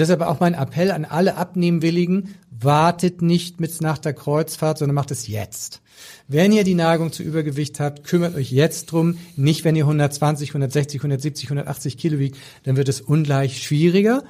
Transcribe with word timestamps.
Und 0.00 0.08
deshalb 0.08 0.22
auch 0.22 0.40
mein 0.40 0.54
Appell 0.54 0.92
an 0.92 1.04
alle 1.04 1.36
Abnehmwilligen, 1.36 2.34
wartet 2.50 3.20
nicht 3.20 3.60
mit 3.60 3.82
nach 3.82 3.98
der 3.98 4.14
Kreuzfahrt, 4.14 4.78
sondern 4.78 4.94
macht 4.94 5.10
es 5.10 5.28
jetzt. 5.28 5.82
Wenn 6.26 6.52
ihr 6.52 6.64
die 6.64 6.74
Neigung 6.74 7.12
zu 7.12 7.22
Übergewicht 7.22 7.80
habt, 7.80 8.02
kümmert 8.04 8.34
euch 8.34 8.50
jetzt 8.50 8.86
drum. 8.86 9.18
Nicht, 9.36 9.62
wenn 9.62 9.76
ihr 9.76 9.84
120, 9.84 10.52
160, 10.52 11.00
170, 11.00 11.48
180 11.48 11.98
Kilo 11.98 12.18
wiegt, 12.18 12.38
dann 12.62 12.76
wird 12.76 12.88
es 12.88 13.02
ungleich 13.02 13.62
schwieriger. 13.62 14.24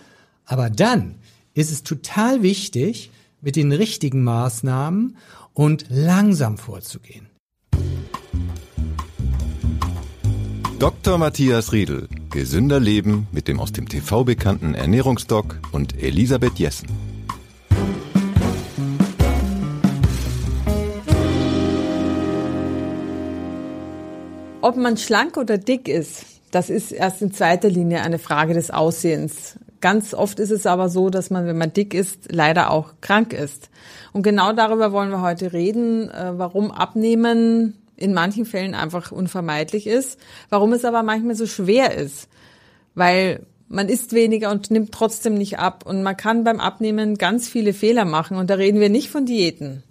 Aber 0.45 0.71
dann 0.71 1.15
ist 1.55 1.71
es 1.71 1.85
total 1.85 2.43
wichtig, 2.43 3.13
mit 3.41 3.55
den 3.55 3.71
richtigen 3.71 4.25
Maßnahmen 4.25 5.19
und 5.55 5.85
langsam 5.89 6.59
vorzugehen. 6.59 7.30
Dr. 10.81 11.19
Matthias 11.19 11.75
Riedel. 11.75 12.09
Gesünder 12.31 12.81
Leben 12.81 13.27
mit 13.33 13.49
dem 13.49 13.61
aus 13.61 13.71
dem 13.71 13.87
TV 13.87 14.25
bekannten 14.25 14.73
Ernährungsdoc 14.73 15.59
und 15.73 16.03
Elisabeth 16.03 16.59
Jessen. 16.59 16.89
Ob 24.63 24.77
man 24.77 24.97
schlank 24.97 25.37
oder 25.37 25.59
dick 25.59 25.87
ist, 25.87 26.25
das 26.51 26.71
ist 26.71 26.93
erst 26.93 27.21
in 27.21 27.31
zweiter 27.31 27.69
Linie 27.69 28.01
eine 28.01 28.19
Frage 28.19 28.55
des 28.55 28.71
Aussehens. 28.71 29.59
Ganz 29.83 30.15
oft 30.15 30.41
ist 30.41 30.51
es 30.51 30.65
aber 30.65 30.89
so, 30.89 31.11
dass 31.11 31.29
man, 31.29 31.45
wenn 31.45 31.59
man 31.59 31.75
dick 31.75 31.93
ist, 31.93 32.33
leider 32.33 32.71
auch 32.71 32.95
krank 33.03 33.35
ist. 33.35 33.69
Und 34.15 34.23
genau 34.23 34.55
darüber 34.55 34.93
wollen 34.93 35.11
wir 35.11 35.21
heute 35.21 35.53
reden, 35.53 36.09
äh, 36.09 36.39
warum 36.39 36.71
Abnehmen 36.71 37.75
in 38.01 38.13
manchen 38.13 38.45
Fällen 38.45 38.75
einfach 38.75 39.13
unvermeidlich 39.13 39.87
ist, 39.87 40.19
warum 40.49 40.73
es 40.73 40.85
aber 40.85 41.05
manchmal 41.05 41.37
so 41.37 41.47
schwer 41.47 41.95
ist, 41.95 42.29
weil 42.95 43.47
man 43.69 43.89
isst 43.89 44.13
weniger 44.13 44.51
und 44.51 44.71
nimmt 44.73 44.91
trotzdem 44.91 45.35
nicht 45.35 45.59
ab 45.59 45.85
und 45.87 46.03
man 46.03 46.17
kann 46.17 46.43
beim 46.43 46.59
Abnehmen 46.59 47.17
ganz 47.17 47.49
viele 47.49 47.73
Fehler 47.73 48.05
machen 48.05 48.37
und 48.37 48.51
da 48.51 48.55
reden 48.55 48.81
wir 48.81 48.89
nicht 48.89 49.11
von 49.11 49.27
Diäten. 49.27 49.85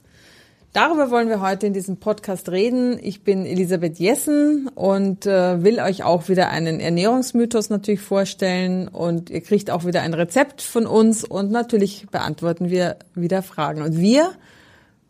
Darüber 0.73 1.09
wollen 1.09 1.29
wir 1.29 1.41
heute 1.41 1.65
in 1.65 1.73
diesem 1.73 1.97
Podcast 1.97 2.49
reden. 2.49 2.99
Ich 3.01 3.23
bin 3.23 3.43
Elisabeth 3.43 3.97
Jessen 3.97 4.67
und 4.75 5.25
äh, 5.25 5.63
will 5.63 5.79
euch 5.79 6.03
auch 6.03 6.29
wieder 6.29 6.51
einen 6.51 6.79
Ernährungsmythos 6.79 7.71
natürlich 7.71 8.01
vorstellen 8.01 8.87
und 8.87 9.31
ihr 9.31 9.41
kriegt 9.41 9.71
auch 9.71 9.85
wieder 9.85 10.03
ein 10.03 10.13
Rezept 10.13 10.61
von 10.61 10.85
uns 10.85 11.23
und 11.23 11.49
natürlich 11.49 12.05
beantworten 12.11 12.69
wir 12.69 12.97
wieder 13.15 13.41
Fragen. 13.41 13.81
Und 13.81 13.97
wir 13.97 14.29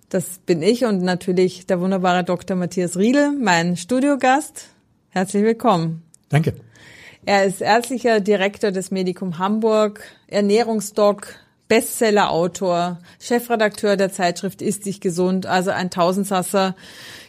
das 0.10 0.40
bin 0.46 0.62
ich 0.62 0.86
und 0.86 1.04
natürlich 1.04 1.68
der 1.68 1.80
wunderbare 1.80 2.24
Dr. 2.24 2.58
Matthias 2.58 2.98
Riedel, 2.98 3.32
mein 3.32 3.78
Studiogast. 3.78 4.70
Herzlich 5.10 5.44
willkommen. 5.44 6.04
Danke. 6.30 6.54
Er 7.26 7.46
ist 7.46 7.62
ärztlicher 7.62 8.20
Direktor 8.20 8.72
des 8.72 8.92
Medikum 8.92 9.38
Hamburg, 9.38 10.02
Ernährungsdoc, 10.28 11.36
Bestsellerautor, 11.68 13.00
Chefredakteur 13.20 13.96
der 13.96 14.12
Zeitschrift 14.12 14.64
Ist 14.64 14.88
dich 14.88 15.02
gesund, 15.02 15.46
also 15.46 15.70
ein 15.70 15.92
Tausendsasser. 15.92 16.76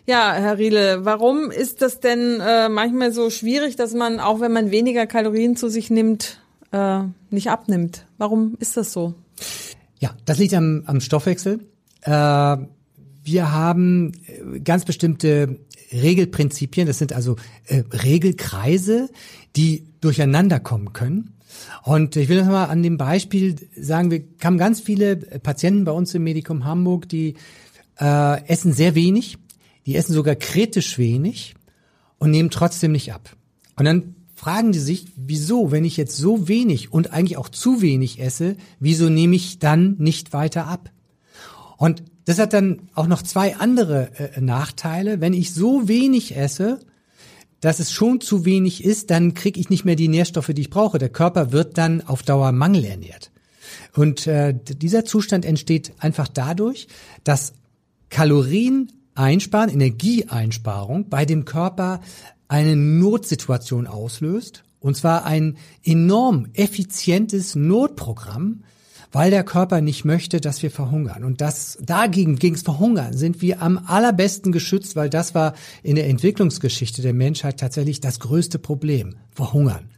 Ja, 0.07 0.33
Herr 0.33 0.57
Riedel, 0.57 1.05
warum 1.05 1.51
ist 1.51 1.83
das 1.83 2.01
denn 2.01 2.41
äh, 2.41 2.71
manchmal 2.71 3.13
so 3.13 3.29
schwierig, 3.29 3.77
dass 3.77 3.93
man, 3.93 4.19
auch 4.19 4.41
wenn 4.41 4.53
man 4.53 4.71
weniger 4.71 5.07
Kalorien 5.07 5.57
zu 5.57 5.69
sich 5.69 5.91
nimmt, 5.91 6.41
äh, 6.73 7.01
nicht 7.29 7.51
abnimmt? 7.51 8.07
Warum 8.17 8.57
ist 8.59 8.79
das 8.79 8.93
so? 8.93 9.15
Ja, 9.99 10.15
das 10.25 10.39
liegt 10.39 10.55
am, 10.55 10.85
am 10.87 11.01
Stoffwechsel. 11.01 11.61
Äh, 12.03 12.57
wir 13.23 13.53
haben 13.53 14.13
äh, 14.27 14.61
ganz 14.61 14.85
bestimmte 14.85 15.61
Regelprinzipien, 15.93 16.87
das 16.87 16.99
sind 16.99 17.13
also 17.13 17.37
äh, 17.67 17.83
Regelkreise, 17.93 19.11
die 19.57 19.85
durcheinander 20.01 20.61
kommen 20.61 20.93
können. 20.93 21.35
Und 21.83 22.17
ich 22.17 22.29
will 22.29 22.39
das 22.39 22.47
mal 22.47 22.67
an 22.67 22.83
dem 22.83 22.97
Beispiel 22.97 23.57
sagen, 23.77 24.11
wir 24.11 24.23
haben 24.43 24.57
ganz 24.57 24.81
viele 24.81 25.17
Patienten 25.17 25.85
bei 25.85 25.93
uns 25.93 26.15
im 26.15 26.23
Medikum 26.23 26.65
Hamburg, 26.65 27.09
die 27.09 27.35
äh, 28.01 28.45
essen 28.47 28.73
sehr 28.73 28.95
wenig, 28.95 29.37
die 29.87 29.97
essen 29.97 30.13
sogar 30.13 30.37
kritisch 30.37 30.97
wenig 30.99 31.55
und 32.19 32.31
nehmen 32.31 32.51
trotzdem 32.51 32.93
nicht 32.93 33.13
ab. 33.13 33.37
Und 33.77 33.85
dann 33.85 34.15
fragen 34.35 34.73
die 34.73 34.79
sich, 34.79 35.07
wieso, 35.17 35.71
wenn 35.71 35.85
ich 35.85 35.97
jetzt 35.97 36.17
so 36.17 36.49
wenig 36.49 36.93
und 36.93 37.13
eigentlich 37.13 37.37
auch 37.37 37.49
zu 37.49 37.83
wenig 37.83 38.21
esse, 38.21 38.57
wieso 38.79 39.09
nehme 39.09 39.37
ich 39.37 39.59
dann 39.59 39.97
nicht 39.99 40.33
weiter 40.33 40.67
ab? 40.67 40.91
Und 41.81 42.03
das 42.27 42.39
hat 42.39 42.53
dann 42.53 42.91
auch 42.95 43.07
noch 43.07 43.23
zwei 43.23 43.57
andere 43.57 44.11
äh, 44.19 44.41
Nachteile. 44.43 45.23
Wenn 45.23 45.33
ich 45.33 45.55
so 45.55 45.89
wenig 45.89 46.37
esse, 46.37 46.79
dass 47.61 47.81
es 47.81 47.91
schon 47.91 48.21
zu 48.21 48.45
wenig 48.45 48.85
ist, 48.85 49.11
dann 49.11 49.33
kriege 49.33 49.59
ich 49.59 49.71
nicht 49.71 49.87
mehr 49.87 49.97
die 49.97 50.09
Nährstoffe, 50.09 50.51
die 50.55 50.61
ich 50.61 50.69
brauche. 50.69 50.99
Der 50.99 51.09
Körper 51.09 51.53
wird 51.53 51.79
dann 51.79 52.03
auf 52.03 52.23
Dauer 52.23 52.53
mangelernährt. 52.53 53.33
Und 53.97 54.27
äh, 54.27 54.55
dieser 54.55 55.07
Zustand 55.07 55.47
entsteht 55.47 55.95
einfach 55.99 56.29
dadurch, 56.29 56.87
dass 57.25 57.55
Kalorien 58.11 58.93
einsparen, 59.15 59.71
Energieeinsparung 59.71 61.09
bei 61.09 61.25
dem 61.25 61.47
Körper 61.47 62.03
eine 62.47 62.77
Notsituation 62.77 63.87
auslöst. 63.87 64.65
Und 64.81 64.99
zwar 64.99 65.25
ein 65.25 65.57
enorm 65.83 66.49
effizientes 66.53 67.55
Notprogramm, 67.55 68.65
weil 69.13 69.31
der 69.31 69.45
Körper 69.45 69.81
nicht 69.81 70.05
möchte, 70.05 70.41
dass 70.41 70.63
wir 70.63 70.71
verhungern. 70.71 71.25
Und 71.25 71.41
das 71.41 71.79
dagegen, 71.81 72.37
gegens 72.37 72.63
Verhungern, 72.63 73.17
sind 73.17 73.43
wir 73.43 73.63
am 73.63 73.79
allerbesten 73.87 74.53
geschützt, 74.53 74.97
weil 74.97 75.11
das 75.11 75.35
war 75.35 75.55
in 75.83 75.97
der 75.97 76.09
Entwicklungsgeschichte 76.09 77.03
der 77.03 77.15
Menschheit 77.15 77.59
tatsächlich 77.59 78.01
das 78.01 78.21
größte 78.21 78.59
Problem. 78.59 79.17
Verhungern. 79.33 79.91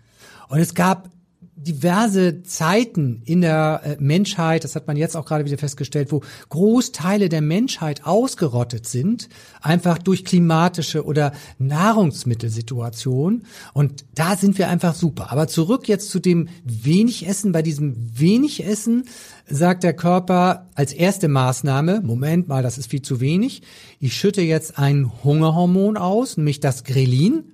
Und 0.48 0.58
es 0.58 0.74
gab 0.74 1.10
diverse 1.54 2.42
Zeiten 2.42 3.22
in 3.24 3.42
der 3.42 3.82
äh, 3.84 3.96
Menschheit, 4.00 4.64
das 4.64 4.74
hat 4.74 4.86
man 4.86 4.96
jetzt 4.96 5.16
auch 5.16 5.26
gerade 5.26 5.44
wieder 5.44 5.58
festgestellt, 5.58 6.10
wo 6.10 6.22
Großteile 6.48 7.28
der 7.28 7.42
Menschheit 7.42 8.06
ausgerottet 8.06 8.86
sind, 8.86 9.28
einfach 9.60 9.98
durch 9.98 10.24
klimatische 10.24 11.04
oder 11.04 11.32
Nahrungsmittelsituationen. 11.58 13.44
Und 13.74 14.04
da 14.14 14.36
sind 14.36 14.58
wir 14.58 14.68
einfach 14.68 14.94
super. 14.94 15.30
Aber 15.30 15.46
zurück 15.46 15.88
jetzt 15.88 16.10
zu 16.10 16.20
dem 16.20 16.48
wenig 16.64 17.26
Essen. 17.26 17.52
Bei 17.52 17.62
diesem 17.62 18.18
wenig 18.18 18.64
Essen 18.64 19.04
sagt 19.46 19.84
der 19.84 19.94
Körper 19.94 20.68
als 20.74 20.92
erste 20.92 21.28
Maßnahme, 21.28 22.00
Moment 22.02 22.48
mal, 22.48 22.62
das 22.62 22.78
ist 22.78 22.90
viel 22.90 23.02
zu 23.02 23.20
wenig. 23.20 23.62
Ich 24.00 24.14
schütte 24.14 24.40
jetzt 24.40 24.78
ein 24.78 25.12
Hungerhormon 25.22 25.96
aus, 25.98 26.38
nämlich 26.38 26.60
das 26.60 26.84
Grelin. 26.84 27.51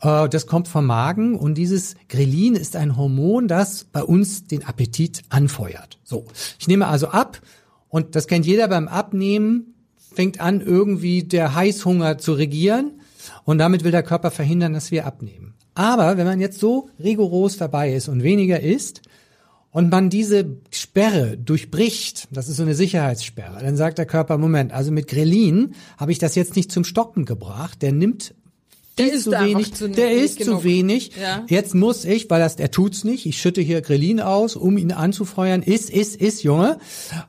Äh, 0.00 0.28
das 0.28 0.46
kommt 0.46 0.68
vom 0.68 0.86
Magen 0.86 1.36
und 1.36 1.54
dieses 1.54 1.94
Grelin 2.08 2.54
ist 2.54 2.76
ein 2.76 2.96
Hormon, 2.96 3.48
das 3.48 3.84
bei 3.84 4.02
uns 4.02 4.46
den 4.46 4.64
Appetit 4.64 5.22
anfeuert. 5.28 5.98
So, 6.04 6.26
ich 6.58 6.68
nehme 6.68 6.86
also 6.86 7.08
ab 7.08 7.40
und 7.88 8.16
das 8.16 8.26
kennt 8.26 8.46
jeder 8.46 8.68
beim 8.68 8.88
Abnehmen, 8.88 9.74
fängt 10.14 10.40
an 10.40 10.60
irgendwie 10.60 11.22
der 11.22 11.54
Heißhunger 11.54 12.18
zu 12.18 12.32
regieren 12.32 13.00
und 13.44 13.58
damit 13.58 13.84
will 13.84 13.92
der 13.92 14.02
Körper 14.02 14.30
verhindern, 14.30 14.72
dass 14.72 14.90
wir 14.90 15.06
abnehmen. 15.06 15.54
Aber 15.74 16.16
wenn 16.16 16.26
man 16.26 16.40
jetzt 16.40 16.58
so 16.58 16.90
rigoros 16.98 17.56
dabei 17.56 17.92
ist 17.94 18.08
und 18.08 18.22
weniger 18.22 18.60
isst, 18.60 19.02
und 19.70 19.90
man 19.90 20.10
diese 20.10 20.56
Sperre 20.70 21.36
durchbricht, 21.36 22.28
das 22.30 22.48
ist 22.48 22.56
so 22.56 22.62
eine 22.62 22.74
Sicherheitssperre, 22.74 23.62
dann 23.62 23.76
sagt 23.76 23.98
der 23.98 24.06
Körper, 24.06 24.38
Moment, 24.38 24.72
also 24.72 24.90
mit 24.90 25.08
Grelin 25.08 25.74
habe 25.98 26.12
ich 26.12 26.18
das 26.18 26.34
jetzt 26.34 26.56
nicht 26.56 26.72
zum 26.72 26.84
Stocken 26.84 27.24
gebracht, 27.24 27.82
der 27.82 27.92
nimmt 27.92 28.34
der 28.98 29.12
ist 29.12 29.24
zu 29.24 29.30
wenig, 29.32 29.74
zu 29.74 29.88
der 29.88 30.12
ist 30.12 30.38
genug. 30.38 30.60
zu 30.60 30.64
wenig. 30.64 31.12
Ja. 31.20 31.44
Jetzt 31.48 31.74
muss 31.74 32.04
ich, 32.04 32.28
weil 32.30 32.40
das, 32.40 32.56
er 32.56 32.70
tut's 32.70 33.04
nicht, 33.04 33.26
ich 33.26 33.40
schütte 33.40 33.60
hier 33.60 33.80
Grelin 33.80 34.20
aus, 34.20 34.56
um 34.56 34.76
ihn 34.76 34.92
anzufeuern, 34.92 35.62
ist, 35.62 35.90
ist, 35.90 36.16
ist, 36.16 36.42
Junge. 36.42 36.78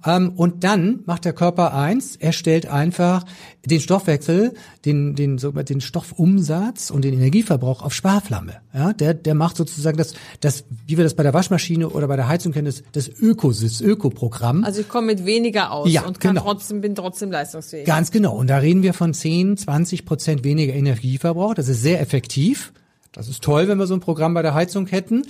Ähm, 0.05 0.33
und 0.35 0.63
dann 0.63 1.01
macht 1.05 1.25
der 1.25 1.33
Körper 1.33 1.73
eins, 1.73 2.15
er 2.15 2.33
stellt 2.33 2.67
einfach 2.67 3.25
den 3.65 3.81
Stoffwechsel, 3.81 4.53
den, 4.85 5.15
den, 5.15 5.37
den 5.37 5.81
Stoffumsatz 5.81 6.89
und 6.89 7.03
den 7.03 7.13
Energieverbrauch 7.13 7.81
auf 7.81 7.93
Sparflamme. 7.93 8.61
Ja, 8.73 8.93
der, 8.93 9.13
der 9.13 9.35
macht 9.35 9.57
sozusagen 9.57 9.97
das, 9.97 10.13
das, 10.39 10.63
wie 10.87 10.97
wir 10.97 11.03
das 11.03 11.15
bei 11.15 11.23
der 11.23 11.33
Waschmaschine 11.33 11.89
oder 11.89 12.07
bei 12.07 12.15
der 12.15 12.27
Heizung 12.27 12.53
kennen, 12.53 12.65
das, 12.65 12.83
das 12.93 13.09
Ökos, 13.09 13.61
das 13.61 13.81
Ökoprogramm. 13.81 14.63
Also 14.63 14.81
ich 14.81 14.89
komme 14.89 15.07
mit 15.07 15.25
weniger 15.25 15.71
aus 15.71 15.91
ja, 15.91 16.05
und 16.05 16.19
kann 16.19 16.35
genau. 16.35 16.45
trotzdem, 16.45 16.81
bin 16.81 16.95
trotzdem 16.95 17.31
leistungsfähig. 17.31 17.85
Ganz 17.85 18.11
genau. 18.11 18.35
Und 18.35 18.47
da 18.47 18.57
reden 18.57 18.81
wir 18.81 18.93
von 18.93 19.13
10, 19.13 19.57
20 19.57 20.05
Prozent 20.05 20.43
weniger 20.43 20.73
Energieverbrauch. 20.73 21.55
Das 21.55 21.67
ist 21.67 21.81
sehr 21.81 21.99
effektiv. 21.99 22.71
Das 23.11 23.27
ist 23.27 23.43
toll, 23.43 23.67
wenn 23.67 23.79
wir 23.79 23.87
so 23.87 23.95
ein 23.95 24.01
Programm 24.01 24.33
bei 24.33 24.43
der 24.43 24.53
Heizung 24.53 24.87
hätten. 24.87 25.23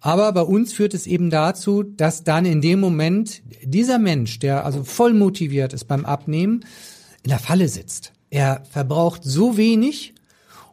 Aber 0.00 0.30
bei 0.32 0.42
uns 0.42 0.72
führt 0.72 0.94
es 0.94 1.06
eben 1.06 1.30
dazu, 1.30 1.82
dass 1.82 2.24
dann 2.24 2.44
in 2.44 2.60
dem 2.60 2.78
Moment 2.78 3.42
dieser 3.64 3.98
Mensch, 3.98 4.38
der 4.38 4.64
also 4.64 4.84
voll 4.84 5.14
motiviert 5.14 5.72
ist 5.72 5.84
beim 5.84 6.04
Abnehmen, 6.04 6.64
in 7.22 7.30
der 7.30 7.38
Falle 7.38 7.68
sitzt. 7.68 8.12
Er 8.32 8.62
verbraucht 8.70 9.24
so 9.24 9.58
wenig 9.58 10.14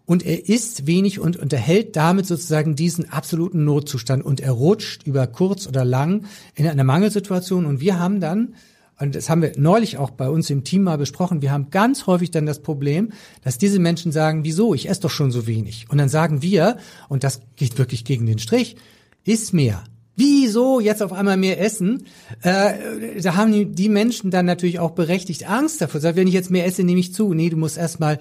und 0.05 0.25
er 0.25 0.47
isst 0.47 0.87
wenig 0.87 1.19
und 1.19 1.35
unterhält 1.35 1.97
damit 1.97 2.25
sozusagen 2.25 2.77
diesen 2.77 3.09
absoluten 3.11 3.65
Notzustand 3.65 4.23
und 4.23 4.39
er 4.39 4.53
rutscht 4.53 5.05
über 5.05 5.27
kurz 5.27 5.67
oder 5.67 5.83
lang 5.83 6.23
in 6.55 6.65
eine 6.65 6.85
Mangelsituation 6.85 7.65
und 7.65 7.81
wir 7.81 7.99
haben 7.99 8.21
dann 8.21 8.55
und 8.97 9.13
das 9.13 9.29
haben 9.29 9.41
wir 9.41 9.51
neulich 9.57 9.97
auch 9.97 10.11
bei 10.11 10.29
uns 10.29 10.49
im 10.49 10.63
Team 10.63 10.83
mal 10.83 10.97
besprochen, 10.97 11.41
wir 11.41 11.51
haben 11.51 11.69
ganz 11.69 12.07
häufig 12.07 12.31
dann 12.31 12.45
das 12.45 12.61
Problem, 12.61 13.11
dass 13.43 13.57
diese 13.57 13.79
Menschen 13.79 14.13
sagen, 14.13 14.45
wieso, 14.45 14.73
ich 14.73 14.87
esse 14.87 15.01
doch 15.01 15.09
schon 15.09 15.31
so 15.31 15.45
wenig. 15.45 15.85
Und 15.89 15.97
dann 15.97 16.09
sagen 16.09 16.41
wir, 16.41 16.77
und 17.09 17.25
das 17.25 17.41
geht 17.57 17.77
wirklich 17.77 18.05
gegen 18.05 18.25
den 18.25 18.39
Strich, 18.39 18.77
iss 19.25 19.51
mehr. 19.51 19.83
Wieso 20.19 20.79
jetzt 20.79 21.01
auf 21.01 21.11
einmal 21.11 21.37
mehr 21.37 21.59
essen? 21.59 22.05
Äh, 22.43 23.19
da 23.21 23.35
haben 23.35 23.73
die, 23.73 23.89
Menschen 23.89 24.29
dann 24.29 24.45
natürlich 24.45 24.79
auch 24.79 24.91
berechtigt 24.91 25.49
Angst 25.49 25.81
davor. 25.81 26.01
Sagt, 26.01 26.17
wenn 26.17 26.27
ich 26.27 26.35
jetzt 26.35 26.51
mehr 26.51 26.67
esse, 26.67 26.83
nehme 26.83 26.99
ich 26.99 27.13
zu. 27.13 27.33
Nee, 27.33 27.49
du 27.49 27.57
musst 27.57 27.77
erstmal 27.77 28.19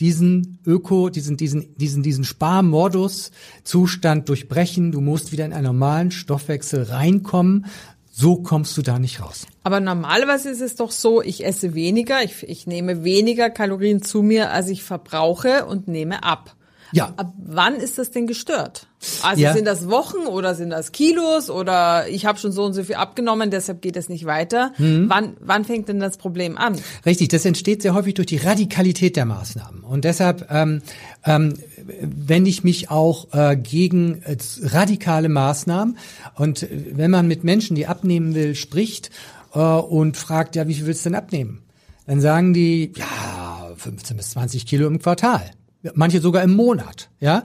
diesen 0.00 0.58
Öko, 0.66 1.10
diesen, 1.10 1.36
diesen, 1.36 1.76
diesen, 1.76 2.02
diesen 2.02 2.24
Sparmodus-Zustand 2.24 4.28
durchbrechen. 4.28 4.92
Du 4.92 5.00
musst 5.00 5.32
wieder 5.32 5.44
in 5.44 5.52
einen 5.52 5.66
normalen 5.66 6.10
Stoffwechsel 6.10 6.84
reinkommen. 6.84 7.66
So 8.10 8.36
kommst 8.36 8.76
du 8.76 8.82
da 8.82 9.00
nicht 9.00 9.20
raus. 9.20 9.46
Aber 9.64 9.80
normalerweise 9.80 10.48
ist 10.48 10.60
es 10.60 10.76
doch 10.76 10.92
so, 10.92 11.20
ich 11.20 11.44
esse 11.44 11.74
weniger, 11.74 12.22
ich, 12.22 12.48
ich 12.48 12.68
nehme 12.68 13.02
weniger 13.02 13.50
Kalorien 13.50 14.02
zu 14.02 14.22
mir, 14.22 14.52
als 14.52 14.68
ich 14.68 14.84
verbrauche 14.84 15.66
und 15.66 15.88
nehme 15.88 16.22
ab. 16.22 16.54
Ja. 16.94 17.12
Ab 17.16 17.32
wann 17.44 17.74
ist 17.74 17.98
das 17.98 18.10
denn 18.12 18.26
gestört? 18.26 18.86
Also 19.22 19.42
Ja. 19.42 19.52
sind 19.52 19.64
das 19.66 19.90
Wochen 19.90 20.26
oder 20.28 20.54
sind 20.54 20.70
das 20.70 20.92
Kilos 20.92 21.50
oder 21.50 22.08
ich 22.08 22.24
habe 22.24 22.38
schon 22.38 22.52
so 22.52 22.64
und 22.64 22.72
so 22.72 22.84
viel 22.84 22.94
abgenommen, 22.94 23.50
deshalb 23.50 23.82
geht 23.82 23.96
es 23.96 24.08
nicht 24.08 24.26
weiter. 24.26 24.72
Mhm. 24.78 25.06
Wann, 25.08 25.36
wann 25.40 25.64
fängt 25.64 25.88
denn 25.88 25.98
das 25.98 26.16
Problem 26.16 26.56
an? 26.56 26.76
Richtig, 27.04 27.28
das 27.28 27.44
entsteht 27.44 27.82
sehr 27.82 27.94
häufig 27.94 28.14
durch 28.14 28.28
die 28.28 28.36
Radikalität 28.36 29.16
der 29.16 29.24
Maßnahmen. 29.24 29.82
Und 29.82 30.04
deshalb 30.04 30.46
ähm, 30.50 30.82
ähm, 31.24 31.54
wende 32.00 32.48
ich 32.48 32.62
mich 32.62 32.90
auch 32.90 33.26
äh, 33.34 33.56
gegen 33.56 34.22
äh, 34.22 34.36
radikale 34.62 35.28
Maßnahmen. 35.28 35.98
Und 36.36 36.62
äh, 36.62 36.68
wenn 36.92 37.10
man 37.10 37.26
mit 37.26 37.42
Menschen, 37.42 37.74
die 37.74 37.86
abnehmen 37.88 38.34
will, 38.34 38.54
spricht 38.54 39.10
äh, 39.52 39.58
und 39.58 40.16
fragt, 40.16 40.54
ja, 40.54 40.68
wie 40.68 40.74
viel 40.74 40.86
willst 40.86 41.04
du 41.04 41.10
denn 41.10 41.18
abnehmen? 41.18 41.62
Dann 42.06 42.20
sagen 42.20 42.54
die, 42.54 42.92
ja, 42.96 43.72
15 43.76 44.16
bis 44.16 44.30
20 44.30 44.64
Kilo 44.66 44.86
im 44.86 45.00
Quartal. 45.00 45.50
Manche 45.92 46.20
sogar 46.20 46.42
im 46.42 46.54
Monat, 46.54 47.10
ja. 47.20 47.42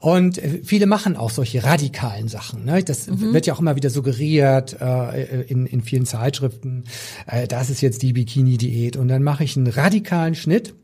Und 0.00 0.36
äh, 0.36 0.60
viele 0.62 0.86
machen 0.86 1.16
auch 1.16 1.30
solche 1.30 1.64
radikalen 1.64 2.28
Sachen. 2.28 2.64
Ne? 2.64 2.84
Das 2.84 3.08
wird 3.08 3.46
ja 3.46 3.54
auch 3.54 3.60
immer 3.60 3.76
wieder 3.76 3.88
suggeriert 3.88 4.76
äh, 4.80 5.42
in, 5.42 5.64
in 5.66 5.80
vielen 5.80 6.04
Zeitschriften. 6.04 6.84
Äh, 7.26 7.48
das 7.48 7.70
ist 7.70 7.80
jetzt 7.80 8.02
die 8.02 8.12
Bikini-Diät. 8.12 8.96
Und 8.96 9.08
dann 9.08 9.22
mache 9.22 9.44
ich 9.44 9.56
einen 9.56 9.68
radikalen 9.68 10.34
Schnitt. 10.34 10.74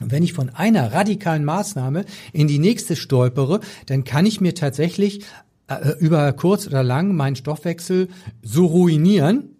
Und 0.00 0.12
wenn 0.12 0.22
ich 0.22 0.32
von 0.32 0.50
einer 0.50 0.92
radikalen 0.92 1.44
Maßnahme 1.44 2.04
in 2.32 2.46
die 2.46 2.58
nächste 2.58 2.94
stolpere, 2.94 3.60
dann 3.86 4.04
kann 4.04 4.26
ich 4.26 4.40
mir 4.40 4.54
tatsächlich 4.54 5.24
äh, 5.68 5.92
über 5.98 6.32
kurz 6.34 6.66
oder 6.66 6.82
lang 6.82 7.14
meinen 7.14 7.36
Stoffwechsel 7.36 8.08
so 8.42 8.66
ruinieren, 8.66 9.56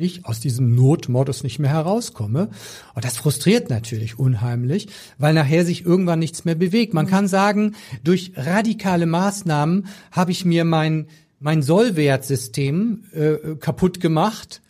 ich 0.00 0.26
aus 0.26 0.40
diesem 0.40 0.74
Notmodus 0.74 1.42
nicht 1.42 1.58
mehr 1.58 1.70
herauskomme. 1.70 2.50
Und 2.94 3.04
das 3.04 3.16
frustriert 3.16 3.70
natürlich 3.70 4.18
unheimlich, 4.18 4.88
weil 5.18 5.34
nachher 5.34 5.64
sich 5.64 5.84
irgendwann 5.84 6.18
nichts 6.18 6.44
mehr 6.44 6.54
bewegt. 6.54 6.94
Man 6.94 7.06
kann 7.06 7.28
sagen, 7.28 7.74
durch 8.02 8.32
radikale 8.36 9.06
Maßnahmen 9.06 9.86
habe 10.10 10.32
ich 10.32 10.44
mir 10.44 10.64
mein, 10.64 11.06
mein 11.38 11.62
Sollwertsystem 11.62 13.04
äh, 13.12 13.56
kaputt 13.56 14.00
gemacht. 14.00 14.62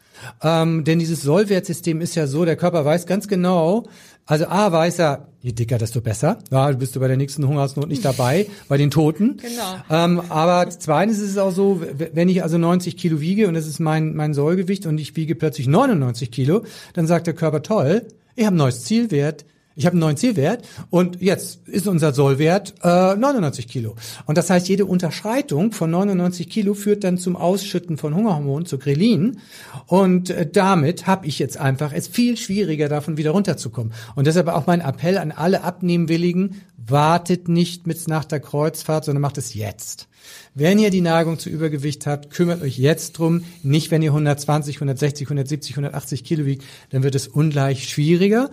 Ähm, 0.43 0.85
denn 0.85 0.99
dieses 0.99 1.23
Sollwertsystem 1.23 2.01
ist 2.01 2.15
ja 2.15 2.27
so, 2.27 2.45
der 2.45 2.57
Körper 2.57 2.85
weiß 2.85 3.07
ganz 3.07 3.29
genau, 3.29 3.87
also 4.27 4.47
A 4.47 4.71
weiß 4.71 5.01
er, 5.01 5.27
je 5.41 5.53
dicker, 5.53 5.77
desto 5.77 6.01
besser. 6.01 6.39
Ja, 6.53 6.71
du 6.71 6.79
bist 6.79 6.95
du 6.95 7.01
bei 7.01 7.09
der 7.09 7.17
nächsten 7.17 7.47
Hungersnot 7.49 7.89
nicht 7.89 8.05
dabei, 8.05 8.47
bei 8.69 8.77
den 8.77 8.91
Toten. 8.91 9.39
Genau. 9.39 9.77
Ähm, 9.91 10.23
aber 10.29 10.71
zweitens 10.71 11.19
ist 11.19 11.31
es 11.31 11.39
auch 11.39 11.51
so, 11.51 11.83
wenn 12.13 12.29
ich 12.29 12.43
also 12.43 12.57
90 12.57 12.97
Kilo 12.97 13.21
wiege 13.21 13.49
und 13.49 13.55
das 13.55 13.67
ist 13.67 13.81
mein, 13.81 14.15
mein 14.15 14.33
Sollgewicht 14.33 14.87
und 14.87 14.99
ich 14.99 15.17
wiege 15.17 15.35
plötzlich 15.35 15.67
99 15.67 16.31
Kilo, 16.31 16.63
dann 16.93 17.07
sagt 17.09 17.27
der 17.27 17.35
Körper, 17.35 17.63
toll, 17.63 18.07
ich 18.37 18.47
habe 18.47 18.55
ein 18.55 18.59
neues 18.59 18.85
Zielwert, 18.85 19.45
ich 19.81 19.87
habe 19.87 19.95
einen 19.95 20.01
neuen 20.01 20.19
Zielwert 20.19 20.69
und 20.91 21.23
jetzt 21.23 21.67
ist 21.67 21.89
unser 21.89 22.13
Sollwert 22.13 22.75
äh, 22.83 23.17
99 23.17 23.67
Kilo. 23.67 23.97
Und 24.27 24.37
das 24.37 24.51
heißt, 24.51 24.69
jede 24.69 24.85
Unterschreitung 24.85 25.73
von 25.73 25.91
99 25.91 26.51
Kilo 26.51 26.75
führt 26.75 27.03
dann 27.03 27.17
zum 27.17 27.35
Ausschütten 27.35 27.97
von 27.97 28.15
Hungerhormonen, 28.15 28.67
zu 28.67 28.77
Grelin. 28.77 29.39
Und 29.87 30.29
äh, 30.29 30.47
damit 30.47 31.07
habe 31.07 31.27
ich 31.27 31.39
jetzt 31.39 31.57
einfach 31.57 31.95
es 31.95 32.09
viel 32.09 32.37
schwieriger, 32.37 32.91
davon 32.91 33.17
wieder 33.17 33.31
runterzukommen. 33.31 33.95
Und 34.17 34.27
deshalb 34.27 34.49
auch 34.49 34.67
mein 34.67 34.83
Appell 34.83 35.17
an 35.17 35.33
alle 35.33 35.65
Abnehmwilligen, 35.65 36.61
wartet 36.77 37.49
nicht 37.49 37.87
mit 37.87 38.07
nach 38.07 38.27
der 38.27 38.41
Kreuzfahrt, 38.41 39.07
sondern 39.07 39.23
macht 39.23 39.39
es 39.39 39.55
jetzt. 39.55 40.09
Wenn 40.55 40.79
ihr 40.79 40.91
die 40.91 41.01
Neigung 41.01 41.39
zu 41.39 41.49
Übergewicht 41.49 42.07
habt, 42.07 42.31
kümmert 42.31 42.61
euch 42.61 42.79
jetzt 42.79 43.13
drum. 43.13 43.45
Nicht, 43.63 43.91
wenn 43.91 44.03
ihr 44.03 44.11
120, 44.11 44.77
160, 44.77 45.27
170, 45.27 45.73
180 45.73 46.25
Kilo 46.25 46.45
wiegt, 46.45 46.65
dann 46.91 47.03
wird 47.03 47.15
es 47.15 47.29
ungleich 47.29 47.89
schwieriger. 47.89 48.51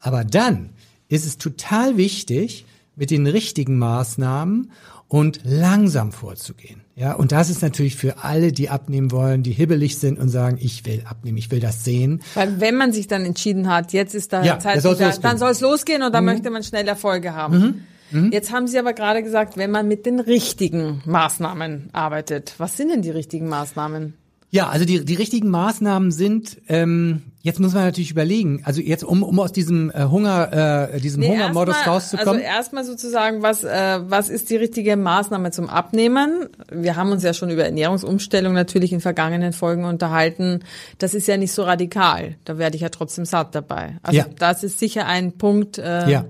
Aber 0.00 0.24
dann 0.24 0.70
ist 1.08 1.26
es 1.26 1.38
total 1.38 1.96
wichtig, 1.96 2.64
mit 2.96 3.10
den 3.10 3.26
richtigen 3.26 3.78
Maßnahmen 3.78 4.70
und 5.06 5.40
langsam 5.44 6.12
vorzugehen. 6.12 6.82
Ja, 6.96 7.14
und 7.14 7.32
das 7.32 7.48
ist 7.48 7.62
natürlich 7.62 7.96
für 7.96 8.24
alle, 8.24 8.52
die 8.52 8.68
abnehmen 8.68 9.10
wollen, 9.12 9.42
die 9.42 9.52
hibbelig 9.52 9.98
sind 9.98 10.18
und 10.18 10.28
sagen, 10.28 10.58
ich 10.60 10.84
will 10.84 11.02
abnehmen, 11.08 11.38
ich 11.38 11.50
will 11.50 11.60
das 11.60 11.84
sehen. 11.84 12.20
Weil 12.34 12.60
wenn 12.60 12.76
man 12.76 12.92
sich 12.92 13.06
dann 13.06 13.24
entschieden 13.24 13.68
hat, 13.68 13.92
jetzt 13.92 14.14
ist 14.14 14.32
da 14.32 14.42
Ja, 14.42 14.58
Zeit, 14.58 14.82
soll's 14.82 14.98
da. 14.98 15.10
Mhm. 15.10 15.22
dann 15.22 15.38
soll 15.38 15.50
es 15.50 15.60
losgehen 15.60 16.02
und 16.02 16.12
dann 16.12 16.24
möchte 16.24 16.50
man 16.50 16.62
schnell 16.62 16.86
Erfolge 16.88 17.34
haben. 17.34 17.86
Jetzt 18.30 18.52
haben 18.52 18.66
Sie 18.66 18.78
aber 18.78 18.94
gerade 18.94 19.22
gesagt, 19.22 19.56
wenn 19.56 19.70
man 19.70 19.86
mit 19.86 20.06
den 20.06 20.18
richtigen 20.18 21.02
Maßnahmen 21.04 21.90
arbeitet. 21.92 22.54
Was 22.58 22.76
sind 22.76 22.88
denn 22.90 23.02
die 23.02 23.10
richtigen 23.10 23.48
Maßnahmen? 23.48 24.14
Ja, 24.50 24.68
also 24.68 24.86
die, 24.86 25.04
die 25.04 25.14
richtigen 25.14 25.50
Maßnahmen 25.50 26.10
sind, 26.10 26.56
ähm, 26.68 27.22
jetzt 27.48 27.60
muss 27.60 27.72
man 27.72 27.84
natürlich 27.84 28.10
überlegen, 28.10 28.60
also 28.64 28.80
jetzt 28.80 29.02
um, 29.04 29.22
um 29.22 29.40
aus 29.40 29.52
diesem 29.52 29.90
äh, 29.90 30.04
Hunger, 30.04 30.90
äh, 30.92 31.00
diesem 31.00 31.20
Nee, 31.20 31.30
Hungermodus 31.30 31.76
rauszukommen. 31.86 32.28
Also 32.28 32.40
erstmal 32.44 32.84
sozusagen, 32.84 33.42
was, 33.42 33.64
äh, 33.64 34.00
was 34.06 34.28
ist 34.28 34.50
die 34.50 34.56
richtige 34.56 34.96
Maßnahme 34.96 35.50
zum 35.50 35.68
Abnehmen? 35.68 36.46
Wir 36.70 36.96
haben 36.96 37.10
uns 37.10 37.22
ja 37.22 37.32
schon 37.32 37.50
über 37.50 37.64
Ernährungsumstellung 37.64 38.52
natürlich 38.52 38.92
in 38.92 39.00
vergangenen 39.00 39.52
Folgen 39.54 39.84
unterhalten. 39.84 40.60
Das 40.98 41.14
ist 41.14 41.26
ja 41.26 41.36
nicht 41.38 41.52
so 41.52 41.62
radikal. 41.62 42.36
Da 42.44 42.58
werde 42.58 42.76
ich 42.76 42.82
ja 42.82 42.90
trotzdem 42.90 43.24
satt 43.24 43.54
dabei. 43.54 43.96
Also 44.02 44.18
Ja. 44.18 44.26
das 44.38 44.62
ist 44.62 44.78
sicher 44.78 45.06
ein 45.06 45.32
Punkt. 45.32 45.78
Äh, 45.78 46.10
Ja. 46.10 46.24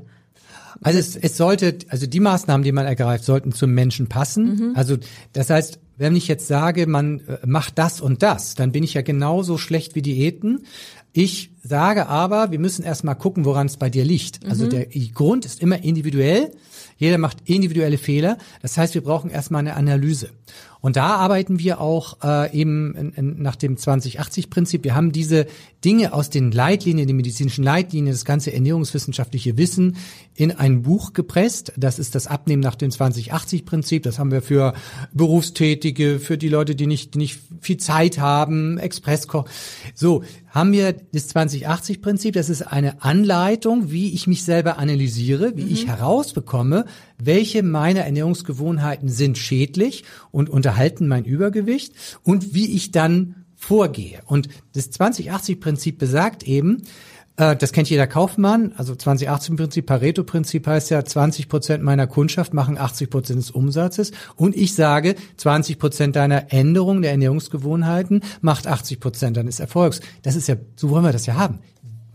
Also 0.81 1.01
es, 1.01 1.17
es 1.17 1.37
sollte, 1.37 1.77
also 1.89 2.07
die 2.07 2.21
Maßnahmen, 2.21 2.63
die 2.63 2.71
man 2.71 2.87
ergreift, 2.87 3.25
sollten 3.25 3.51
zum 3.51 3.73
Menschen 3.73 4.09
passen. 4.09 4.75
Also 4.77 4.97
das 5.33 5.51
heißt, 5.51 5.81
wenn 5.99 6.15
ich 6.15 6.29
jetzt 6.29 6.47
sage, 6.47 6.87
man 6.87 7.21
äh, 7.27 7.45
macht 7.45 7.79
das 7.79 8.01
und 8.01 8.23
das, 8.23 8.55
dann 8.55 8.71
bin 8.73 8.85
ich 8.85 8.95
ja 8.95 9.03
genauso 9.03 9.59
schlecht 9.59 9.97
wie 9.97 10.03
Diäten. 10.03 10.65
Ich 11.13 11.51
sage 11.63 12.07
aber, 12.07 12.51
wir 12.51 12.59
müssen 12.59 12.85
erstmal 12.85 13.17
gucken, 13.17 13.45
woran 13.45 13.67
es 13.67 13.77
bei 13.77 13.91
dir 13.91 14.05
liegt. 14.05 14.47
Also 14.47 14.69
der 14.69 14.87
Grund 14.87 15.45
ist 15.45 15.61
immer 15.61 15.83
individuell. 15.83 16.53
Jeder 16.97 17.19
macht 17.19 17.39
individuelle 17.45 17.99
Fehler. 17.99 18.39
Das 18.61 18.77
heißt, 18.77 18.95
wir 18.95 19.03
brauchen 19.03 19.31
erstmal 19.31 19.61
eine 19.61 19.77
Analyse. 19.77 20.31
Und 20.81 20.97
da 20.97 21.17
arbeiten 21.17 21.59
wir 21.59 21.81
auch 21.81 22.19
äh, 22.23 22.57
eben 22.57 22.95
in, 22.95 23.13
in, 23.13 23.43
nach 23.43 23.57
dem 23.57 23.77
2080-Prinzip. 23.77 24.85
Wir 24.85 24.95
haben 24.95 25.11
diese 25.11 25.47
Dinge 25.85 26.13
aus 26.13 26.31
den 26.31 26.53
Leitlinien, 26.53 27.09
den 27.09 27.17
medizinischen 27.17 27.65
Leitlinien, 27.65 28.13
das 28.13 28.25
ganze 28.25 28.53
ernährungswissenschaftliche 28.53 29.57
Wissen 29.57 29.97
in 30.35 30.53
ein 30.53 30.83
Buch 30.83 31.15
gepresst. 31.15 31.73
Das 31.77 31.99
ist 31.99 32.15
das 32.15 32.29
Abnehmen 32.29 32.63
nach 32.63 32.77
dem 32.77 32.91
2080-Prinzip. 32.91 34.05
Das 34.05 34.21
haben 34.21 34.31
wir 34.31 34.43
für 34.43 34.75
Berufstätige, 35.13 36.21
für 36.21 36.39
die 36.39 36.49
Leute, 36.49 36.77
die 36.77 36.87
nicht, 36.87 37.15
die 37.15 37.19
nicht 37.19 37.41
viel 37.61 37.79
Zeit 37.79 38.19
haben, 38.19 38.79
Expresskoch. 38.79 39.47
So, 39.95 40.23
haben 40.51 40.73
wir 40.73 40.93
das 40.93 41.35
2080-Prinzip. 41.35 42.33
Das 42.33 42.49
ist 42.49 42.63
eine 42.63 43.03
Anleitung, 43.03 43.91
wie 43.91 44.13
ich 44.13 44.27
mich 44.27 44.45
selber 44.45 44.79
analysiere, 44.79 45.57
wie 45.57 45.67
ich 45.73 45.87
herausbekomme, 45.87 46.85
welche 47.23 47.63
meiner 47.63 48.01
Ernährungsgewohnheiten 48.01 49.09
sind 49.09 49.39
schädlich 49.39 50.05
und 50.31 50.49
unterhalten 50.49 51.09
mein 51.09 51.25
Übergewicht 51.25 51.93
und 52.23 52.55
wie 52.55 52.75
ich 52.75 52.91
dann 52.91 53.45
vorgehe. 53.57 54.21
Und 54.27 54.49
das 54.73 54.93
2080-Prinzip 54.93 55.99
besagt 55.99 56.45
eben, 56.45 56.83
das 57.39 57.73
kennt 57.73 57.89
jeder 57.89 58.09
Kaufmann, 58.09 58.73
also 58.77 58.95
2080-Prinzip, 58.95 59.87
Pareto-Prinzip 59.87 60.67
heißt 60.67 60.91
ja, 60.91 61.05
20 61.05 61.49
Prozent 61.49 61.85
meiner 61.85 62.09
Kundschaft 62.09 62.53
machen 62.53 62.77
80 62.77 63.11
Prozent 63.11 63.39
des 63.39 63.53
Umsatzes 63.53 64.11
und 64.35 64.57
ich 64.57 64.75
sage, 64.75 65.15
20 65.37 65.79
Prozent 65.79 66.17
deiner 66.17 66.53
Änderung 66.53 67.01
der 67.01 67.13
Ernährungsgewohnheiten 67.13 68.23
macht 68.41 68.67
80 68.67 68.99
Prozent 68.99 69.37
deines 69.37 69.61
Erfolgs. 69.61 70.01
Das 70.23 70.35
ist 70.35 70.49
ja, 70.49 70.57
so 70.75 70.91
wollen 70.91 71.05
wir 71.05 71.13
das 71.13 71.27
ja 71.27 71.35
haben. 71.35 71.61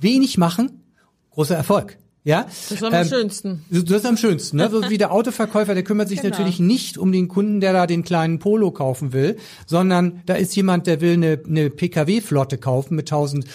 Wenig 0.01 0.37
machen, 0.37 0.83
großer 1.31 1.55
Erfolg. 1.55 1.97
Ja, 2.25 2.43
Das 2.43 2.71
ist 2.71 2.83
am 2.83 3.05
schönsten. 3.05 3.65
Das 3.69 3.81
ist 3.83 4.05
am 4.05 4.15
schönsten, 4.15 4.57
ne? 4.57 4.69
So 4.69 4.89
wie 4.89 4.97
der 4.97 5.11
Autoverkäufer, 5.11 5.73
der 5.73 5.83
kümmert 5.83 6.07
sich 6.07 6.21
Genau. 6.21 6.31
natürlich 6.31 6.59
nicht 6.59 6.97
um 6.97 7.11
den 7.11 7.27
Kunden, 7.27 7.59
der 7.59 7.73
da 7.73 7.85
den 7.85 8.03
kleinen 8.03 8.39
Polo 8.39 8.71
kaufen 8.71 9.11
will, 9.11 9.37
sondern 9.65 10.21
da 10.25 10.35
ist 10.35 10.55
jemand, 10.55 10.87
der 10.87 11.01
will 11.01 11.13
eine, 11.13 11.41
eine 11.45 11.69
PKW-Flotte 11.69 12.57
kaufen 12.57 12.95
mit 12.95 13.11
1000 13.11 13.45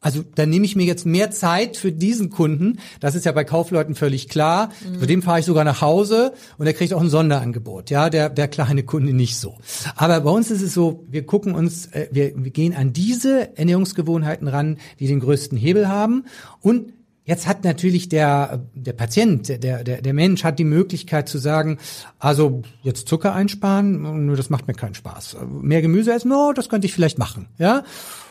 also 0.00 0.22
da 0.34 0.46
nehme 0.46 0.64
ich 0.64 0.76
mir 0.76 0.84
jetzt 0.84 1.06
mehr 1.06 1.30
Zeit 1.30 1.76
für 1.76 1.90
diesen 1.90 2.30
Kunden. 2.30 2.78
Das 3.00 3.14
ist 3.14 3.24
ja 3.24 3.32
bei 3.32 3.44
Kaufleuten 3.44 3.94
völlig 3.94 4.28
klar. 4.28 4.68
Mhm. 4.68 5.00
Für 5.00 5.06
den 5.06 5.22
fahre 5.22 5.40
ich 5.40 5.46
sogar 5.46 5.64
nach 5.64 5.80
Hause 5.80 6.32
und 6.58 6.64
der 6.64 6.74
kriegt 6.74 6.92
auch 6.92 7.00
ein 7.00 7.08
Sonderangebot. 7.08 7.90
Ja, 7.90 8.10
der, 8.10 8.28
der 8.28 8.48
kleine 8.48 8.84
Kunde 8.84 9.12
nicht 9.12 9.36
so. 9.36 9.56
Aber 9.96 10.20
bei 10.20 10.30
uns 10.30 10.50
ist 10.50 10.62
es 10.62 10.74
so, 10.74 11.04
wir 11.08 11.26
gucken 11.26 11.54
uns, 11.54 11.86
äh, 11.86 12.08
wir, 12.12 12.32
wir 12.36 12.50
gehen 12.50 12.74
an 12.74 12.92
diese 12.92 13.56
Ernährungsgewohnheiten 13.56 14.48
ran, 14.48 14.78
die 15.00 15.08
den 15.08 15.20
größten 15.20 15.58
Hebel 15.58 15.88
haben 15.88 16.24
und 16.60 16.92
Jetzt 17.26 17.48
hat 17.48 17.64
natürlich 17.64 18.08
der, 18.08 18.68
der 18.76 18.92
Patient, 18.92 19.48
der, 19.48 19.82
der, 19.82 20.00
der 20.00 20.14
Mensch 20.14 20.44
hat 20.44 20.60
die 20.60 20.64
Möglichkeit 20.64 21.28
zu 21.28 21.38
sagen, 21.38 21.78
also 22.20 22.62
jetzt 22.82 23.08
Zucker 23.08 23.34
einsparen, 23.34 24.32
das 24.36 24.48
macht 24.48 24.68
mir 24.68 24.74
keinen 24.74 24.94
Spaß. 24.94 25.38
Mehr 25.60 25.82
Gemüse 25.82 26.12
essen, 26.12 26.28
no, 26.28 26.52
das 26.52 26.68
könnte 26.68 26.86
ich 26.86 26.94
vielleicht 26.94 27.18
machen, 27.18 27.48
ja. 27.58 27.82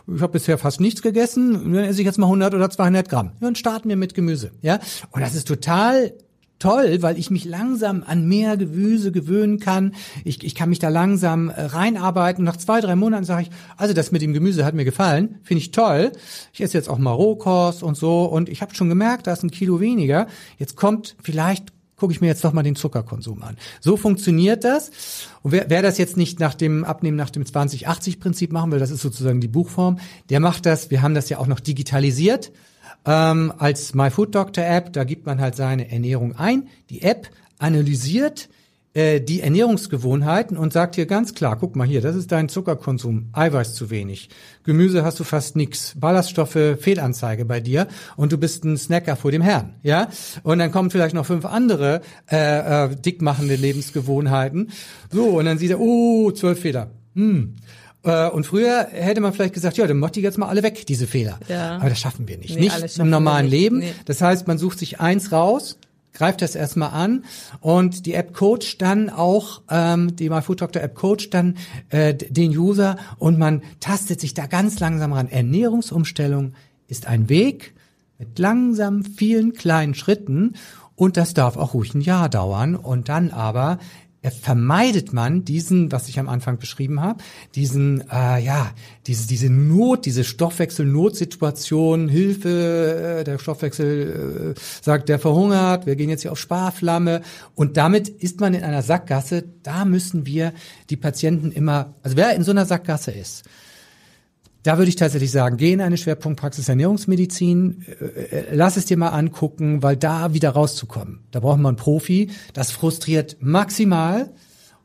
Ich 0.07 0.21
habe 0.21 0.33
bisher 0.33 0.57
fast 0.57 0.79
nichts 0.81 1.01
gegessen, 1.01 1.73
dann 1.73 1.83
esse 1.83 2.01
ich 2.01 2.05
jetzt 2.05 2.19
mal 2.19 2.27
100 2.27 2.53
oder 2.53 2.69
200 2.69 3.09
Gramm. 3.09 3.31
Dann 3.39 3.55
starten 3.55 3.89
wir 3.89 3.95
mit 3.95 4.13
Gemüse, 4.13 4.51
ja. 4.61 4.79
Und 5.11 5.21
das 5.21 5.35
ist 5.35 5.47
total 5.47 6.13
toll, 6.59 7.01
weil 7.01 7.17
ich 7.17 7.29
mich 7.29 7.45
langsam 7.45 8.03
an 8.05 8.27
mehr 8.27 8.57
Gemüse 8.57 9.11
gewöhnen 9.11 9.59
kann. 9.59 9.93
Ich, 10.23 10.43
ich 10.43 10.55
kann 10.55 10.69
mich 10.69 10.79
da 10.79 10.89
langsam 10.89 11.49
äh, 11.49 11.61
reinarbeiten. 11.61 12.43
Nach 12.43 12.57
zwei, 12.57 12.81
drei 12.81 12.95
Monaten 12.95 13.25
sage 13.25 13.43
ich, 13.43 13.49
also 13.77 13.93
das 13.93 14.11
mit 14.11 14.21
dem 14.21 14.33
Gemüse 14.33 14.63
hat 14.63 14.73
mir 14.73 14.85
gefallen, 14.85 15.39
finde 15.43 15.61
ich 15.61 15.71
toll. 15.71 16.11
Ich 16.53 16.61
esse 16.61 16.77
jetzt 16.77 16.89
auch 16.89 16.97
mal 16.97 17.11
Rohkost 17.11 17.83
und 17.83 17.97
so 17.97 18.25
und 18.25 18.49
ich 18.49 18.61
habe 18.61 18.73
schon 18.73 18.89
gemerkt, 18.89 19.27
da 19.27 19.33
ist 19.33 19.43
ein 19.43 19.51
Kilo 19.51 19.79
weniger. 19.79 20.27
Jetzt 20.57 20.75
kommt 20.75 21.15
vielleicht 21.21 21.74
gucke 21.97 22.13
ich 22.13 22.21
mir 22.21 22.27
jetzt 22.27 22.43
doch 22.43 22.53
mal 22.53 22.63
den 22.63 22.75
Zuckerkonsum 22.75 23.41
an. 23.41 23.57
So 23.79 23.97
funktioniert 23.97 24.63
das. 24.63 24.91
Und 25.43 25.51
wer, 25.51 25.69
wer 25.69 25.81
das 25.81 25.97
jetzt 25.97 26.17
nicht 26.17 26.39
nach 26.39 26.53
dem 26.53 26.83
Abnehmen 26.83 27.17
nach 27.17 27.29
dem 27.29 27.43
20-80-Prinzip 27.43 28.51
machen 28.51 28.71
will, 28.71 28.79
das 28.79 28.91
ist 28.91 29.01
sozusagen 29.01 29.41
die 29.41 29.47
Buchform, 29.47 29.99
der 30.29 30.39
macht 30.39 30.65
das. 30.65 30.91
Wir 30.91 31.01
haben 31.01 31.15
das 31.15 31.29
ja 31.29 31.37
auch 31.37 31.47
noch 31.47 31.59
digitalisiert 31.59 32.51
ähm, 33.05 33.53
als 33.57 33.93
MyFoodDoctor-App. 33.93 34.93
Da 34.93 35.03
gibt 35.03 35.25
man 35.25 35.39
halt 35.39 35.55
seine 35.55 35.91
Ernährung 35.91 36.35
ein. 36.35 36.67
Die 36.89 37.01
App 37.01 37.29
analysiert 37.59 38.49
äh, 38.95 39.19
die 39.19 39.41
Ernährungsgewohnheiten 39.41 40.57
und 40.57 40.73
sagt 40.73 40.95
hier 40.95 41.05
ganz 41.05 41.35
klar, 41.35 41.57
guck 41.57 41.75
mal 41.75 41.85
hier, 41.85 42.01
das 42.01 42.15
ist 42.15 42.31
dein 42.31 42.49
Zuckerkonsum, 42.49 43.29
Eiweiß 43.33 43.75
zu 43.75 43.89
wenig, 43.89 44.29
Gemüse 44.63 45.03
hast 45.03 45.19
du 45.19 45.23
fast 45.23 45.55
nix, 45.55 45.93
Ballaststoffe, 45.99 46.77
Fehlanzeige 46.79 47.45
bei 47.45 47.59
dir 47.59 47.87
und 48.15 48.31
du 48.31 48.37
bist 48.37 48.63
ein 48.63 48.77
Snacker 48.77 49.15
vor 49.17 49.31
dem 49.31 49.41
Herrn, 49.41 49.75
ja? 49.83 50.09
Und 50.43 50.59
dann 50.59 50.71
kommen 50.71 50.89
vielleicht 50.89 51.13
noch 51.13 51.25
fünf 51.25 51.45
andere 51.45 52.01
äh, 52.31 52.85
äh, 52.85 52.95
dickmachende 52.95 53.55
Lebensgewohnheiten. 53.55 54.71
So, 55.11 55.25
und 55.39 55.45
dann 55.45 55.57
sieht 55.57 55.71
er, 55.71 55.79
oh, 55.79 56.31
zwölf 56.31 56.59
Fehler. 56.59 56.91
Hm. 57.15 57.55
Äh, 58.03 58.29
und 58.29 58.45
früher 58.45 58.87
hätte 58.91 59.19
man 59.19 59.33
vielleicht 59.33 59.53
gesagt, 59.53 59.77
ja, 59.77 59.87
dann 59.87 59.97
mach 59.97 60.11
die 60.11 60.21
jetzt 60.21 60.37
mal 60.37 60.47
alle 60.47 60.63
weg, 60.63 60.85
diese 60.85 61.05
Fehler. 61.07 61.39
Ja. 61.49 61.77
Aber 61.77 61.89
das 61.89 61.99
schaffen 61.99 62.27
wir 62.27 62.37
nicht. 62.37 62.55
Nee, 62.55 62.71
nicht 62.81 62.97
im 62.97 63.09
normalen 63.09 63.47
Leben. 63.47 63.79
Nee. 63.79 63.93
Das 64.05 64.21
heißt, 64.21 64.47
man 64.47 64.57
sucht 64.57 64.79
sich 64.79 64.99
eins 64.99 65.31
raus, 65.31 65.77
greift 66.15 66.41
das 66.41 66.55
erstmal 66.55 66.89
an. 66.89 67.25
Und 67.61 68.05
die 68.07 68.13
App 68.13 68.33
coacht 68.33 68.77
dann 68.79 69.09
auch, 69.09 69.61
ähm, 69.69 70.15
die 70.15 70.29
MyFoodDoctor 70.29 70.81
App 70.81 70.95
coacht 70.95 71.33
dann 71.33 71.57
äh, 71.89 72.15
den 72.15 72.57
User. 72.57 72.97
Und 73.19 73.37
man 73.37 73.61
tastet 73.79 74.19
sich 74.19 74.33
da 74.33 74.47
ganz 74.47 74.79
langsam 74.79 75.13
ran. 75.13 75.29
Ernährungsumstellung 75.29 76.53
ist 76.87 77.07
ein 77.07 77.29
Weg 77.29 77.75
mit 78.17 78.39
langsam 78.39 79.03
vielen 79.03 79.53
kleinen 79.53 79.93
Schritten. 79.93 80.53
Und 80.95 81.17
das 81.17 81.33
darf 81.33 81.57
auch 81.57 81.73
ruhig 81.73 81.93
ein 81.93 82.01
Jahr 82.01 82.29
dauern. 82.29 82.75
Und 82.75 83.09
dann 83.09 83.29
aber 83.31 83.77
vermeidet 84.31 85.13
man 85.13 85.45
diesen, 85.45 85.91
was 85.91 86.07
ich 86.09 86.19
am 86.19 86.29
Anfang 86.29 86.57
beschrieben 86.57 87.01
habe, 87.01 87.23
diesen, 87.55 88.01
äh, 88.09 88.39
ja, 88.43 88.71
diese, 89.07 89.27
diese 89.27 89.49
Not, 89.49 90.05
diese 90.05 90.23
Stoffwechsel-Notsituation, 90.23 92.07
Hilfe, 92.07 93.19
äh, 93.19 93.23
der 93.23 93.37
Stoffwechsel 93.37 94.55
äh, 94.55 94.59
sagt, 94.81 95.09
der 95.09 95.19
verhungert, 95.19 95.85
wir 95.85 95.95
gehen 95.95 96.09
jetzt 96.09 96.21
hier 96.23 96.31
auf 96.31 96.39
Sparflamme. 96.39 97.21
Und 97.55 97.77
damit 97.77 98.09
ist 98.09 98.39
man 98.39 98.53
in 98.53 98.63
einer 98.63 98.81
Sackgasse, 98.81 99.43
da 99.63 99.85
müssen 99.85 100.25
wir 100.25 100.53
die 100.89 100.97
Patienten 100.97 101.51
immer, 101.51 101.93
also 102.03 102.17
wer 102.17 102.35
in 102.35 102.43
so 102.43 102.51
einer 102.51 102.65
Sackgasse 102.65 103.11
ist, 103.11 103.43
da 104.65 104.79
würde 104.79 104.89
ich 104.89 104.95
tatsächlich 104.95 105.29
sagen, 105.29 105.57
geh 105.57 105.73
in 105.73 105.81
eine 105.81 105.95
Schwerpunktpraxis 105.95 106.67
Ernährungsmedizin, 106.69 107.85
äh, 107.87 108.05
äh, 108.05 108.55
lass 108.55 108.77
es 108.77 108.85
dir 108.85 108.97
mal 108.97 109.09
angucken, 109.09 109.83
weil 109.83 109.95
da 109.95 110.33
wieder 110.33 110.49
rauszukommen, 110.49 111.19
da 111.29 111.39
braucht 111.39 111.59
man 111.59 111.75
einen 111.75 111.77
Profi. 111.77 112.31
Das 112.53 112.71
frustriert 112.71 113.37
maximal. 113.41 114.31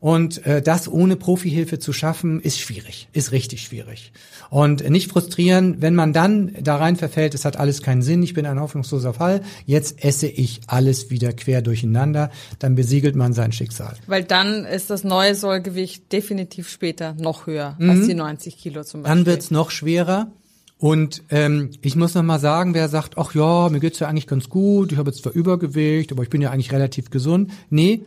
Und 0.01 0.47
äh, 0.47 0.63
das 0.63 0.91
ohne 0.91 1.15
Profihilfe 1.15 1.77
zu 1.77 1.93
schaffen, 1.93 2.41
ist 2.41 2.59
schwierig, 2.59 3.07
ist 3.13 3.31
richtig 3.31 3.61
schwierig. 3.61 4.11
Und 4.49 4.89
nicht 4.89 5.11
frustrieren, 5.11 5.75
wenn 5.79 5.93
man 5.93 6.11
dann 6.11 6.55
da 6.59 6.77
rein 6.77 6.95
verfällt, 6.95 7.35
es 7.35 7.45
hat 7.45 7.55
alles 7.55 7.83
keinen 7.83 8.01
Sinn, 8.01 8.23
ich 8.23 8.33
bin 8.33 8.47
ein 8.47 8.59
hoffnungsloser 8.59 9.13
Fall, 9.13 9.41
jetzt 9.67 10.03
esse 10.03 10.25
ich 10.25 10.61
alles 10.65 11.11
wieder 11.11 11.33
quer 11.33 11.61
durcheinander, 11.61 12.31
dann 12.57 12.73
besiegelt 12.73 13.15
man 13.15 13.33
sein 13.33 13.51
Schicksal. 13.51 13.93
Weil 14.07 14.23
dann 14.23 14.65
ist 14.65 14.89
das 14.89 15.03
neue 15.03 15.35
Sollgewicht 15.35 16.11
definitiv 16.11 16.67
später 16.67 17.13
noch 17.13 17.45
höher 17.45 17.75
mhm. 17.77 17.89
als 17.91 18.07
die 18.07 18.15
90 18.15 18.57
Kilo 18.57 18.83
zum 18.83 19.03
Beispiel. 19.03 19.15
Dann 19.15 19.25
wird's 19.27 19.51
noch 19.51 19.69
schwerer. 19.69 20.31
Und 20.79 21.21
ähm, 21.29 21.69
ich 21.83 21.95
muss 21.95 22.15
noch 22.15 22.23
mal 22.23 22.39
sagen, 22.39 22.73
wer 22.73 22.89
sagt, 22.89 23.19
ach 23.19 23.35
ja, 23.35 23.69
mir 23.69 23.79
geht's 23.79 23.99
ja 23.99 24.07
eigentlich 24.07 24.25
ganz 24.25 24.49
gut, 24.49 24.91
ich 24.91 24.97
habe 24.97 25.11
jetzt 25.11 25.21
zwar 25.21 25.33
Übergewicht, 25.33 26.11
aber 26.11 26.23
ich 26.23 26.29
bin 26.29 26.41
ja 26.41 26.49
eigentlich 26.49 26.71
relativ 26.71 27.11
gesund. 27.11 27.51
Nee, 27.69 28.01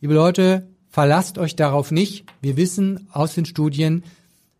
liebe 0.00 0.14
Leute, 0.14 0.66
Verlasst 0.98 1.38
euch 1.38 1.54
darauf 1.54 1.92
nicht. 1.92 2.24
Wir 2.40 2.56
wissen 2.56 3.06
aus 3.12 3.32
den 3.32 3.44
Studien, 3.44 4.02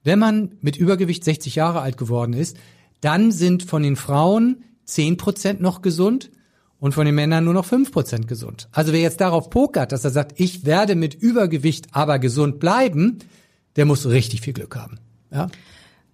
wenn 0.05 0.21
man 0.21 0.53
mit 0.61 0.77
Übergewicht 0.77 1.25
60 1.25 1.57
Jahre 1.57 1.81
alt 1.81 1.97
geworden 1.97 2.33
ist, 2.33 2.57
dann 3.01 3.33
sind 3.33 3.65
von 3.65 3.83
den 3.83 3.97
Frauen 3.97 4.63
10 4.85 5.17
Prozent 5.17 5.61
noch 5.61 5.83
gesund 5.83 6.31
und 6.79 6.93
von 6.93 7.07
den 7.07 7.17
Männern 7.17 7.43
nur 7.43 7.55
noch 7.55 7.65
5 7.65 7.91
Prozent 7.91 8.29
gesund. 8.29 8.69
Also 8.71 8.93
wer 8.93 9.01
jetzt 9.01 9.21
darauf 9.21 9.51
pokert, 9.51 9.91
dass 9.91 10.05
er 10.05 10.13
sagt, 10.13 10.39
ich 10.39 10.65
werde 10.65 10.95
mit 10.95 11.17
Übergewicht 11.17 11.89
aber 11.91 12.21
gesund 12.21 12.61
bleiben, 12.61 13.19
der 13.75 13.85
muss 13.85 14.07
richtig 14.07 14.43
viel 14.43 14.53
Glück 14.53 14.77
haben. 14.77 15.01
Ja? 15.33 15.49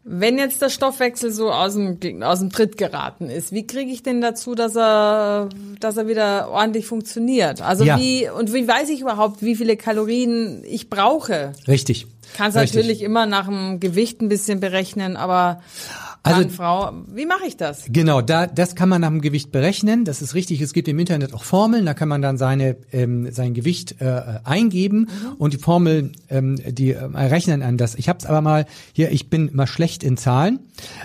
Wenn 0.07 0.37
jetzt 0.37 0.61
der 0.61 0.69
Stoffwechsel 0.69 1.33
so 1.33 1.51
aus 1.51 1.75
dem, 1.75 2.23
aus 2.23 2.41
dem 2.41 2.51
Tritt 2.51 2.77
geraten 2.77 3.31
ist, 3.31 3.53
wie 3.53 3.67
kriege 3.67 3.91
ich 3.91 4.03
denn 4.03 4.21
dazu, 4.21 4.55
dass 4.55 4.77
er, 4.77 5.49
dass 5.81 5.97
er 5.97 6.07
wieder 6.07 6.51
ordentlich 6.51 6.87
funktioniert? 6.87 7.63
Also 7.63 7.85
ja. 7.85 7.99
wie, 7.99 8.29
und 8.29 8.53
wie 8.53 8.69
weiß 8.69 8.91
ich 8.91 9.01
überhaupt, 9.01 9.43
wie 9.43 9.57
viele 9.57 9.79
Kalorien 9.79 10.63
ich 10.67 10.91
brauche? 10.91 11.55
Richtig. 11.67 12.07
Kannst 12.37 12.57
natürlich 12.57 13.01
immer 13.01 13.25
nach 13.25 13.47
dem 13.47 13.81
Gewicht 13.81 14.21
ein 14.21 14.29
bisschen 14.29 14.61
berechnen, 14.61 15.17
aber 15.17 15.63
also 16.25 16.41
Mann, 16.41 16.51
Frau, 16.51 16.93
wie 17.15 17.27
mache 17.27 17.47
ich 17.47 17.59
das? 17.59 17.85
Genau, 17.89 18.23
da 18.23 18.47
das 18.47 18.75
kann 18.75 18.89
man 18.89 19.03
nach 19.03 19.11
dem 19.11 19.21
Gewicht 19.21 19.53
berechnen. 19.53 20.07
Das 20.07 20.23
ist 20.23 20.35
richtig. 20.35 20.63
Es 20.63 20.73
gibt 20.73 20.89
im 20.89 20.99
Internet 20.99 21.35
auch 21.35 21.45
Formeln. 21.45 21.85
Da 21.85 21.93
kann 21.93 22.09
man 22.09 22.23
dann 22.23 22.39
seine 22.39 22.77
ähm, 22.93 23.31
sein 23.31 23.53
Gewicht 23.53 24.01
äh, 24.01 24.41
eingeben 24.43 25.01
mhm. 25.01 25.33
und 25.37 25.53
die 25.53 25.59
Formeln 25.59 26.13
ähm, 26.31 26.57
die 26.67 26.93
äh, 26.93 27.05
rechnen 27.05 27.63
an 27.63 27.77
das. 27.77 27.95
Ich 27.95 28.09
habe 28.09 28.21
es 28.21 28.27
aber 28.27 28.41
mal 28.41 28.65
hier. 28.95 29.13
Ich 29.13 29.29
bin 29.29 29.49
immer 29.49 29.67
schlecht 29.67 30.03
in 30.03 30.17
Zahlen. 30.17 30.61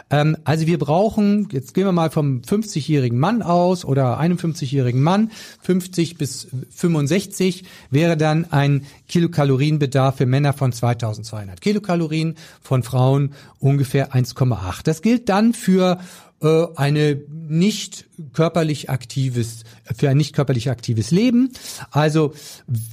Ähm, 0.09 0.37
also 0.45 0.67
wir 0.67 0.79
brauchen 0.79 1.49
jetzt 1.51 1.73
gehen 1.73 1.85
wir 1.85 1.91
mal 1.91 2.11
vom 2.11 2.41
50-jährigen 2.41 3.19
Mann 3.19 3.41
aus 3.41 3.83
oder 3.83 4.21
51-jährigen 4.21 5.01
Mann 5.01 5.31
50 5.63 6.17
bis 6.17 6.47
65 6.69 7.65
wäre 7.91 8.15
dann 8.15 8.51
ein 8.51 8.85
Kilokalorienbedarf 9.09 10.17
für 10.17 10.25
Männer 10.25 10.53
von 10.53 10.71
2200 10.71 11.59
Kilokalorien, 11.59 12.35
von 12.61 12.83
Frauen 12.83 13.33
ungefähr 13.59 14.13
1,8. 14.13 14.83
Das 14.83 15.01
gilt 15.01 15.27
dann 15.27 15.53
für 15.53 15.99
äh, 16.41 16.67
eine 16.75 17.21
nicht 17.49 18.05
körperlich 18.33 18.89
aktives, 18.89 19.63
für 19.93 20.09
ein 20.09 20.15
nicht 20.15 20.33
körperlich 20.33 20.69
aktives 20.69 21.11
Leben. 21.11 21.51
Also 21.91 22.33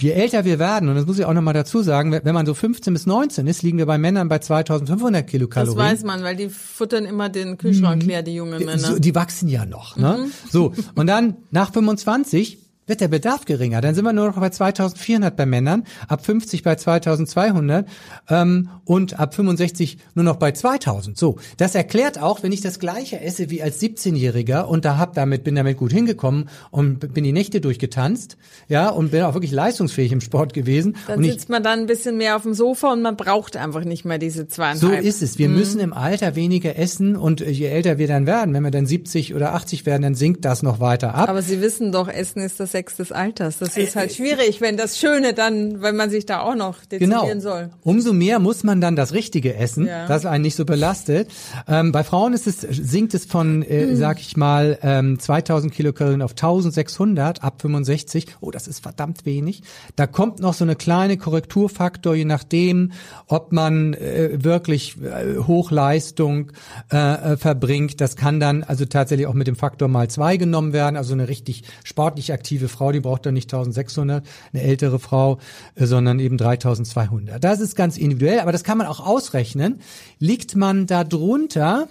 je 0.00 0.10
älter 0.10 0.44
wir 0.44 0.58
werden, 0.58 0.88
und 0.88 0.96
das 0.96 1.06
muss 1.06 1.18
ich 1.18 1.24
auch 1.26 1.32
nochmal 1.34 1.54
dazu 1.54 1.82
sagen, 1.82 2.12
wenn 2.12 2.34
man 2.34 2.46
so 2.46 2.54
15 2.54 2.92
bis 2.92 3.06
19 3.06 3.46
ist, 3.46 3.62
liegen 3.62 3.78
wir 3.78 3.86
bei 3.86 3.98
Männern 3.98 4.28
bei 4.28 4.38
2500 4.38 5.26
Kilokalorien. 5.26 5.76
Das 5.76 5.92
weiß 5.92 6.04
man, 6.04 6.24
weil 6.24 6.34
die 6.34 6.48
futtern 6.48 7.04
immer 7.04 7.28
den 7.28 7.58
Kühlschrank 7.58 8.02
mhm. 8.02 8.08
leer, 8.08 8.22
die 8.22 8.34
jungen 8.34 8.64
Männer. 8.64 8.78
So, 8.78 8.98
die 8.98 9.14
wachsen 9.14 9.48
ja 9.48 9.64
noch. 9.64 9.96
Ne? 9.96 10.24
Mhm. 10.26 10.32
So, 10.50 10.72
und 10.94 11.06
dann 11.06 11.36
nach 11.50 11.72
25 11.72 12.58
wird 12.86 13.00
der 13.00 13.08
Bedarf 13.08 13.44
geringer. 13.44 13.80
Dann 13.80 13.94
sind 13.94 14.04
wir 14.04 14.12
nur 14.12 14.26
noch 14.28 14.38
bei 14.38 14.50
2400 14.50 15.36
bei 15.36 15.46
Männern, 15.46 15.84
ab 16.08 16.24
50 16.24 16.62
bei 16.62 16.76
2200 16.76 17.88
ähm, 18.28 18.68
und 18.84 19.18
ab 19.18 19.34
65 19.34 19.98
nur 20.14 20.24
noch 20.24 20.36
bei 20.36 20.52
2000. 20.52 21.18
So, 21.18 21.36
das 21.56 21.74
erklärt 21.74 22.20
auch, 22.20 22.42
wenn 22.42 22.52
ich 22.52 22.60
das 22.60 22.78
gleiche 22.78 23.20
esse 23.20 23.50
wie 23.50 23.62
als 23.62 23.80
17-Jähriger 23.80 24.62
und 24.62 24.84
da 24.84 24.98
hab 24.98 25.14
damit 25.14 25.44
bin 25.44 25.56
damit 25.56 25.76
gut 25.76 25.92
hingekommen 25.92 26.48
und 26.70 27.12
bin 27.12 27.24
die 27.24 27.32
Nächte 27.32 27.60
durchgetanzt, 27.60 28.36
ja 28.68 28.88
und 28.88 29.10
bin 29.10 29.22
auch 29.22 29.34
wirklich 29.34 29.52
leistungsfähig 29.52 30.12
im 30.12 30.20
Sport 30.20 30.54
gewesen. 30.54 30.96
Dann 31.06 31.22
sitzt 31.22 31.44
ich, 31.44 31.48
man 31.48 31.62
dann 31.62 31.80
ein 31.80 31.86
bisschen 31.86 32.16
mehr 32.16 32.36
auf 32.36 32.42
dem 32.42 32.54
Sofa 32.54 32.92
und 32.92 33.02
man 33.02 33.16
braucht 33.16 33.56
einfach 33.56 33.84
nicht 33.84 34.04
mehr 34.04 34.18
diese 34.18 34.46
zweieinhalb. 34.46 34.80
So 34.80 34.90
ist 34.90 35.22
es. 35.22 35.38
Wir 35.38 35.48
mhm. 35.48 35.56
müssen 35.56 35.80
im 35.80 35.92
Alter 35.92 36.36
weniger 36.36 36.78
essen 36.78 37.16
und 37.16 37.40
je 37.40 37.66
älter 37.66 37.98
wir 37.98 38.06
dann 38.06 38.26
werden, 38.26 38.54
wenn 38.54 38.62
wir 38.62 38.70
dann 38.70 38.86
70 38.86 39.34
oder 39.34 39.54
80 39.54 39.86
werden, 39.86 40.02
dann 40.02 40.14
sinkt 40.14 40.44
das 40.44 40.62
noch 40.62 40.78
weiter 40.78 41.14
ab. 41.14 41.28
Aber 41.28 41.42
Sie 41.42 41.60
wissen 41.60 41.90
doch, 41.90 42.08
Essen 42.08 42.40
ist 42.40 42.60
das 42.60 42.75
Sex 42.76 42.96
des 42.96 43.10
Alters. 43.10 43.58
Das 43.58 43.78
ist 43.78 43.96
halt 43.96 44.12
schwierig, 44.12 44.60
wenn 44.60 44.76
das 44.76 44.98
Schöne 44.98 45.32
dann, 45.32 45.80
wenn 45.80 45.96
man 45.96 46.10
sich 46.10 46.26
da 46.26 46.40
auch 46.40 46.54
noch 46.54 46.80
genau. 46.90 47.16
dezimieren 47.20 47.40
soll. 47.40 47.70
Umso 47.82 48.12
mehr 48.12 48.38
muss 48.38 48.64
man 48.64 48.82
dann 48.82 48.96
das 48.96 49.14
Richtige 49.14 49.54
essen, 49.56 49.86
Ja. 49.86 50.06
das 50.06 50.26
einen 50.26 50.42
nicht 50.42 50.56
so 50.56 50.66
belastet. 50.66 51.30
Ähm, 51.66 51.90
bei 51.90 52.04
Frauen 52.04 52.34
ist 52.34 52.46
es, 52.46 52.60
sinkt 52.60 53.14
es 53.14 53.24
von, 53.24 53.62
äh, 53.62 53.96
sag 53.96 54.20
ich 54.20 54.36
mal, 54.36 54.78
ähm, 54.82 55.18
2000 55.18 55.72
Kilokalorien 55.72 56.20
auf 56.20 56.32
1600 56.32 57.42
ab 57.42 57.62
65. 57.62 58.26
Oh, 58.40 58.50
das 58.50 58.68
ist 58.68 58.82
verdammt 58.82 59.24
wenig. 59.24 59.62
Da 59.96 60.06
kommt 60.06 60.40
noch 60.40 60.52
so 60.52 60.64
eine 60.64 60.76
kleine 60.76 61.16
Korrekturfaktor, 61.16 62.14
je 62.14 62.26
nachdem, 62.26 62.92
ob 63.26 63.52
man 63.52 63.94
äh, 63.94 64.44
wirklich 64.44 64.98
äh, 65.00 65.38
Hochleistung 65.38 66.52
äh, 66.92 66.96
äh, 67.32 67.36
verbringt. 67.38 68.02
Das 68.02 68.16
kann 68.16 68.38
dann 68.38 68.64
also 68.64 68.84
tatsächlich 68.84 69.26
auch 69.26 69.32
mit 69.34 69.46
dem 69.46 69.56
Faktor 69.56 69.88
mal 69.88 70.08
zwei 70.10 70.36
genommen 70.36 70.74
werden. 70.74 70.96
Also 70.98 71.14
eine 71.14 71.28
richtig 71.28 71.62
sportlich 71.84 72.34
aktive 72.34 72.65
Frau, 72.68 72.92
die 72.92 73.00
braucht 73.00 73.26
dann 73.26 73.34
nicht 73.34 73.52
1600, 73.52 74.26
eine 74.52 74.62
ältere 74.62 74.98
Frau, 74.98 75.38
äh, 75.74 75.86
sondern 75.86 76.20
eben 76.20 76.38
3200. 76.38 77.42
Das 77.42 77.60
ist 77.60 77.76
ganz 77.76 77.96
individuell, 77.96 78.40
aber 78.40 78.52
das 78.52 78.64
kann 78.64 78.78
man 78.78 78.86
auch 78.86 79.00
ausrechnen. 79.00 79.80
Liegt 80.18 80.56
man 80.56 80.86
da 80.86 81.04
drunter, 81.04 81.88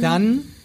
dann 0.00 0.40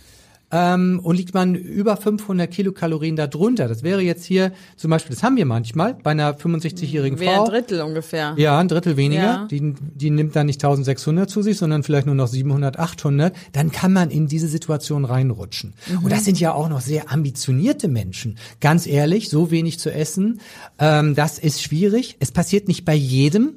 ähm, 0.51 0.99
und 1.03 1.15
liegt 1.15 1.33
man 1.33 1.55
über 1.55 1.97
500 1.97 2.49
Kilokalorien 2.49 3.15
da 3.15 3.27
drunter. 3.27 3.67
Das 3.67 3.83
wäre 3.83 4.01
jetzt 4.01 4.25
hier 4.25 4.51
zum 4.75 4.91
Beispiel, 4.91 5.15
das 5.15 5.23
haben 5.23 5.35
wir 5.35 5.45
manchmal 5.45 5.95
bei 5.95 6.11
einer 6.11 6.33
65-jährigen 6.35 7.19
Wäre 7.19 7.35
Frau. 7.35 7.43
ein 7.45 7.49
Drittel 7.49 7.81
ungefähr. 7.81 8.33
Ja, 8.37 8.57
ein 8.59 8.67
Drittel 8.67 8.97
weniger. 8.97 9.21
Ja. 9.21 9.47
Die, 9.49 9.75
die 9.79 10.09
nimmt 10.09 10.35
dann 10.35 10.47
nicht 10.47 10.63
1600 10.63 11.29
zu 11.29 11.41
sich, 11.41 11.57
sondern 11.57 11.83
vielleicht 11.83 12.05
nur 12.05 12.15
noch 12.15 12.27
700, 12.27 12.79
800. 12.79 13.35
Dann 13.53 13.71
kann 13.71 13.93
man 13.93 14.09
in 14.09 14.27
diese 14.27 14.47
Situation 14.47 15.05
reinrutschen. 15.05 15.73
Und 16.03 16.11
das 16.11 16.25
sind 16.25 16.39
ja 16.39 16.53
auch 16.53 16.69
noch 16.69 16.81
sehr 16.81 17.11
ambitionierte 17.11 17.87
Menschen. 17.87 18.37
Ganz 18.59 18.87
ehrlich, 18.87 19.29
so 19.29 19.51
wenig 19.51 19.79
zu 19.79 19.91
essen, 19.91 20.39
ähm, 20.79 21.15
das 21.15 21.39
ist 21.39 21.61
schwierig. 21.61 22.17
Es 22.19 22.31
passiert 22.31 22.67
nicht 22.67 22.85
bei 22.85 22.95
jedem. 22.95 23.55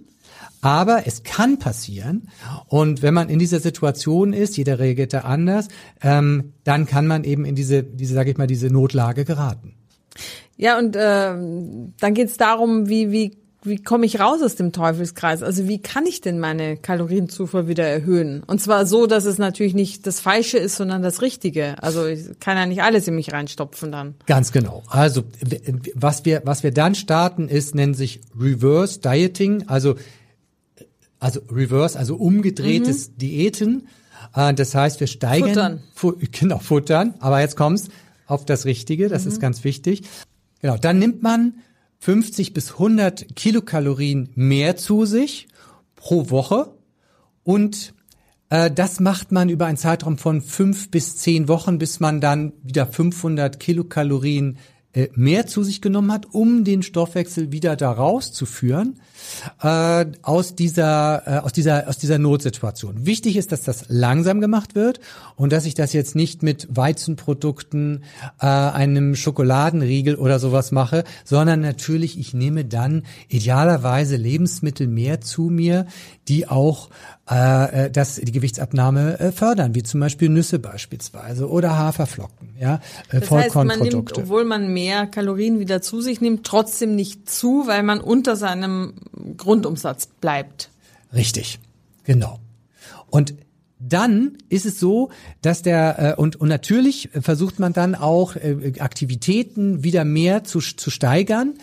Aber 0.62 1.06
es 1.06 1.24
kann 1.24 1.58
passieren. 1.58 2.28
Und 2.68 3.02
wenn 3.02 3.12
man 3.12 3.28
in 3.28 3.40
dieser 3.40 3.58
Situation 3.58 4.32
ist, 4.32 4.56
jeder 4.56 4.78
reagiert 4.78 5.12
da 5.12 5.20
anders, 5.20 5.68
ähm, 6.00 6.54
dann 6.64 6.86
kann 6.86 7.06
man 7.06 7.24
eben 7.24 7.44
in 7.44 7.56
diese, 7.56 7.82
diese, 7.82 8.14
sage 8.14 8.30
ich 8.30 8.38
mal, 8.38 8.46
diese 8.46 8.68
Notlage 8.68 9.24
geraten. 9.24 9.74
Ja, 10.56 10.78
und 10.78 10.96
ähm, 10.98 11.94
dann 11.98 12.14
geht's 12.14 12.36
darum, 12.36 12.88
wie, 12.88 13.10
wie, 13.10 13.36
wie 13.64 13.82
komme 13.82 14.06
ich 14.06 14.20
raus 14.20 14.40
aus 14.40 14.54
dem 14.54 14.70
Teufelskreis? 14.70 15.42
Also 15.42 15.66
wie 15.66 15.82
kann 15.82 16.06
ich 16.06 16.20
denn 16.20 16.38
meine 16.38 16.76
Kalorienzufuhr 16.76 17.66
wieder 17.66 17.84
erhöhen? 17.84 18.44
Und 18.46 18.60
zwar 18.60 18.86
so, 18.86 19.08
dass 19.08 19.24
es 19.24 19.38
natürlich 19.38 19.74
nicht 19.74 20.06
das 20.06 20.20
Falsche 20.20 20.58
ist, 20.58 20.76
sondern 20.76 21.02
das 21.02 21.22
Richtige. 21.22 21.82
Also 21.82 22.06
ich 22.06 22.38
kann 22.38 22.56
ja 22.56 22.66
nicht 22.66 22.84
alles 22.84 23.08
in 23.08 23.16
mich 23.16 23.32
reinstopfen 23.32 23.90
dann. 23.90 24.14
Ganz 24.26 24.52
genau. 24.52 24.84
Also 24.88 25.22
was 25.94 26.24
wir 26.24 26.42
was 26.44 26.62
wir 26.62 26.72
dann 26.72 26.94
starten 26.94 27.48
ist 27.48 27.74
nennt 27.74 27.96
sich 27.96 28.20
Reverse 28.38 29.00
Dieting, 29.00 29.64
also 29.68 29.96
also 31.22 31.40
Reverse, 31.50 31.98
also 31.98 32.16
umgedrehtes 32.16 33.16
Diäten. 33.16 33.86
Äh, 34.34 34.54
das 34.54 34.74
heißt, 34.74 34.98
wir 35.00 35.06
steigern 35.06 35.48
Futtern. 35.48 35.82
Fu 35.94 36.14
genau 36.30 36.58
futtern. 36.58 37.14
Aber 37.20 37.40
jetzt 37.40 37.56
kommt's 37.56 37.88
auf 38.26 38.44
das 38.44 38.64
Richtige. 38.64 39.08
Das 39.08 39.24
ist 39.24 39.40
ganz 39.40 39.62
wichtig. 39.62 40.02
Genau. 40.60 40.76
Dann 40.76 40.98
nimmt 40.98 41.22
man 41.22 41.54
50 42.00 42.52
bis 42.54 42.72
100 42.72 43.36
Kilokalorien 43.36 44.30
mehr 44.34 44.76
zu 44.76 45.04
sich 45.04 45.48
pro 45.94 46.30
Woche 46.30 46.74
und 47.44 47.94
äh, 48.50 48.70
das 48.70 48.98
macht 48.98 49.30
man 49.30 49.48
über 49.48 49.66
einen 49.66 49.76
Zeitraum 49.76 50.18
von 50.18 50.40
fünf 50.40 50.90
bis 50.90 51.16
zehn 51.16 51.46
Wochen, 51.46 51.78
bis 51.78 52.00
man 52.00 52.20
dann 52.20 52.52
wieder 52.64 52.86
500 52.86 53.60
Kilokalorien 53.60 54.58
äh, 54.92 55.08
mehr 55.14 55.46
zu 55.46 55.62
sich 55.62 55.80
genommen 55.80 56.10
hat, 56.10 56.26
um 56.32 56.64
den 56.64 56.82
Stoffwechsel 56.82 57.52
wieder 57.52 57.76
da 57.76 57.92
rauszuführen 57.92 58.98
äh, 59.62 60.06
aus 60.22 60.54
dieser 60.54 61.22
äh, 61.26 61.38
aus 61.40 61.52
dieser 61.52 61.88
aus 61.88 61.98
dieser 61.98 62.18
Notsituation. 62.18 63.06
Wichtig 63.06 63.36
ist, 63.36 63.52
dass 63.52 63.62
das 63.62 63.86
langsam 63.88 64.40
gemacht 64.40 64.74
wird 64.74 65.00
und 65.36 65.52
dass 65.52 65.66
ich 65.66 65.74
das 65.74 65.92
jetzt 65.92 66.14
nicht 66.14 66.42
mit 66.42 66.68
Weizenprodukten, 66.70 68.04
äh, 68.40 68.46
einem 68.46 69.14
Schokoladenriegel 69.14 70.16
oder 70.16 70.38
sowas 70.38 70.72
mache, 70.72 71.04
sondern 71.24 71.60
natürlich 71.60 72.18
ich 72.18 72.34
nehme 72.34 72.64
dann 72.64 73.04
idealerweise 73.28 74.16
Lebensmittel 74.16 74.86
mehr 74.86 75.20
zu 75.20 75.42
mir, 75.42 75.86
die 76.28 76.48
auch 76.48 76.88
äh, 77.30 77.86
äh, 77.86 77.90
das 77.90 78.16
die 78.16 78.32
Gewichtsabnahme 78.32 79.20
äh, 79.20 79.32
fördern, 79.32 79.74
wie 79.74 79.82
zum 79.82 80.00
Beispiel 80.00 80.28
Nüsse 80.28 80.58
beispielsweise 80.58 81.48
oder 81.48 81.78
Haferflocken, 81.78 82.50
ja, 82.60 82.80
äh, 83.10 83.20
Das 83.20 83.30
heißt, 83.30 83.54
man 83.54 83.68
nimmt, 83.68 83.80
Vollkornprodukte. 83.80 84.20
obwohl 84.22 84.44
man 84.44 84.72
mehr 84.72 85.06
Kalorien 85.06 85.60
wieder 85.60 85.80
zu 85.80 86.00
sich 86.00 86.20
nimmt, 86.20 86.44
trotzdem 86.44 86.96
nicht 86.96 87.30
zu, 87.30 87.66
weil 87.66 87.84
man 87.84 88.00
unter 88.00 88.34
seinem 88.34 88.94
Grundumsatz 89.36 90.06
bleibt. 90.06 90.70
Richtig, 91.12 91.58
genau. 92.04 92.38
Und 93.10 93.34
dann 93.78 94.38
ist 94.48 94.64
es 94.64 94.78
so, 94.78 95.10
dass 95.40 95.62
der 95.62 96.16
äh, 96.16 96.20
und 96.20 96.36
und 96.36 96.48
natürlich 96.48 97.10
versucht 97.20 97.58
man 97.58 97.72
dann 97.72 97.94
auch 97.94 98.36
äh, 98.36 98.74
Aktivitäten 98.78 99.82
wieder 99.82 100.04
mehr 100.04 100.44
zu 100.44 100.60
zu 100.60 100.90
steigern 100.90 101.54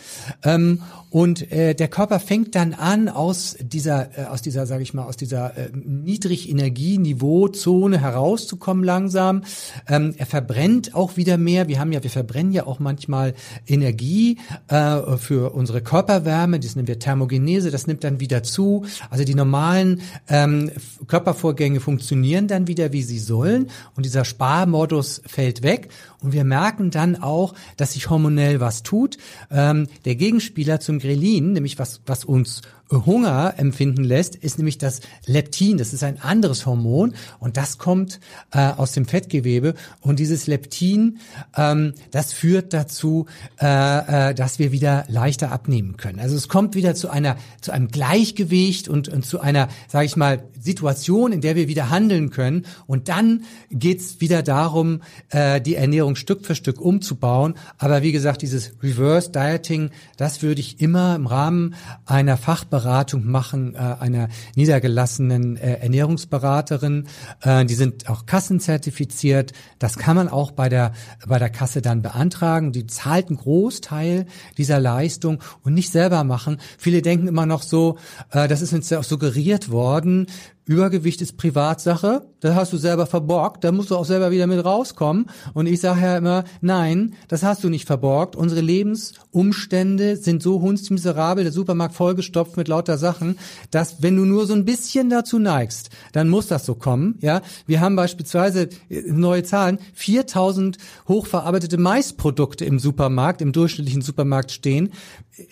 ähm, 0.44 0.82
und 1.10 1.50
äh, 1.50 1.74
der 1.74 1.88
Körper 1.88 2.20
fängt 2.20 2.54
dann 2.54 2.72
an 2.72 3.08
aus 3.08 3.56
dieser 3.60 4.16
äh, 4.16 4.26
aus 4.26 4.42
dieser 4.42 4.66
sage 4.66 4.84
ich 4.84 4.94
mal 4.94 5.02
aus 5.04 5.16
dieser 5.16 5.56
äh, 5.56 5.70
Niedrigenergieniveauzone 5.74 8.00
herauszukommen 8.00 8.84
langsam. 8.84 9.42
Ähm, 9.88 10.14
er 10.16 10.26
verbrennt 10.26 10.94
auch 10.94 11.16
wieder 11.16 11.36
mehr. 11.36 11.66
Wir 11.66 11.80
haben 11.80 11.90
ja 11.90 12.00
wir 12.02 12.10
verbrennen 12.10 12.52
ja 12.52 12.66
auch 12.66 12.78
manchmal 12.78 13.34
Energie 13.66 14.38
äh, 14.68 15.16
für 15.16 15.52
unsere 15.52 15.82
Körperwärme. 15.82 16.60
Das 16.60 16.76
nennen 16.76 16.86
wir 16.86 17.00
Thermogenese. 17.00 17.72
Das 17.72 17.88
nimmt 17.88 18.04
dann 18.04 18.20
wieder 18.20 18.44
zu. 18.44 18.84
Also 19.10 19.24
die 19.24 19.34
normalen 19.34 20.02
ähm, 20.28 20.70
Körpervorgänge 21.08 21.80
funktionieren 21.80 22.46
dann 22.46 22.68
wieder, 22.68 22.92
wie 22.92 23.02
sie 23.02 23.18
sollen. 23.18 23.68
Und 23.96 24.06
dieser 24.06 24.24
Sparmodus 24.24 25.22
fällt 25.26 25.64
weg. 25.64 25.88
Und 26.22 26.32
wir 26.32 26.44
merken 26.44 26.90
dann 26.90 27.16
auch, 27.16 27.54
dass 27.76 27.92
sich 27.94 28.10
hormonell 28.10 28.60
was 28.60 28.82
tut. 28.82 29.16
Ähm, 29.50 29.86
der 30.04 30.16
Gegenspieler 30.16 30.80
zum 30.80 30.98
Grelin, 30.98 31.52
nämlich 31.52 31.78
was, 31.78 32.00
was 32.06 32.24
uns 32.24 32.62
Hunger 32.90 33.54
empfinden 33.56 34.04
lässt, 34.04 34.34
ist 34.34 34.58
nämlich 34.58 34.78
das 34.78 35.00
Leptin. 35.26 35.78
Das 35.78 35.92
ist 35.92 36.02
ein 36.02 36.20
anderes 36.20 36.66
Hormon 36.66 37.14
und 37.38 37.56
das 37.56 37.78
kommt 37.78 38.20
äh, 38.52 38.58
aus 38.58 38.92
dem 38.92 39.06
Fettgewebe. 39.06 39.74
Und 40.00 40.18
dieses 40.18 40.46
Leptin, 40.46 41.18
ähm, 41.56 41.94
das 42.10 42.32
führt 42.32 42.72
dazu, 42.72 43.26
äh, 43.60 44.30
äh, 44.30 44.34
dass 44.34 44.58
wir 44.58 44.72
wieder 44.72 45.04
leichter 45.08 45.52
abnehmen 45.52 45.96
können. 45.96 46.18
Also 46.18 46.36
es 46.36 46.48
kommt 46.48 46.74
wieder 46.74 46.94
zu 46.94 47.08
einer 47.08 47.36
zu 47.60 47.72
einem 47.72 47.88
Gleichgewicht 47.88 48.88
und, 48.88 49.08
und 49.08 49.24
zu 49.24 49.40
einer, 49.40 49.68
sage 49.88 50.06
ich 50.06 50.16
mal, 50.16 50.42
Situation, 50.60 51.32
in 51.32 51.40
der 51.40 51.56
wir 51.56 51.68
wieder 51.68 51.90
handeln 51.90 52.30
können. 52.30 52.66
Und 52.86 53.08
dann 53.08 53.44
geht's 53.70 54.20
wieder 54.20 54.42
darum, 54.42 55.00
äh, 55.30 55.60
die 55.60 55.74
Ernährung 55.74 56.16
Stück 56.16 56.44
für 56.44 56.54
Stück 56.54 56.80
umzubauen. 56.80 57.54
Aber 57.78 58.02
wie 58.02 58.12
gesagt, 58.12 58.42
dieses 58.42 58.72
Reverse 58.82 59.30
Dieting, 59.30 59.90
das 60.16 60.42
würde 60.42 60.60
ich 60.60 60.80
immer 60.80 61.16
im 61.16 61.26
Rahmen 61.26 61.74
einer 62.04 62.36
Fachberatung 62.80 63.26
machen, 63.26 63.74
äh, 63.74 63.78
einer 63.78 64.28
niedergelassenen 64.56 65.56
äh, 65.56 65.74
Ernährungsberaterin. 65.80 67.06
Äh, 67.42 67.66
die 67.66 67.74
sind 67.74 68.08
auch 68.08 68.26
kassenzertifiziert. 68.26 69.52
Das 69.78 69.98
kann 69.98 70.16
man 70.16 70.28
auch 70.28 70.50
bei 70.50 70.68
der 70.68 70.92
bei 71.26 71.38
der 71.38 71.50
Kasse 71.50 71.82
dann 71.82 72.02
beantragen. 72.02 72.72
Die 72.72 72.86
zahlt 72.86 73.28
einen 73.28 73.36
Großteil 73.36 74.26
dieser 74.56 74.80
Leistung 74.80 75.42
und 75.62 75.74
nicht 75.74 75.90
selber 75.90 76.24
machen. 76.24 76.58
Viele 76.78 77.02
denken 77.02 77.28
immer 77.28 77.46
noch 77.46 77.62
so, 77.62 77.98
äh, 78.30 78.48
das 78.48 78.62
ist 78.62 78.72
uns 78.72 78.88
ja 78.90 78.98
auch 78.98 79.04
suggeriert 79.04 79.70
worden, 79.70 80.26
Übergewicht 80.66 81.20
ist 81.20 81.36
Privatsache, 81.36 82.22
das 82.40 82.54
hast 82.54 82.72
du 82.72 82.76
selber 82.76 83.06
verborgt, 83.06 83.64
da 83.64 83.72
musst 83.72 83.90
du 83.90 83.96
auch 83.96 84.04
selber 84.04 84.30
wieder 84.30 84.46
mit 84.46 84.64
rauskommen. 84.64 85.26
Und 85.52 85.66
ich 85.66 85.80
sage 85.80 86.00
ja 86.00 86.16
immer, 86.16 86.44
nein, 86.60 87.14
das 87.28 87.42
hast 87.42 87.64
du 87.64 87.68
nicht 87.68 87.86
verborgt. 87.86 88.36
Unsere 88.36 88.60
Lebensumstände 88.60 90.16
sind 90.16 90.42
so 90.42 90.60
hundsmiserabel, 90.60 91.44
der 91.44 91.52
Supermarkt 91.52 91.94
vollgestopft 91.94 92.56
mit 92.56 92.68
lauter 92.68 92.98
Sachen, 92.98 93.38
dass 93.70 94.02
wenn 94.02 94.16
du 94.16 94.24
nur 94.24 94.46
so 94.46 94.54
ein 94.54 94.64
bisschen 94.64 95.10
dazu 95.10 95.38
neigst, 95.38 95.90
dann 96.12 96.28
muss 96.28 96.46
das 96.46 96.64
so 96.64 96.74
kommen. 96.74 97.18
Ja, 97.20 97.42
wir 97.66 97.80
haben 97.80 97.96
beispielsweise 97.96 98.68
äh, 98.88 99.02
neue 99.06 99.42
Zahlen: 99.42 99.78
4000 99.94 100.78
hochverarbeitete 101.08 101.78
Maisprodukte 101.78 102.64
im 102.64 102.78
Supermarkt, 102.78 103.42
im 103.42 103.52
durchschnittlichen 103.52 104.02
Supermarkt 104.02 104.52
stehen. 104.52 104.90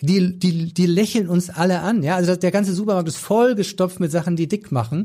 Die, 0.01 0.37
die, 0.37 0.73
die 0.73 0.85
lächeln 0.85 1.29
uns 1.29 1.49
alle 1.49 1.79
an. 1.81 2.03
Ja, 2.03 2.15
also 2.15 2.35
der 2.35 2.51
ganze 2.51 2.73
Supermarkt 2.73 3.07
ist 3.07 3.17
vollgestopft 3.17 3.99
mit 3.99 4.11
Sachen, 4.11 4.35
die 4.35 4.47
dick 4.47 4.71
machen, 4.71 4.98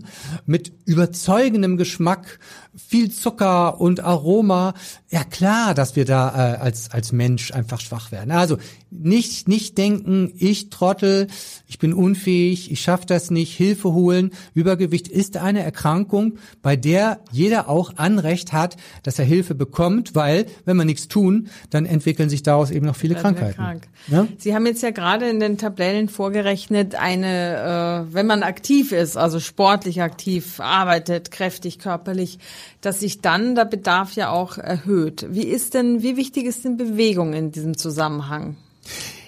mit 0.47 0.73
überzeugendem 0.87 1.77
Geschmack, 1.77 2.39
viel 2.77 3.11
Zucker 3.11 3.81
und 3.81 4.01
Aroma. 4.01 4.75
Ja 5.11 5.25
klar, 5.25 5.75
dass 5.75 5.97
wir 5.97 6.05
da 6.05 6.55
äh, 6.55 6.57
als 6.57 6.91
als 6.91 7.13
Mensch 7.13 7.53
einfach 7.53 7.81
schwach 7.81 8.13
werden. 8.13 8.31
Also 8.31 8.59
nicht, 9.03 9.49
nicht 9.49 9.77
denken, 9.79 10.33
ich 10.39 10.71
trottel, 10.71 11.27
ich 11.67 11.79
bin 11.79 11.93
unfähig, 11.93 12.71
ich 12.71 12.81
schaffe 12.81 13.07
das 13.07 13.31
nicht, 13.31 13.57
Hilfe 13.57 13.93
holen. 13.93 14.31
Übergewicht 14.55 15.09
ist 15.09 15.37
eine 15.37 15.63
Erkrankung, 15.63 16.39
bei 16.63 16.77
der 16.77 17.21
jeder 17.33 17.69
auch 17.69 17.97
Anrecht 17.97 18.53
hat, 18.53 18.77
dass 19.03 19.19
er 19.19 19.25
Hilfe 19.25 19.55
bekommt, 19.55 20.15
weil 20.15 20.47
wenn 20.65 20.77
wir 20.77 20.85
nichts 20.85 21.09
tun, 21.09 21.49
dann 21.71 21.87
entwickeln 21.87 22.29
sich 22.29 22.43
daraus 22.43 22.71
eben 22.71 22.87
noch 22.87 22.97
viele 22.97 23.15
Krankheiten. 23.15 23.57
Krank. 23.57 23.89
Ja? 24.09 24.27
Sie 24.39 24.55
haben 24.55 24.67
jetzt 24.67 24.83
ja 24.83 24.91
gerade 24.91 25.29
in 25.29 25.41
den 25.41 25.59
Tabellen 25.59 26.09
vorgerechnet, 26.09 26.95
eine, 26.95 28.07
äh, 28.11 28.15
wenn 28.15 28.27
man 28.27 28.43
aktiv 28.43 28.93
ist, 28.93 29.17
also 29.17 29.41
sportlich 29.41 30.03
aktiv, 30.03 30.61
arbeitet, 30.61 31.31
kräftig, 31.31 31.79
körperlich, 31.79 32.39
dass 32.81 33.01
sich 33.01 33.21
dann 33.21 33.55
der 33.55 33.65
Bedarf 33.65 34.15
ja 34.15 34.31
auch 34.31 34.59
erhöht. 34.59 35.27
Wie 35.31 35.47
ist 35.47 35.75
denn, 35.75 36.03
wie 36.03 36.17
wichtig 36.17 36.45
ist 36.45 36.65
denn 36.65 36.77
Bewegung 36.77 37.33
in 37.33 37.51
diesem 37.51 37.77
Zusammenhang? 37.77 38.57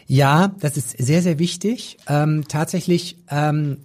Ja, 0.07 0.55
das 0.61 0.77
ist 0.77 0.90
sehr, 0.99 1.23
sehr 1.23 1.38
wichtig. 1.38 1.99
Ähm, 2.09 2.45
tatsächlich, 2.49 3.16
ähm, 3.29 3.79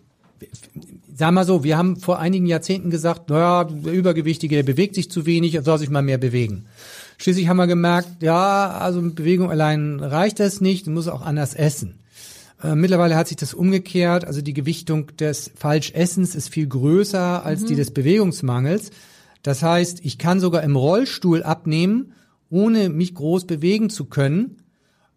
sagen 1.15 1.35
wir 1.35 1.45
so, 1.45 1.63
wir 1.63 1.77
haben 1.77 1.97
vor 1.97 2.19
einigen 2.19 2.45
Jahrzehnten 2.45 2.89
gesagt, 2.89 3.29
naja, 3.29 3.63
der 3.63 3.93
Übergewichtige, 3.93 4.55
der 4.55 4.63
bewegt 4.63 4.95
sich 4.95 5.09
zu 5.09 5.25
wenig, 5.25 5.55
er 5.55 5.63
soll 5.63 5.79
sich 5.79 5.89
mal 5.89 6.01
mehr 6.01 6.17
bewegen. 6.17 6.65
Schließlich 7.17 7.47
haben 7.47 7.57
wir 7.57 7.67
gemerkt, 7.67 8.21
ja, 8.21 8.71
also 8.71 9.01
mit 9.01 9.15
Bewegung 9.15 9.51
allein 9.51 9.99
reicht 9.99 10.39
das 10.39 10.61
nicht, 10.61 10.87
du 10.87 10.91
musst 10.91 11.09
auch 11.09 11.21
anders 11.21 11.53
essen. 11.53 11.99
Äh, 12.63 12.75
mittlerweile 12.75 13.15
hat 13.15 13.27
sich 13.27 13.37
das 13.37 13.53
umgekehrt, 13.53 14.25
also 14.25 14.41
die 14.41 14.53
Gewichtung 14.53 15.15
des 15.17 15.51
Falschessens 15.55 16.35
ist 16.35 16.49
viel 16.49 16.67
größer 16.67 17.43
als 17.45 17.61
mhm. 17.61 17.67
die 17.67 17.75
des 17.75 17.91
Bewegungsmangels. 17.91 18.91
Das 19.43 19.63
heißt, 19.63 19.99
ich 20.03 20.17
kann 20.17 20.39
sogar 20.39 20.63
im 20.63 20.75
Rollstuhl 20.75 21.43
abnehmen, 21.43 22.13
ohne 22.49 22.89
mich 22.89 23.15
groß 23.15 23.45
bewegen 23.45 23.89
zu 23.89 24.05
können. 24.05 24.57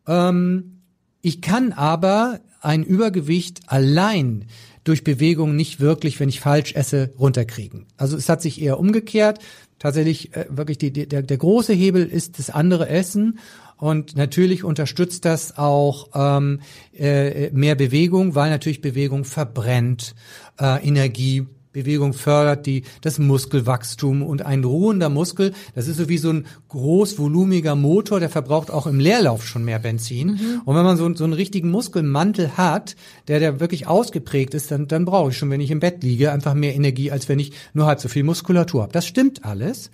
Ähm, 0.07 0.81
ich 1.23 1.41
kann 1.41 1.73
aber 1.73 2.41
ein 2.61 2.83
Übergewicht 2.83 3.61
allein 3.67 4.47
durch 4.85 5.05
Bewegung 5.05 5.57
nicht 5.57 5.81
wirklich, 5.81 6.21
wenn 6.21 6.29
ich 6.29 6.41
falsch 6.41 6.75
esse, 6.75 7.13
runterkriegen. 7.19 7.87
Also 7.97 8.17
es 8.17 8.29
hat 8.29 8.43
sich 8.43 8.61
eher 8.61 8.79
umgekehrt. 8.79 9.39
Tatsächlich 9.79 10.35
äh, 10.37 10.47
wirklich 10.51 10.79
die, 10.79 10.93
die, 10.93 11.09
der, 11.09 11.23
der 11.23 11.37
große 11.39 11.73
Hebel 11.73 12.07
ist 12.07 12.39
das 12.39 12.51
andere 12.51 12.89
Essen. 12.89 13.39
Und 13.77 14.17
natürlich 14.17 14.63
unterstützt 14.65 15.25
das 15.25 15.59
auch 15.59 16.09
ähm, 16.15 16.61
äh, 16.97 17.51
mehr 17.51 17.75
Bewegung, 17.75 18.35
weil 18.35 18.51
natürlich 18.51 18.81
Bewegung 18.81 19.25
verbrennt 19.25 20.15
äh, 20.61 20.87
Energie 20.87 21.47
Bewegung 21.75 22.13
fördert 22.13 22.67
die, 22.67 22.85
das 23.03 23.19
Muskelwachstum 23.19 24.23
und 24.23 24.47
ein 24.47 24.65
ruhender 24.65 25.11
Muskel, 25.11 25.53
das 25.75 25.89
ist 25.89 25.99
so 25.99 26.09
wie 26.09 26.19
so 26.19 26.31
ein 26.31 26.47
großvolumiger 26.69 27.75
Motor, 27.75 28.21
der 28.21 28.31
verbraucht 28.31 28.71
auch 28.71 28.87
im 28.87 29.01
Leerlauf 29.01 29.47
schon 29.47 29.65
mehr 29.65 29.81
Benzin. 29.81 30.29
Mhm. 30.29 30.63
Und 30.65 30.77
wenn 30.77 30.85
man 30.85 30.97
so, 30.97 31.13
so 31.15 31.25
einen 31.25 31.33
richtigen 31.33 31.71
Muskelmantel 31.71 32.57
hat, 32.57 32.95
der, 33.29 33.41
der 33.41 33.59
wirklich 33.59 33.89
ausgeprägt 33.89 34.55
ist, 34.55 34.71
dann, 34.71 34.87
dann 34.87 35.05
brauche 35.05 35.31
ich 35.31 35.37
schon, 35.37 35.51
wenn 35.51 35.61
ich 35.61 35.73
im 35.73 35.81
Bett 35.81 36.03
liege, 36.05 36.31
einfach 36.31 36.55
mehr 36.55 36.77
Energie, 36.77 37.11
als 37.11 37.29
wenn 37.29 37.41
ich 37.41 37.53
nur 37.75 37.87
halb 37.87 38.01
so 38.01 38.09
viel 38.09 38.23
Muskulatur 38.23 38.83
habe. 38.83 38.93
Das 38.93 39.05
stimmt 39.05 39.45
alles. 39.45 39.91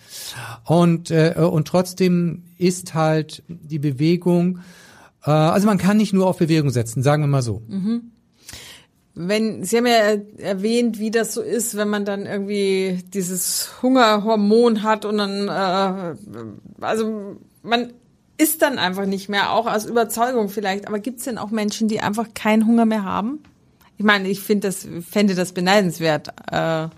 Und, 0.66 1.10
äh, 1.10 1.34
und 1.36 1.66
trotzdem 1.66 2.44
ist 2.58 2.92
halt 2.92 3.42
die 3.48 3.78
Bewegung, 3.78 4.58
äh, 5.24 5.30
also 5.30 5.66
man 5.66 5.78
kann 5.78 5.96
nicht 5.96 6.12
nur 6.12 6.26
auf 6.26 6.36
Bewegung 6.36 6.68
setzen, 6.68 7.02
sagen 7.02 7.22
wir 7.22 7.28
mal 7.28 7.42
so. 7.42 7.62
Mhm 7.66 8.12
wenn 9.14 9.64
Sie 9.64 9.76
haben 9.76 9.86
ja 9.86 10.16
erwähnt, 10.38 10.98
wie 10.98 11.10
das 11.10 11.34
so 11.34 11.42
ist, 11.42 11.76
wenn 11.76 11.88
man 11.88 12.04
dann 12.04 12.26
irgendwie 12.26 13.02
dieses 13.12 13.82
Hungerhormon 13.82 14.82
hat 14.82 15.04
und 15.04 15.18
dann 15.18 15.48
äh, 15.48 16.16
also 16.80 17.36
man 17.62 17.92
isst 18.38 18.62
dann 18.62 18.78
einfach 18.78 19.04
nicht 19.04 19.28
mehr, 19.28 19.52
auch 19.52 19.66
aus 19.66 19.84
Überzeugung 19.84 20.48
vielleicht. 20.48 20.88
Aber 20.88 20.98
gibt 20.98 21.18
es 21.18 21.24
denn 21.24 21.38
auch 21.38 21.50
Menschen, 21.50 21.88
die 21.88 22.00
einfach 22.00 22.28
keinen 22.34 22.66
Hunger 22.66 22.86
mehr 22.86 23.04
haben? 23.04 23.42
Ich 23.98 24.04
meine, 24.04 24.28
ich 24.28 24.40
finde 24.40 24.68
das, 24.68 24.88
fände 25.08 25.34
das 25.34 25.52
beneidenswert. 25.52 26.28
Äh, 26.50 26.88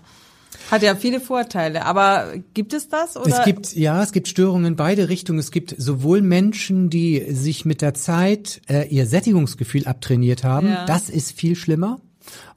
hat 0.71 0.81
ja 0.83 0.95
viele 0.95 1.19
Vorteile, 1.19 1.85
aber 1.85 2.33
gibt 2.53 2.73
es 2.73 2.89
das? 2.89 3.17
Oder? 3.17 3.27
Es 3.27 3.45
gibt 3.45 3.73
ja, 3.75 4.01
es 4.01 4.11
gibt 4.11 4.27
Störungen 4.27 4.65
in 4.65 4.75
beide 4.75 5.09
Richtungen. 5.09 5.39
Es 5.39 5.51
gibt 5.51 5.75
sowohl 5.77 6.21
Menschen, 6.21 6.89
die 6.89 7.25
sich 7.29 7.65
mit 7.65 7.81
der 7.81 7.93
Zeit 7.93 8.61
äh, 8.69 8.87
ihr 8.87 9.05
Sättigungsgefühl 9.05 9.85
abtrainiert 9.87 10.43
haben. 10.43 10.69
Ja. 10.69 10.85
Das 10.85 11.09
ist 11.09 11.31
viel 11.33 11.55
schlimmer 11.55 11.99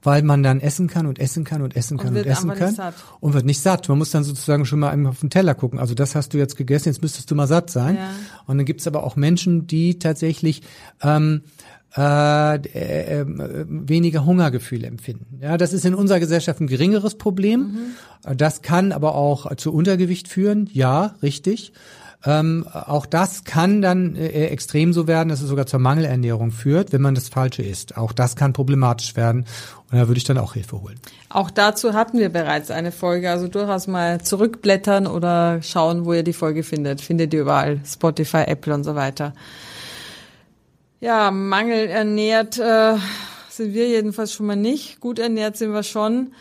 weil 0.03 0.21
man 0.21 0.43
dann 0.43 0.59
essen 0.59 0.87
kann 0.87 1.05
und 1.05 1.19
essen 1.19 1.43
kann 1.43 1.61
und 1.61 1.75
essen 1.75 1.97
kann 1.97 2.09
und, 2.09 2.17
und 2.17 2.25
essen 2.25 2.53
kann 2.53 2.93
und 3.19 3.33
wird 3.33 3.45
nicht 3.45 3.59
satt. 3.59 3.89
Man 3.89 3.97
muss 3.97 4.11
dann 4.11 4.23
sozusagen 4.23 4.65
schon 4.65 4.79
mal 4.79 5.05
auf 5.05 5.19
den 5.19 5.29
Teller 5.29 5.55
gucken. 5.55 5.79
Also 5.79 5.93
das 5.93 6.15
hast 6.15 6.33
du 6.33 6.37
jetzt 6.37 6.55
gegessen, 6.55 6.89
jetzt 6.89 7.01
müsstest 7.01 7.29
du 7.29 7.35
mal 7.35 7.47
satt 7.47 7.69
sein. 7.69 7.95
Ja. 7.95 8.09
Und 8.45 8.57
dann 8.57 8.65
gibt 8.65 8.81
es 8.81 8.87
aber 8.87 9.03
auch 9.03 9.15
Menschen, 9.15 9.67
die 9.67 9.99
tatsächlich 9.99 10.61
ähm, 11.01 11.41
äh, 11.97 12.55
äh, 12.55 13.25
weniger 13.27 14.25
Hungergefühle 14.25 14.85
empfinden. 14.85 15.39
Ja, 15.41 15.57
das 15.57 15.73
ist 15.73 15.85
in 15.85 15.95
unserer 15.95 16.19
Gesellschaft 16.19 16.61
ein 16.61 16.67
geringeres 16.67 17.15
Problem. 17.15 17.59
Mhm. 17.59 18.35
Das 18.37 18.61
kann 18.61 18.91
aber 18.91 19.15
auch 19.15 19.55
zu 19.55 19.73
Untergewicht 19.73 20.27
führen. 20.27 20.69
Ja, 20.71 21.15
richtig. 21.23 21.73
Ähm, 22.25 22.65
auch 22.67 23.05
das 23.05 23.43
kann 23.43 23.81
dann 23.81 24.15
äh, 24.15 24.47
extrem 24.47 24.91
so 24.91 25.07
werden, 25.07 25.29
dass 25.29 25.41
es 25.41 25.47
sogar 25.47 25.65
zur 25.67 25.79
Mangelernährung 25.79 26.51
führt, 26.51 26.91
wenn 26.91 27.01
man 27.01 27.15
das 27.15 27.29
Falsche 27.29 27.61
isst. 27.61 27.95
Auch 27.95 28.11
das 28.11 28.35
kann 28.35 28.53
problematisch 28.53 29.15
werden 29.15 29.45
und 29.91 29.97
da 29.97 30.07
würde 30.07 30.17
ich 30.17 30.23
dann 30.23 30.37
auch 30.37 30.53
Hilfe 30.53 30.81
holen. 30.81 30.99
Auch 31.29 31.51
dazu 31.51 31.93
hatten 31.93 32.17
wir 32.17 32.29
bereits 32.29 32.71
eine 32.71 32.91
Folge, 32.91 33.29
also 33.29 33.47
durchaus 33.47 33.87
mal 33.87 34.19
zurückblättern 34.21 35.05
oder 35.05 35.61
schauen, 35.61 36.05
wo 36.05 36.13
ihr 36.13 36.23
die 36.23 36.33
Folge 36.33 36.63
findet. 36.63 37.01
Findet 37.01 37.33
ihr 37.33 37.41
überall, 37.41 37.79
Spotify, 37.85 38.43
Apple 38.47 38.73
und 38.73 38.83
so 38.83 38.95
weiter. 38.95 39.33
Ja, 40.99 41.29
mangelernährt 41.29 42.57
äh, 42.57 42.95
sind 43.49 43.73
wir 43.73 43.87
jedenfalls 43.87 44.33
schon 44.33 44.47
mal 44.47 44.55
nicht. 44.55 44.99
Gut 44.99 45.19
ernährt 45.19 45.55
sind 45.55 45.71
wir 45.71 45.83
schon. 45.83 46.33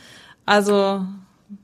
Also 0.47 1.05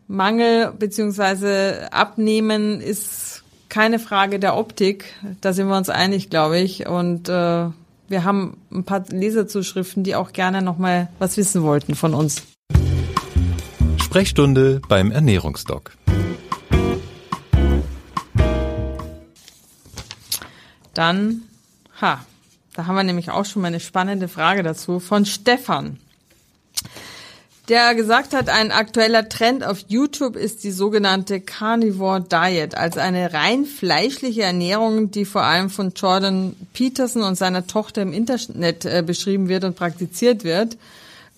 Mangel 0.08 0.72
beziehungsweise 0.78 1.88
Abnehmen 1.90 2.82
ist 2.82 3.44
keine 3.70 3.98
Frage 3.98 4.38
der 4.38 4.58
Optik. 4.58 5.14
Da 5.40 5.54
sind 5.54 5.68
wir 5.68 5.76
uns 5.78 5.88
einig, 5.88 6.28
glaube 6.28 6.58
ich. 6.58 6.86
Und 6.86 7.30
äh, 7.30 7.68
wir 8.08 8.24
haben 8.24 8.58
ein 8.70 8.84
paar 8.84 9.04
Leserzuschriften, 9.08 10.04
die 10.04 10.14
auch 10.14 10.34
gerne 10.34 10.60
noch 10.60 10.76
mal 10.76 11.08
was 11.18 11.38
wissen 11.38 11.62
wollten 11.62 11.94
von 11.94 12.12
uns. 12.12 12.42
Sprechstunde 13.96 14.82
beim 14.86 15.10
Ernährungsdoc. 15.10 15.92
Dann, 20.92 21.40
ha, 22.02 22.20
da 22.74 22.86
haben 22.86 22.96
wir 22.96 23.04
nämlich 23.04 23.30
auch 23.30 23.44
schon 23.44 23.62
mal 23.62 23.68
eine 23.68 23.80
spannende 23.80 24.28
Frage 24.28 24.62
dazu 24.62 25.00
von 25.00 25.26
Stefan 25.26 25.98
der 27.68 27.94
gesagt 27.94 28.34
hat, 28.34 28.48
ein 28.48 28.72
aktueller 28.72 29.28
Trend 29.28 29.64
auf 29.64 29.84
YouTube 29.86 30.36
ist 30.36 30.64
die 30.64 30.72
sogenannte 30.72 31.40
Carnivore 31.40 32.20
Diet, 32.20 32.74
also 32.74 32.98
eine 32.98 33.32
rein 33.32 33.64
fleischliche 33.64 34.42
Ernährung, 34.42 35.10
die 35.10 35.24
vor 35.24 35.42
allem 35.42 35.70
von 35.70 35.92
Jordan 35.94 36.56
Peterson 36.72 37.22
und 37.22 37.36
seiner 37.36 37.66
Tochter 37.66 38.02
im 38.02 38.12
Internet 38.12 38.84
äh, 38.84 39.02
beschrieben 39.06 39.48
wird 39.48 39.64
und 39.64 39.76
praktiziert 39.76 40.42
wird. 40.42 40.76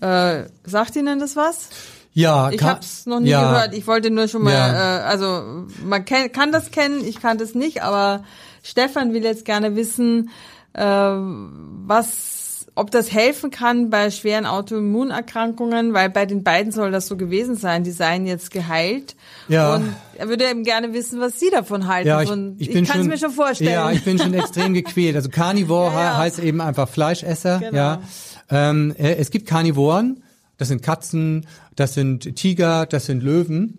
Äh, 0.00 0.44
sagt 0.64 0.96
Ihnen 0.96 1.20
das 1.20 1.36
was? 1.36 1.68
Ja, 2.14 2.50
ich 2.50 2.62
habe 2.62 2.80
es 2.80 3.06
noch 3.06 3.20
nie 3.20 3.30
ja, 3.30 3.50
gehört. 3.50 3.74
Ich 3.74 3.86
wollte 3.86 4.10
nur 4.10 4.28
schon 4.28 4.42
mal, 4.42 4.52
ja. 4.52 5.00
äh, 5.00 5.02
also 5.02 5.66
man 5.84 6.04
kann, 6.04 6.32
kann 6.32 6.52
das 6.52 6.70
kennen, 6.70 7.04
ich 7.06 7.20
kann 7.20 7.38
das 7.38 7.54
nicht, 7.54 7.82
aber 7.82 8.24
Stefan 8.62 9.12
will 9.12 9.24
jetzt 9.24 9.44
gerne 9.44 9.76
wissen, 9.76 10.30
was 10.74 12.44
ob 12.76 12.90
das 12.90 13.12
helfen 13.12 13.50
kann 13.50 13.88
bei 13.88 14.10
schweren 14.10 14.46
Autoimmunerkrankungen, 14.46 15.94
weil 15.94 16.10
bei 16.10 16.26
den 16.26 16.42
beiden 16.42 16.72
soll 16.72 16.90
das 16.90 17.06
so 17.06 17.16
gewesen 17.16 17.54
sein, 17.54 17.84
die 17.84 17.92
seien 17.92 18.26
jetzt 18.26 18.50
geheilt. 18.50 19.14
Ja. 19.48 19.76
Und 19.76 19.94
er 20.16 20.28
würde 20.28 20.50
eben 20.50 20.64
gerne 20.64 20.92
wissen, 20.92 21.20
was 21.20 21.38
Sie 21.38 21.50
davon 21.50 21.87
halten. 21.87 22.08
Ja, 22.08 22.22
ich, 22.22 22.30
ich, 22.58 22.74
ich 22.74 22.88
kann 22.88 23.00
es 23.00 23.06
mir 23.06 23.18
schon 23.18 23.30
vorstellen. 23.30 23.70
Ja, 23.70 23.92
ich 23.92 24.04
bin 24.04 24.18
schon 24.18 24.34
extrem 24.34 24.74
gequält. 24.74 25.14
Also 25.14 25.28
Carnivore 25.28 25.92
ja, 25.94 26.02
ja. 26.02 26.16
heißt 26.16 26.40
eben 26.40 26.60
einfach 26.60 26.88
Fleischesser. 26.88 27.60
Genau. 27.60 27.76
Ja. 27.76 28.02
Ähm, 28.50 28.92
äh, 28.98 29.14
es 29.14 29.30
gibt 29.30 29.46
Carnivoren, 29.46 30.24
das 30.58 30.68
sind 30.68 30.82
Katzen, 30.82 31.46
das 31.76 31.94
sind 31.94 32.34
Tiger, 32.34 32.87
das 32.87 33.06
sind 33.06 33.22
Löwen. 33.22 33.78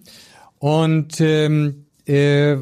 Und 0.57 1.19
ähm, 1.19 1.84
äh, 2.05 2.57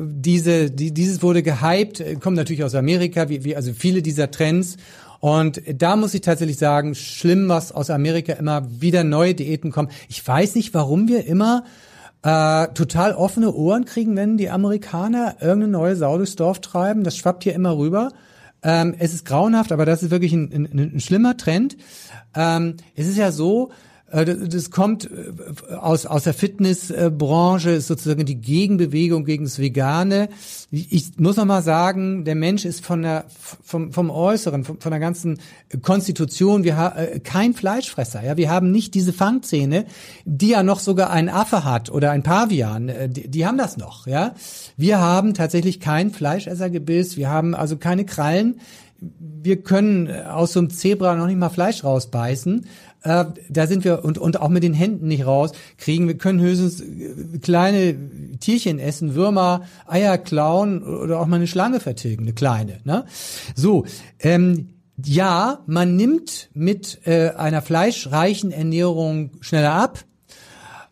diese, 0.00 0.70
die, 0.70 0.92
dieses 0.92 1.22
wurde 1.22 1.42
gehypt, 1.42 2.02
kommt 2.20 2.36
natürlich 2.36 2.64
aus 2.64 2.74
Amerika, 2.74 3.28
wie, 3.28 3.44
wie 3.44 3.56
also 3.56 3.72
viele 3.72 4.02
dieser 4.02 4.30
Trends 4.30 4.76
und 5.24 5.62
da 5.66 5.96
muss 5.96 6.12
ich 6.12 6.20
tatsächlich 6.20 6.58
sagen, 6.58 6.94
schlimm, 6.94 7.48
was 7.48 7.72
aus 7.72 7.88
Amerika 7.88 8.34
immer 8.34 8.68
wieder 8.68 9.04
neue 9.04 9.34
Diäten 9.34 9.70
kommen. 9.70 9.88
Ich 10.10 10.28
weiß 10.28 10.54
nicht, 10.54 10.74
warum 10.74 11.08
wir 11.08 11.26
immer 11.26 11.64
äh, 12.22 12.68
total 12.74 13.14
offene 13.14 13.54
Ohren 13.54 13.86
kriegen, 13.86 14.16
wenn 14.16 14.36
die 14.36 14.50
Amerikaner 14.50 15.36
irgendeine 15.40 15.72
neue 15.72 15.96
Sau 15.96 16.18
durchs 16.18 16.36
Dorf 16.36 16.60
treiben. 16.60 17.04
Das 17.04 17.16
schwappt 17.16 17.44
hier 17.44 17.54
immer 17.54 17.74
rüber. 17.78 18.12
Ähm, 18.62 18.94
es 18.98 19.14
ist 19.14 19.24
grauenhaft, 19.24 19.72
aber 19.72 19.86
das 19.86 20.02
ist 20.02 20.10
wirklich 20.10 20.34
ein, 20.34 20.52
ein, 20.52 20.94
ein 20.94 21.00
schlimmer 21.00 21.38
Trend. 21.38 21.78
Ähm, 22.34 22.76
es 22.94 23.06
ist 23.06 23.16
ja 23.16 23.32
so, 23.32 23.70
Äh, 23.70 23.93
das 24.22 24.70
kommt 24.70 25.10
äh, 25.10 25.74
aus, 25.74 26.06
aus 26.06 26.24
der 26.24 26.34
Fitnessbranche, 26.34 27.70
ist 27.70 27.88
sozusagen 27.88 28.24
die 28.24 28.40
Gegenbewegung 28.40 29.24
gegen 29.24 29.44
das 29.44 29.58
Vegane. 29.58 30.28
Ich 30.70 31.18
muss 31.18 31.36
noch 31.36 31.44
mal 31.44 31.62
sagen, 31.62 32.24
der 32.24 32.36
Mensch 32.36 32.64
ist 32.64 32.84
von 32.84 33.02
der, 33.02 33.24
vom, 33.62 33.92
vom 33.92 34.10
Äußeren, 34.10 34.64
von, 34.64 34.78
von 34.78 34.90
der 34.90 35.00
ganzen 35.00 35.38
Konstitution, 35.82 36.62
wir 36.62 36.76
haben 36.76 36.96
äh, 36.96 37.20
kein 37.20 37.54
Fleischfresser. 37.54 38.22
Ja, 38.24 38.36
wir 38.36 38.50
haben 38.50 38.70
nicht 38.70 38.94
diese 38.94 39.12
Fangzähne, 39.12 39.86
die 40.24 40.50
ja 40.50 40.62
noch 40.62 40.78
sogar 40.78 41.10
ein 41.10 41.28
Affe 41.28 41.64
hat 41.64 41.90
oder 41.90 42.12
ein 42.12 42.22
Pavian. 42.22 42.92
Die, 43.08 43.28
die 43.28 43.46
haben 43.46 43.58
das 43.58 43.76
noch. 43.76 44.06
Ja, 44.06 44.34
wir 44.76 45.00
haben 45.00 45.34
tatsächlich 45.34 45.80
kein 45.80 46.10
Fleischessergebiss. 46.10 47.16
Wir 47.16 47.30
haben 47.30 47.54
also 47.54 47.76
keine 47.76 48.04
Krallen 48.04 48.60
wir 49.16 49.62
können 49.62 50.10
aus 50.10 50.52
so 50.52 50.60
einem 50.60 50.70
Zebra 50.70 51.14
noch 51.14 51.26
nicht 51.26 51.38
mal 51.38 51.50
Fleisch 51.50 51.84
rausbeißen. 51.84 52.66
Äh, 53.04 53.26
da 53.50 53.66
sind 53.66 53.84
wir 53.84 54.02
und 54.02 54.16
und 54.16 54.40
auch 54.40 54.48
mit 54.48 54.62
den 54.62 54.72
Händen 54.72 55.08
nicht 55.08 55.26
raus 55.26 55.52
kriegen. 55.76 56.08
Wir 56.08 56.16
können 56.16 56.40
höchstens 56.40 56.80
äh, 56.80 57.38
kleine 57.40 57.94
Tierchen 58.40 58.78
essen, 58.78 59.14
Würmer, 59.14 59.62
Eier 59.86 60.16
klauen 60.16 60.82
oder 60.82 61.20
auch 61.20 61.26
mal 61.26 61.36
eine 61.36 61.46
Schlange 61.46 61.80
vertilgen, 61.80 62.24
eine 62.24 62.32
kleine. 62.32 62.80
Ne? 62.84 63.04
So. 63.54 63.84
Ähm, 64.18 64.70
ja, 65.04 65.58
man 65.66 65.96
nimmt 65.96 66.50
mit 66.54 67.00
äh, 67.04 67.30
einer 67.30 67.62
fleischreichen 67.62 68.52
Ernährung 68.52 69.32
schneller 69.40 69.72
ab. 69.72 70.04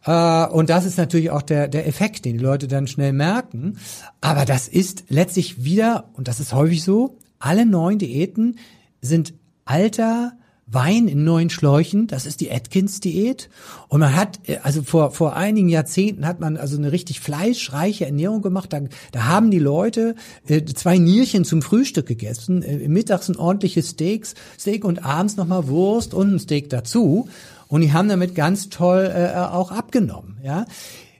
Äh, 0.05 0.53
und 0.53 0.71
das 0.71 0.85
ist 0.85 0.99
natürlich 0.99 1.31
auch 1.31 1.43
der, 1.43 1.69
der 1.69 1.87
Effekt, 1.87 2.25
den 2.25 2.37
die 2.37 2.43
Leute 2.45 2.67
dann 2.67 2.89
schnell 2.89 3.13
merken. 3.13 3.79
Aber 4.21 4.45
das 4.45 4.69
ist 4.69 5.05
letztlich 5.09 5.65
wieder, 5.65 6.11
und 6.15 6.29
das 6.29 6.41
ist 6.41 6.53
häufig 6.53 6.83
so, 6.83 7.17
alle 7.39 7.65
neuen 7.65 7.99
Diäten 7.99 8.59
sind 9.01 9.35
alter 9.65 10.33
Wein 10.73 11.09
in 11.09 11.25
neuen 11.25 11.51
Schläuchen, 11.51 12.07
das 12.07 12.27
ist 12.27 12.41
die 12.41 12.51
Atkins-Diät. 12.51 13.51
Und 13.89 14.01
man 14.01 14.15
hat, 14.15 14.41
äh, 14.49 14.59
also 14.63 14.83
vor, 14.83 15.11
vor 15.11 15.37
einigen 15.37 15.69
Jahrzehnten 15.69 16.27
hat 16.27 16.41
man 16.41 16.57
also 16.57 16.77
eine 16.77 16.93
richtig 16.93 17.21
fleischreiche 17.21 18.07
Ernährung 18.07 18.43
gemacht. 18.43 18.73
Da, 18.73 18.81
da 19.13 19.25
haben 19.25 19.51
die 19.51 19.59
Leute 19.59 20.15
äh, 20.47 20.65
zwei 20.65 20.99
Nierchen 20.99 21.45
zum 21.45 21.63
Frühstück 21.63 22.07
gegessen, 22.07 22.63
äh, 22.63 22.89
mittags 22.89 23.29
ein 23.29 23.37
ordentliches 23.37 23.91
Steaks, 23.91 24.35
Steak 24.59 24.85
und 24.85 25.05
abends 25.05 25.37
nochmal 25.37 25.69
Wurst 25.69 26.15
und 26.15 26.35
ein 26.35 26.39
Steak 26.39 26.71
dazu. 26.71 27.29
Und 27.69 27.81
die 27.81 27.93
haben 27.93 28.09
damit 28.09 28.35
ganz 28.35 28.69
toll 28.69 29.11
äh, 29.15 29.37
auch 29.37 29.71
abgenommen. 29.73 30.39
Ja, 30.43 30.67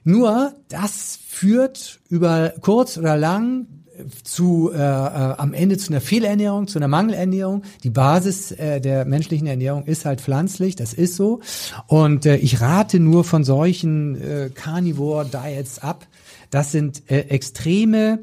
Nur 0.03 0.53
das 0.69 1.19
führt 1.27 1.99
über 2.09 2.53
kurz 2.61 2.97
oder 2.97 3.17
lang 3.17 3.67
zu 4.23 4.71
äh, 4.73 4.77
äh, 4.77 4.79
am 4.79 5.53
Ende 5.53 5.77
zu 5.77 5.91
einer 5.91 6.01
Fehlernährung, 6.01 6.67
zu 6.67 6.79
einer 6.79 6.87
Mangelernährung. 6.87 7.63
Die 7.83 7.89
Basis 7.89 8.51
äh, 8.51 8.81
der 8.81 9.05
menschlichen 9.05 9.47
Ernährung 9.47 9.85
ist 9.85 10.05
halt 10.05 10.21
pflanzlich, 10.21 10.75
das 10.75 10.93
ist 10.93 11.15
so. 11.15 11.41
Und 11.87 12.25
äh, 12.25 12.37
ich 12.37 12.61
rate 12.61 12.99
nur 12.99 13.23
von 13.23 13.43
solchen 13.43 14.19
äh, 14.21 14.49
Carnivore 14.53 15.25
Diets 15.25 15.79
ab. 15.79 16.07
Das 16.49 16.71
sind 16.71 17.09
äh, 17.09 17.19
extreme 17.29 18.19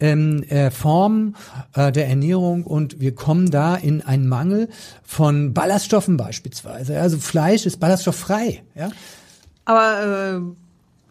ähm, 0.00 0.42
äh, 0.44 0.70
Formen 0.70 1.36
äh, 1.74 1.92
der 1.92 2.08
Ernährung 2.08 2.64
und 2.64 3.00
wir 3.00 3.14
kommen 3.14 3.50
da 3.50 3.76
in 3.76 4.02
einen 4.02 4.28
Mangel 4.28 4.68
von 5.02 5.54
Ballaststoffen 5.54 6.16
beispielsweise. 6.16 7.00
Also 7.00 7.18
Fleisch 7.18 7.64
ist 7.66 7.80
ballaststofffrei. 7.80 8.62
Ja? 8.74 8.90
Aber 9.64 10.36
äh 10.36 10.63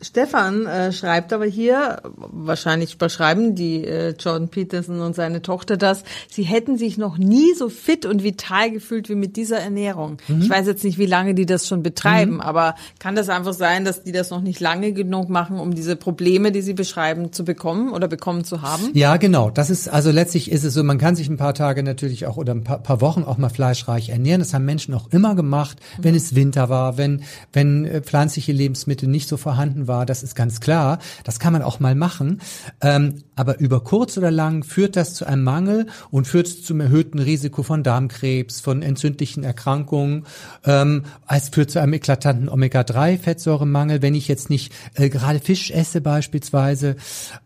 Stefan 0.04 0.66
äh, 0.66 0.92
schreibt 0.92 1.34
aber 1.34 1.46
hier, 1.46 2.02
wahrscheinlich 2.18 2.96
überschreiben 2.96 3.56
die 3.56 3.86
äh, 3.86 4.14
Jordan 4.20 4.50
Peterson 4.50 5.00
und 5.00 5.16
seine 5.16 5.42
Tochter 5.42 5.78
das, 5.78 6.04
sie 6.30 6.44
hätten 6.44 6.78
sich 6.78 6.98
noch 6.98 7.18
nie 7.18 7.54
so 7.54 7.70
fit 7.70 8.06
und 8.06 8.24
vital 8.24 8.72
gefühlt 8.72 9.10
wie 9.10 9.16
mit 9.16 9.38
dieser 9.38 9.60
Ernährung. 9.60 10.18
Mhm. 10.28 10.42
Ich 10.42 10.50
weiß 10.50 10.68
jetzt 10.68 10.84
nicht, 10.84 10.98
wie 10.98 11.06
lange 11.06 11.34
die 11.34 11.46
das 11.46 11.68
schon 11.68 11.84
betreiben, 11.84 12.36
mhm. 12.36 12.42
aber 12.42 12.76
kann 13.00 13.16
das 13.16 13.30
einfach 13.30 13.54
sein, 13.54 13.86
dass 13.86 14.04
die 14.04 14.12
das 14.12 14.30
noch 14.30 14.42
nicht 14.42 14.60
lange 14.60 14.94
genug 14.94 15.30
machen, 15.30 15.60
um 15.60 15.74
diese 15.74 15.96
Probleme, 15.96 16.52
die 16.52 16.62
sie 16.62 16.74
beschreiben, 16.74 17.32
zu 17.32 17.46
bekommen 17.46 17.92
oder 17.92 18.08
bekommen 18.08 18.44
zu 18.44 18.62
haben? 18.62 18.90
Ja, 18.94 19.18
genau. 19.18 19.50
Das 19.50 19.70
ist, 19.70 19.88
also 19.88 20.12
letztlich 20.12 20.52
ist 20.52 20.64
es 20.64 20.74
so, 20.74 20.84
man 20.84 20.98
kann 20.98 21.16
sich 21.16 21.30
ein 21.30 21.38
paar 21.38 21.54
Tage 21.54 21.82
natürlich 21.82 22.26
auch 22.26 22.38
oder 22.38 22.54
ein 22.54 22.64
paar, 22.64 22.80
paar 22.80 23.02
Wochen 23.02 23.24
auch 23.24 23.38
mal 23.38 23.50
fleischreich 23.50 24.10
ernähren. 24.10 24.40
Das 24.40 24.54
haben 24.54 24.66
Menschen 24.66 24.94
auch 24.94 25.08
immer 25.12 25.36
gemacht, 25.36 25.78
mhm. 25.98 26.04
wenn 26.04 26.16
es 26.16 26.36
Winter 26.36 26.70
war, 26.70 26.98
wenn, 26.98 27.24
wenn 27.54 27.86
äh, 27.86 28.02
pflanzliche 28.02 28.52
Lebensmittel 28.52 29.08
nicht 29.08 29.30
so 29.30 29.38
vorhanden 29.38 29.88
waren 29.88 29.93
war, 29.94 30.06
das 30.06 30.24
ist 30.24 30.36
ganz 30.36 30.60
klar. 30.60 30.98
Das 31.24 31.40
kann 31.40 31.54
man 31.54 31.62
auch 31.62 31.80
mal 31.80 31.94
machen. 31.96 32.42
Ähm, 32.82 33.24
aber 33.36 33.60
über 33.60 33.84
kurz 33.84 34.18
oder 34.18 34.32
lang 34.32 34.64
führt 34.64 34.96
das 34.96 35.14
zu 35.14 35.26
einem 35.26 35.44
Mangel 35.44 35.88
und 36.10 36.28
führt 36.28 36.48
zum 36.48 36.82
erhöhten 36.82 37.20
Risiko 37.20 37.62
von 37.64 37.84
Darmkrebs, 37.84 38.60
von 38.60 38.82
entzündlichen 38.82 39.44
Erkrankungen. 39.44 40.26
Ähm, 40.66 41.04
es 41.30 41.50
führt 41.50 41.72
zu 41.72 41.80
einem 41.80 41.94
eklatanten 41.94 42.50
Omega-3-Fettsäuremangel, 42.50 44.02
wenn 44.02 44.16
ich 44.16 44.28
jetzt 44.28 44.50
nicht 44.50 44.74
äh, 44.96 45.10
gerade 45.10 45.40
Fisch 45.40 45.72
esse 45.72 46.02
beispielsweise. 46.02 46.96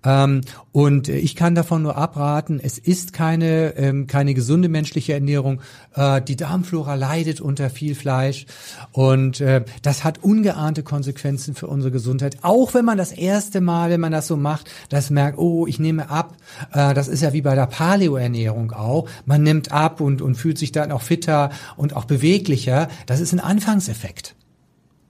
Ähm, 0.04 0.42
und 0.72 1.10
ich 1.10 1.36
kann 1.36 1.56
davon 1.56 1.82
nur 1.82 1.98
abraten. 1.98 2.60
Es 2.64 2.78
ist 2.78 3.12
keine 3.12 3.76
ähm, 3.78 4.08
keine 4.08 4.34
gesunde 4.34 4.70
menschliche 4.70 5.14
Ernährung. 5.14 5.62
Äh, 5.96 6.22
die 6.22 6.36
Darmflora 6.36 6.96
leidet 6.96 7.42
unter 7.42 7.70
viel 7.70 7.96
Fleisch 7.96 8.46
und 8.92 9.42
äh, 9.42 9.66
das 9.82 10.04
hat 10.04 10.24
ungeahnte 10.24 10.84
Konsequenzen 10.84 11.56
für 11.56 11.68
unsere 11.68 11.92
Gesundheit 11.92 12.37
auch 12.41 12.73
wenn 12.73 12.86
man 12.86 12.97
das 12.97 13.12
erste 13.12 13.62
Mal, 13.62 13.89
wenn 13.89 14.00
man 14.00 14.12
das 14.12 14.28
so 14.28 14.38
macht, 14.38 14.69
das 14.89 15.10
merkt, 15.10 15.38
oh, 15.38 15.67
ich 15.67 15.80
nehme 15.80 16.10
ab. 16.10 16.36
Äh, 16.73 16.93
das 16.93 17.08
ist 17.08 17.21
ja 17.21 17.34
wie 17.34 17.41
bei 17.41 17.56
der 17.56 17.67
Paleo-Ernährung 17.67 18.71
auch. 18.71 19.10
Man 19.26 19.43
nimmt 19.43 19.71
ab 19.71 20.02
und, 20.02 20.21
und 20.21 20.36
fühlt 20.36 20.58
sich 20.58 20.71
dann 20.71 20.91
auch 20.91 21.02
fitter 21.02 21.52
und 21.76 21.95
auch 21.95 22.06
beweglicher. 22.06 22.88
Das 23.06 23.19
ist 23.19 23.34
ein 23.34 23.39
Anfangseffekt. 23.39 24.36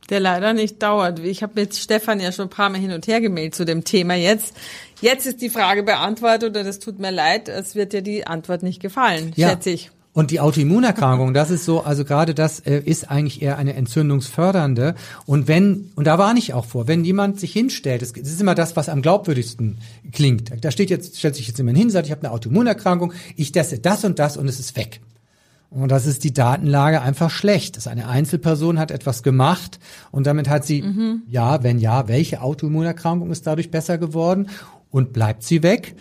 Der 0.09 0.19
leider 0.21 0.53
nicht 0.53 0.81
dauert. 0.81 1.19
Ich 1.19 1.43
habe 1.43 1.53
mit 1.55 1.75
Stefan 1.75 2.19
ja 2.19 2.31
schon 2.31 2.45
ein 2.45 2.49
paar 2.49 2.69
Mal 2.69 2.79
hin 2.79 2.91
und 2.91 3.07
her 3.07 3.19
gemeldet 3.19 3.55
zu 3.55 3.65
dem 3.65 3.83
Thema 3.83 4.15
jetzt. 4.15 4.55
Jetzt 5.01 5.25
ist 5.25 5.41
die 5.41 5.49
Frage 5.49 5.83
beantwortet 5.83 6.51
oder 6.51 6.63
das 6.63 6.79
tut 6.79 6.97
mir 6.99 7.11
leid, 7.11 7.49
es 7.49 7.75
wird 7.75 7.93
dir 7.93 8.01
die 8.01 8.25
Antwort 8.25 8.63
nicht 8.63 8.81
gefallen, 8.81 9.33
ja. 9.35 9.49
schätze 9.49 9.69
ich. 9.69 9.91
Und 10.17 10.31
die 10.31 10.39
Autoimmunerkrankung, 10.39 11.35
das 11.35 11.51
ist 11.51 11.63
so, 11.63 11.83
also 11.83 12.03
gerade 12.03 12.33
das 12.33 12.59
äh, 12.61 12.79
ist 12.79 13.11
eigentlich 13.11 13.43
eher 13.43 13.59
eine 13.59 13.75
entzündungsfördernde. 13.75 14.95
Und 15.27 15.47
wenn, 15.47 15.91
und 15.93 16.07
da 16.07 16.17
warne 16.17 16.39
ich 16.39 16.55
auch 16.55 16.65
vor, 16.65 16.87
wenn 16.87 17.05
jemand 17.05 17.39
sich 17.39 17.53
hinstellt, 17.53 18.01
das, 18.01 18.13
das 18.13 18.27
ist 18.27 18.41
immer 18.41 18.55
das, 18.55 18.75
was 18.75 18.89
am 18.89 19.03
glaubwürdigsten 19.03 19.77
klingt. 20.11 20.51
Da 20.65 20.71
steht 20.71 20.89
jetzt, 20.89 21.19
stellt 21.19 21.35
sich 21.35 21.47
jetzt 21.47 21.59
jemand 21.59 21.77
hin, 21.77 21.91
sagt, 21.91 22.07
ich 22.07 22.11
habe 22.11 22.23
eine 22.23 22.31
Autoimmunerkrankung, 22.31 23.13
ich 23.35 23.51
teste 23.51 23.77
das 23.77 24.03
und 24.05 24.17
das 24.17 24.37
und 24.37 24.47
es 24.47 24.59
ist 24.59 24.75
weg. 24.75 25.01
Und 25.69 25.91
das 25.91 26.07
ist 26.07 26.23
die 26.23 26.33
Datenlage 26.33 27.03
einfach 27.03 27.29
schlecht. 27.29 27.77
Das 27.77 27.85
eine 27.85 28.07
Einzelperson 28.07 28.79
hat 28.79 28.89
etwas 28.89 29.21
gemacht 29.21 29.77
und 30.09 30.25
damit 30.25 30.49
hat 30.49 30.65
sie, 30.65 30.81
mhm. 30.81 31.21
ja, 31.29 31.61
wenn 31.61 31.77
ja, 31.77 32.07
welche 32.07 32.41
Autoimmunerkrankung 32.41 33.29
ist 33.29 33.45
dadurch 33.45 33.69
besser 33.69 33.99
geworden 33.99 34.49
und 34.89 35.13
bleibt 35.13 35.43
sie 35.43 35.61
weg? 35.61 35.95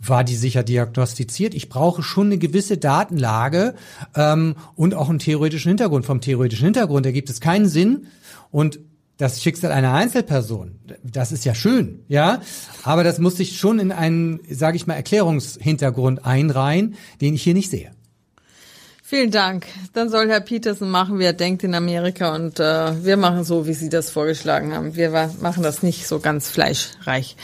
War 0.00 0.24
die 0.24 0.36
sicher 0.36 0.62
diagnostiziert. 0.62 1.54
Ich 1.54 1.68
brauche 1.68 2.02
schon 2.02 2.26
eine 2.26 2.38
gewisse 2.38 2.76
Datenlage 2.76 3.74
ähm, 4.14 4.56
und 4.76 4.94
auch 4.94 5.08
einen 5.08 5.18
theoretischen 5.18 5.70
Hintergrund. 5.70 6.06
Vom 6.06 6.20
theoretischen 6.20 6.66
Hintergrund 6.66 7.06
ergibt 7.06 7.30
es 7.30 7.40
keinen 7.40 7.68
Sinn 7.68 8.06
und 8.50 8.78
das 9.16 9.42
Schicksal 9.42 9.70
einer 9.70 9.92
Einzelperson, 9.92 10.80
das 11.04 11.30
ist 11.30 11.44
ja 11.44 11.54
schön, 11.54 12.00
ja, 12.08 12.40
aber 12.82 13.04
das 13.04 13.20
muss 13.20 13.36
sich 13.36 13.58
schon 13.58 13.78
in 13.78 13.92
einen, 13.92 14.40
sage 14.50 14.76
ich 14.76 14.88
mal, 14.88 14.94
Erklärungshintergrund 14.94 16.24
einreihen, 16.26 16.96
den 17.20 17.34
ich 17.34 17.42
hier 17.44 17.54
nicht 17.54 17.70
sehe. 17.70 17.92
Vielen 19.06 19.30
Dank. 19.30 19.66
Dann 19.92 20.08
soll 20.08 20.28
Herr 20.28 20.40
Peterson 20.40 20.90
machen, 20.90 21.18
wie 21.18 21.24
er 21.24 21.34
denkt 21.34 21.62
in 21.62 21.74
Amerika 21.74 22.34
und 22.34 22.58
äh, 22.58 23.04
wir 23.04 23.16
machen 23.16 23.44
so, 23.44 23.66
wie 23.66 23.74
Sie 23.74 23.90
das 23.90 24.10
vorgeschlagen 24.10 24.74
haben. 24.74 24.96
Wir 24.96 25.10
machen 25.40 25.62
das 25.62 25.82
nicht 25.82 26.08
so 26.08 26.20
ganz 26.20 26.48
fleischreich. 26.48 27.36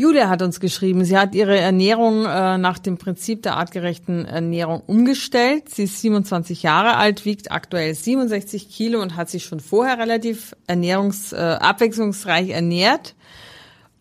Julia 0.00 0.30
hat 0.30 0.40
uns 0.40 0.60
geschrieben, 0.60 1.04
sie 1.04 1.18
hat 1.18 1.34
ihre 1.34 1.58
Ernährung 1.58 2.24
äh, 2.24 2.56
nach 2.56 2.78
dem 2.78 2.96
Prinzip 2.96 3.42
der 3.42 3.58
artgerechten 3.58 4.24
Ernährung 4.24 4.82
umgestellt. 4.86 5.68
Sie 5.68 5.82
ist 5.82 6.00
27 6.00 6.62
Jahre 6.62 6.96
alt, 6.96 7.26
wiegt 7.26 7.52
aktuell 7.52 7.94
67 7.94 8.70
Kilo 8.70 9.02
und 9.02 9.16
hat 9.16 9.28
sich 9.28 9.44
schon 9.44 9.60
vorher 9.60 9.98
relativ 9.98 10.56
ernährungs, 10.66 11.34
äh, 11.34 11.36
abwechslungsreich 11.36 12.48
ernährt 12.48 13.14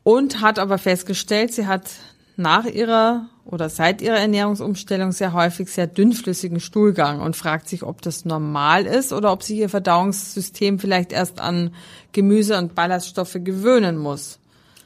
und 0.03 0.39
hat 0.39 0.57
aber 0.57 0.77
festgestellt, 0.77 1.51
sie 1.51 1.67
hat 1.67 1.89
nach 2.37 2.63
ihrer 2.63 3.27
oder 3.43 3.67
seit 3.67 4.01
ihrer 4.01 4.19
Ernährungsumstellung 4.19 5.11
sehr 5.11 5.33
häufig 5.33 5.69
sehr 5.69 5.87
dünnflüssigen 5.87 6.61
Stuhlgang 6.61 7.19
und 7.19 7.35
fragt 7.35 7.67
sich, 7.67 7.83
ob 7.83 8.01
das 8.01 8.23
normal 8.23 8.85
ist 8.85 9.11
oder 9.11 9.33
ob 9.33 9.43
sich 9.43 9.57
ihr 9.57 9.67
Verdauungssystem 9.67 10.79
vielleicht 10.79 11.11
erst 11.11 11.41
an 11.41 11.71
Gemüse 12.13 12.57
und 12.57 12.73
Ballaststoffe 12.73 13.39
gewöhnen 13.43 13.97
muss. 13.97 14.39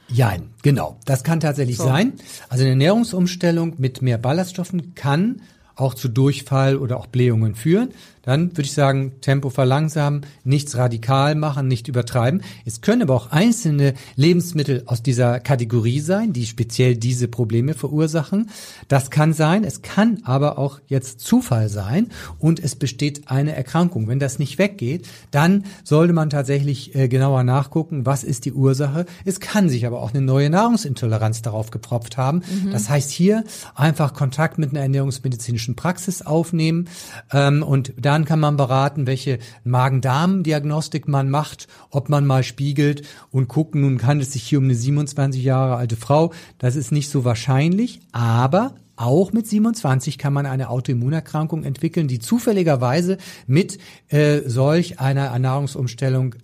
Jein, 0.08 0.50
genau. 0.62 0.98
Das 1.04 1.24
kann 1.24 1.40
tatsächlich 1.40 1.76
so. 1.76 1.84
sein. 1.84 2.14
Also 2.48 2.62
eine 2.62 2.70
Ernährungsumstellung 2.70 3.74
mit 3.78 4.02
mehr 4.02 4.18
Ballaststoffen 4.18 4.94
kann 4.94 5.40
auch 5.76 5.94
zu 5.94 6.08
Durchfall 6.08 6.76
oder 6.76 6.98
auch 6.98 7.06
Blähungen 7.06 7.54
führen. 7.54 7.88
Dann 8.24 8.52
würde 8.52 8.62
ich 8.62 8.72
sagen, 8.72 9.12
Tempo 9.20 9.50
verlangsamen, 9.50 10.22
nichts 10.44 10.76
radikal 10.76 11.34
machen, 11.34 11.68
nicht 11.68 11.88
übertreiben. 11.88 12.42
Es 12.64 12.80
können 12.80 13.02
aber 13.02 13.14
auch 13.14 13.30
einzelne 13.30 13.94
Lebensmittel 14.16 14.82
aus 14.86 15.02
dieser 15.02 15.40
Kategorie 15.40 16.00
sein, 16.00 16.32
die 16.32 16.46
speziell 16.46 16.96
diese 16.96 17.28
Probleme 17.28 17.74
verursachen. 17.74 18.50
Das 18.88 19.10
kann 19.10 19.32
sein. 19.32 19.64
Es 19.64 19.82
kann 19.82 20.20
aber 20.24 20.58
auch 20.58 20.80
jetzt 20.86 21.20
Zufall 21.20 21.68
sein 21.68 22.08
und 22.38 22.62
es 22.62 22.76
besteht 22.76 23.28
eine 23.28 23.54
Erkrankung. 23.54 24.08
Wenn 24.08 24.18
das 24.18 24.38
nicht 24.38 24.58
weggeht, 24.58 25.06
dann 25.30 25.64
sollte 25.84 26.12
man 26.12 26.30
tatsächlich 26.30 26.94
äh, 26.94 27.08
genauer 27.08 27.44
nachgucken, 27.44 28.06
was 28.06 28.24
ist 28.24 28.44
die 28.44 28.52
Ursache. 28.52 29.06
Es 29.24 29.40
kann 29.40 29.68
sich 29.68 29.86
aber 29.86 30.00
auch 30.00 30.14
eine 30.14 30.22
neue 30.22 30.50
Nahrungsintoleranz 30.50 31.42
darauf 31.42 31.70
gepropft 31.70 32.16
haben. 32.16 32.42
Mhm. 32.64 32.70
Das 32.70 32.88
heißt 32.88 33.10
hier 33.10 33.44
einfach 33.74 34.14
Kontakt 34.14 34.58
mit 34.58 34.70
einer 34.70 34.80
ernährungsmedizinischen 34.80 35.76
Praxis 35.76 36.22
aufnehmen 36.22 36.88
ähm, 37.32 37.62
und 37.62 37.92
dann 38.14 38.24
kann 38.24 38.38
man 38.38 38.56
beraten, 38.56 39.08
welche 39.08 39.40
Magen-Darm-Diagnostik 39.64 41.08
man 41.08 41.30
macht, 41.30 41.66
ob 41.90 42.08
man 42.08 42.24
mal 42.24 42.44
spiegelt 42.44 43.02
und 43.32 43.48
gucken, 43.48 43.80
nun 43.80 43.98
kann 43.98 44.20
es 44.20 44.32
sich 44.32 44.44
hier 44.44 44.58
um 44.58 44.64
eine 44.64 44.76
27 44.76 45.42
Jahre 45.42 45.74
alte 45.74 45.96
Frau. 45.96 46.32
Das 46.58 46.76
ist 46.76 46.92
nicht 46.92 47.10
so 47.10 47.24
wahrscheinlich, 47.24 47.98
aber 48.12 48.76
auch 48.94 49.32
mit 49.32 49.48
27 49.48 50.16
kann 50.16 50.32
man 50.32 50.46
eine 50.46 50.68
Autoimmunerkrankung 50.70 51.64
entwickeln, 51.64 52.06
die 52.06 52.20
zufälligerweise 52.20 53.18
mit 53.48 53.78
äh, 54.06 54.42
solch 54.46 55.00
einer 55.00 55.24
Ernährungsumstellung 55.24 56.36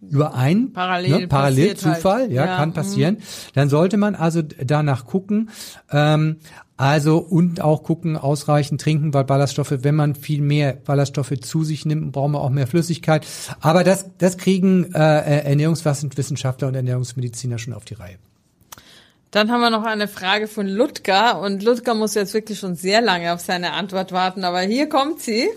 überein, 0.00 0.72
parallel, 0.72 1.22
ne, 1.22 1.26
parallel 1.26 1.76
Zufall, 1.76 2.22
halt. 2.22 2.30
ja, 2.30 2.46
ja, 2.46 2.56
kann 2.58 2.68
mhm. 2.68 2.74
passieren. 2.74 3.16
Dann 3.54 3.68
sollte 3.68 3.96
man 3.96 4.14
also 4.14 4.42
danach 4.42 5.04
gucken, 5.04 5.50
ähm, 5.90 6.36
also 6.78 7.18
und 7.18 7.60
auch 7.60 7.82
gucken, 7.82 8.16
ausreichend 8.16 8.80
trinken, 8.80 9.12
weil 9.12 9.24
Ballaststoffe, 9.24 9.74
wenn 9.82 9.96
man 9.96 10.14
viel 10.14 10.40
mehr 10.40 10.72
Ballaststoffe 10.72 11.34
zu 11.40 11.64
sich 11.64 11.84
nimmt, 11.84 12.12
brauchen 12.12 12.32
wir 12.32 12.40
auch 12.40 12.50
mehr 12.50 12.68
Flüssigkeit. 12.68 13.26
Aber 13.60 13.84
das, 13.84 14.06
das 14.18 14.38
kriegen 14.38 14.94
äh, 14.94 14.98
Ernährungswissenschaftler 14.98 16.68
und 16.68 16.74
Ernährungsmediziner 16.74 17.58
schon 17.58 17.74
auf 17.74 17.84
die 17.84 17.94
Reihe. 17.94 18.16
Dann 19.32 19.50
haben 19.50 19.60
wir 19.60 19.70
noch 19.70 19.84
eine 19.84 20.08
Frage 20.08 20.46
von 20.46 20.66
Ludger 20.66 21.40
und 21.40 21.62
Ludger 21.62 21.94
muss 21.94 22.14
jetzt 22.14 22.32
wirklich 22.32 22.58
schon 22.58 22.76
sehr 22.76 23.02
lange 23.02 23.34
auf 23.34 23.40
seine 23.40 23.72
Antwort 23.72 24.12
warten, 24.12 24.44
aber 24.44 24.60
hier 24.60 24.88
kommt 24.88 25.20
sie. 25.20 25.48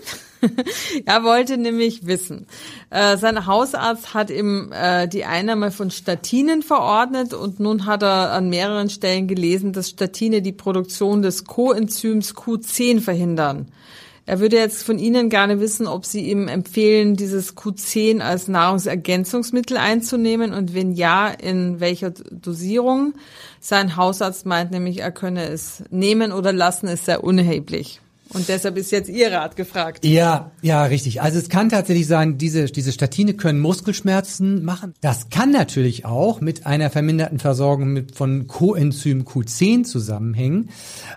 er 1.04 1.24
wollte 1.24 1.56
nämlich 1.56 2.06
wissen, 2.06 2.46
äh, 2.90 3.16
sein 3.16 3.46
Hausarzt 3.46 4.14
hat 4.14 4.30
ihm 4.30 4.72
äh, 4.72 5.08
die 5.08 5.24
Einnahme 5.24 5.70
von 5.70 5.90
Statinen 5.90 6.62
verordnet 6.62 7.34
und 7.34 7.60
nun 7.60 7.86
hat 7.86 8.02
er 8.02 8.32
an 8.32 8.48
mehreren 8.48 8.90
Stellen 8.90 9.28
gelesen, 9.28 9.72
dass 9.72 9.90
Statine 9.90 10.42
die 10.42 10.52
Produktion 10.52 11.22
des 11.22 11.44
Coenzyms 11.44 12.34
Q10 12.34 13.00
verhindern. 13.00 13.68
Er 14.24 14.38
würde 14.38 14.56
jetzt 14.56 14.84
von 14.84 15.00
Ihnen 15.00 15.30
gerne 15.30 15.58
wissen, 15.58 15.88
ob 15.88 16.06
Sie 16.06 16.30
ihm 16.30 16.46
empfehlen, 16.46 17.16
dieses 17.16 17.56
Q10 17.56 18.20
als 18.20 18.46
Nahrungsergänzungsmittel 18.46 19.76
einzunehmen 19.76 20.54
und 20.54 20.74
wenn 20.74 20.92
ja, 20.92 21.28
in 21.28 21.80
welcher 21.80 22.10
Dosierung. 22.10 23.14
Sein 23.58 23.96
Hausarzt 23.96 24.46
meint 24.46 24.70
nämlich, 24.70 25.00
er 25.00 25.10
könne 25.10 25.48
es 25.48 25.82
nehmen 25.90 26.30
oder 26.30 26.52
lassen, 26.52 26.86
ist 26.86 27.06
sehr 27.06 27.24
unerheblich. 27.24 28.00
Und 28.34 28.48
deshalb 28.48 28.76
ist 28.76 28.90
jetzt 28.92 29.08
Ihr 29.08 29.32
Rat 29.32 29.56
gefragt. 29.56 30.04
Ja, 30.04 30.50
ja, 30.62 30.84
richtig. 30.84 31.22
Also 31.22 31.38
es 31.38 31.48
kann 31.48 31.68
tatsächlich 31.68 32.06
sein, 32.06 32.38
diese, 32.38 32.66
diese 32.66 32.92
Statine 32.92 33.34
können 33.34 33.60
Muskelschmerzen 33.60 34.64
machen. 34.64 34.94
Das 35.00 35.28
kann 35.30 35.50
natürlich 35.50 36.04
auch 36.04 36.40
mit 36.40 36.66
einer 36.66 36.90
verminderten 36.90 37.38
Versorgung 37.38 37.92
mit, 37.92 38.14
von 38.14 38.46
Coenzym 38.46 39.22
Q10 39.22 39.84
zusammenhängen. 39.84 40.70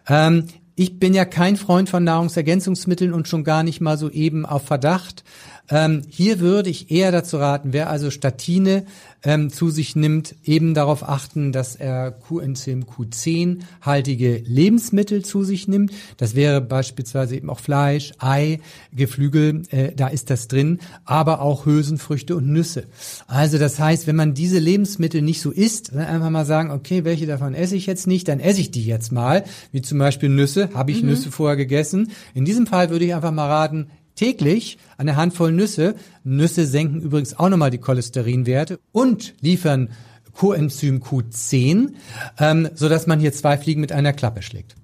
Ähm, 0.08 0.45
ich 0.75 0.99
bin 0.99 1.13
ja 1.13 1.23
kein 1.23 1.56
Freund 1.56 1.89
von 1.89 2.04
Nahrungsergänzungsmitteln 2.04 3.13
und 3.13 3.30
schon 3.30 3.45
gar 3.45 3.63
nicht 3.63 3.80
mal 3.80 3.97
so 3.97 4.10
eben 4.10 4.45
auf 4.45 4.63
Verdacht. 4.63 5.23
Ähm, 5.69 6.04
hier 6.10 6.39
würde 6.39 6.69
ich 6.69 6.91
eher 6.91 7.12
dazu 7.12 7.38
raten, 7.38 7.73
wer 7.73 7.89
also 7.89 8.12
Statine 8.12 8.86
ähm, 9.23 9.49
zu 9.49 9.69
sich 9.69 9.95
nimmt, 9.95 10.36
eben 10.43 10.73
darauf 10.73 11.08
achten, 11.08 11.51
dass 11.51 11.75
er 11.75 12.12
Coenzym 12.12 12.86
Q10-haltige 12.86 14.43
Lebensmittel 14.45 15.25
zu 15.25 15.43
sich 15.43 15.67
nimmt. 15.67 15.91
Das 16.17 16.36
wäre 16.36 16.62
beispielsweise 16.62 17.36
eben 17.36 17.49
auch 17.49 17.60
Fleisch, 17.60 18.13
Ei, 18.19 18.60
Geflügel, 18.93 19.63
äh, 19.71 19.91
da 19.95 20.08
ist 20.08 20.30
das 20.30 20.47
drin, 20.47 20.80
aber 21.04 21.41
auch 21.41 21.65
Hülsenfrüchte 21.65 22.36
und 22.36 22.47
Nüsse. 22.47 22.86
Also 23.28 23.58
das 23.58 23.80
heißt, 23.80 24.06
wenn 24.06 24.15
man 24.15 24.36
diese 24.36 24.60
Lebensmittel 24.60 25.23
nicht 25.23 25.41
so 25.41 25.51
isst, 25.51 25.93
dann 25.93 26.06
einfach 26.06 26.30
mal 26.30 26.45
sagen, 26.45 26.69
okay, 26.69 27.04
welche 27.04 27.25
davon 27.25 27.56
esse 27.56 27.75
ich 27.75 27.88
jetzt 27.88 28.06
nicht, 28.06 28.28
dann 28.28 28.39
esse 28.39 28.62
ich 28.62 28.69
die 28.69 28.86
jetzt 28.86 29.12
mal, 29.12 29.43
wie 29.71 29.82
zum 29.82 29.97
Beispiel 29.97 30.30
Nüsse, 30.30 30.69
habe 30.75 30.91
ich 30.91 31.01
mhm. 31.01 31.10
Nüsse 31.10 31.32
vorher 31.32 31.58
gegessen. 31.58 32.12
In 32.36 32.45
diesem 32.45 32.67
Fall 32.67 32.91
würde 32.91 33.06
ich 33.06 33.15
einfach 33.15 33.32
mal 33.32 33.47
raten, 33.47 33.88
täglich 34.15 34.78
eine 34.97 35.15
Handvoll 35.15 35.51
Nüsse. 35.51 35.95
Nüsse 36.23 36.65
senken 36.65 37.01
übrigens 37.01 37.38
auch 37.38 37.49
nochmal 37.49 37.71
die 37.71 37.78
Cholesterinwerte 37.78 38.80
und 38.91 39.34
liefern 39.41 39.89
Coenzym 40.34 41.01
Q10, 41.01 41.93
ähm, 42.39 42.69
so 42.73 42.89
dass 42.89 43.08
man 43.08 43.19
hier 43.19 43.34
zwei 43.34 43.58
Fliegen 43.58 43.82
mit 43.82 43.91
einer 43.91 44.13
Klappe 44.13 44.41
schlägt. 44.41 44.75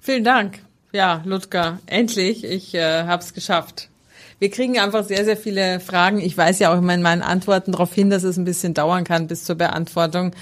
Vielen 0.00 0.24
Dank. 0.24 0.60
Ja, 0.92 1.22
Ludger, 1.24 1.80
endlich, 1.86 2.44
ich 2.44 2.74
äh, 2.74 3.04
habe 3.04 3.22
es 3.22 3.34
geschafft. 3.34 3.90
Wir 4.38 4.50
kriegen 4.50 4.78
einfach 4.78 5.04
sehr, 5.04 5.24
sehr 5.24 5.36
viele 5.36 5.80
Fragen. 5.80 6.20
Ich 6.20 6.36
weiß 6.36 6.60
ja 6.60 6.72
auch 6.72 6.78
immer 6.78 6.94
in 6.94 7.02
meinen 7.02 7.22
Antworten 7.22 7.72
darauf 7.72 7.92
hin, 7.92 8.08
dass 8.08 8.22
es 8.22 8.36
ein 8.36 8.44
bisschen 8.44 8.72
dauern 8.72 9.04
kann 9.04 9.26
bis 9.26 9.44
zur 9.44 9.56
Beantwortung. 9.56 10.32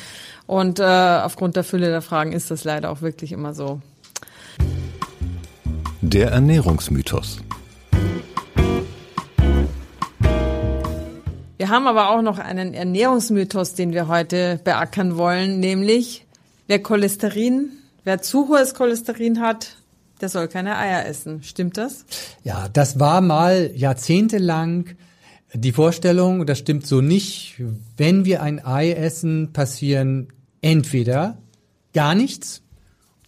Und 0.47 0.79
äh, 0.79 0.85
aufgrund 0.85 1.57
der 1.57 1.65
Fülle 1.65 1.89
der 1.89 2.03
Fragen 2.03 2.33
ist 2.33 2.51
das 2.51 2.65
leider 2.65 2.91
auch 2.91 3.01
wirklich 3.01 3.33
immer 3.33 3.55
so. 3.55 3.81
Der 6.03 6.31
Ernährungsmythos. 6.31 7.41
Wir 11.59 11.71
haben 11.71 11.87
aber 11.87 12.11
auch 12.11 12.21
noch 12.21 12.39
einen 12.39 12.75
Ernährungsmythos, 12.75 13.75
den 13.75 13.93
wir 13.93 14.09
heute 14.09 14.61
beackern 14.63 15.17
wollen, 15.17 15.59
nämlich 15.59 16.27
wer 16.67 16.83
Cholesterin, 16.83 17.71
wer 18.05 18.21
zu 18.21 18.49
hohes 18.49 18.75
Cholesterin 18.75 19.41
hat, 19.41 19.77
der 20.21 20.29
soll 20.29 20.49
keine 20.49 20.77
Eier 20.77 21.07
essen. 21.07 21.43
Stimmt 21.43 21.79
das? 21.79 22.05
Ja, 22.45 22.69
das 22.69 23.01
war 23.01 23.23
mal 23.23 23.71
jahrzehntelang 23.75 24.97
die 25.55 25.73
Vorstellung, 25.73 26.45
das 26.45 26.59
stimmt 26.59 26.87
so 26.87 27.01
nicht. 27.01 27.63
Wenn 27.97 28.27
wir 28.27 28.43
ein 28.43 28.63
Ei 28.63 28.93
essen, 28.93 29.53
passieren 29.55 30.29
entweder 30.61 31.39
gar 31.95 32.15
nichts 32.15 32.63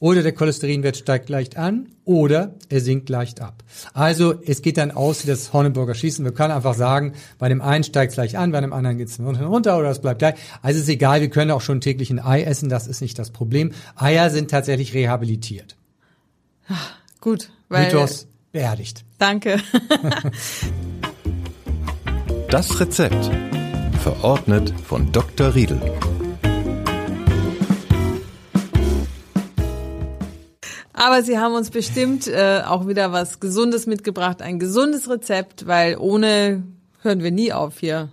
oder 0.00 0.22
der 0.22 0.32
Cholesterinwert 0.32 0.96
steigt 0.96 1.28
leicht 1.28 1.56
an 1.56 1.88
oder 2.04 2.54
er 2.68 2.80
sinkt 2.80 3.08
leicht 3.08 3.40
ab. 3.40 3.64
Also 3.94 4.34
es 4.46 4.62
geht 4.62 4.76
dann 4.76 4.90
aus 4.90 5.24
wie 5.24 5.28
das 5.28 5.52
Horneburger 5.52 5.94
Schießen. 5.94 6.24
Wir 6.24 6.32
können 6.32 6.52
einfach 6.52 6.74
sagen, 6.74 7.14
bei 7.38 7.48
dem 7.48 7.60
einen 7.60 7.84
steigt 7.84 8.12
es 8.12 8.16
leicht 8.16 8.36
an, 8.36 8.52
bei 8.52 8.60
dem 8.60 8.72
anderen 8.72 8.98
geht 8.98 9.08
es 9.08 9.18
runter 9.18 9.78
oder 9.78 9.90
es 9.90 10.00
bleibt 10.00 10.20
gleich. 10.20 10.34
Also 10.62 10.78
es 10.78 10.84
ist 10.84 10.90
egal, 10.90 11.20
wir 11.20 11.30
können 11.30 11.50
auch 11.50 11.60
schon 11.60 11.80
täglich 11.80 12.10
ein 12.10 12.20
Ei 12.20 12.42
essen, 12.42 12.68
das 12.68 12.86
ist 12.86 13.00
nicht 13.00 13.18
das 13.18 13.30
Problem. 13.30 13.72
Eier 13.96 14.30
sind 14.30 14.50
tatsächlich 14.50 14.94
rehabilitiert. 14.94 15.76
Ach, 16.68 16.92
gut. 17.20 17.50
Weil, 17.68 17.86
Mythos 17.86 18.26
beerdigt. 18.52 19.04
Danke. 19.18 19.58
das 22.50 22.80
Rezept. 22.80 23.30
Verordnet 24.00 24.72
von 24.86 25.10
Dr. 25.12 25.54
Riedel. 25.54 25.80
Aber 30.98 31.22
Sie 31.22 31.38
haben 31.38 31.54
uns 31.54 31.70
bestimmt 31.70 32.26
äh, 32.26 32.62
auch 32.66 32.88
wieder 32.88 33.12
was 33.12 33.38
Gesundes 33.38 33.86
mitgebracht, 33.86 34.42
ein 34.42 34.58
gesundes 34.58 35.08
Rezept, 35.08 35.68
weil 35.68 35.96
ohne 35.96 36.64
hören 37.02 37.22
wir 37.22 37.30
nie 37.30 37.52
auf 37.52 37.78
hier. 37.78 38.08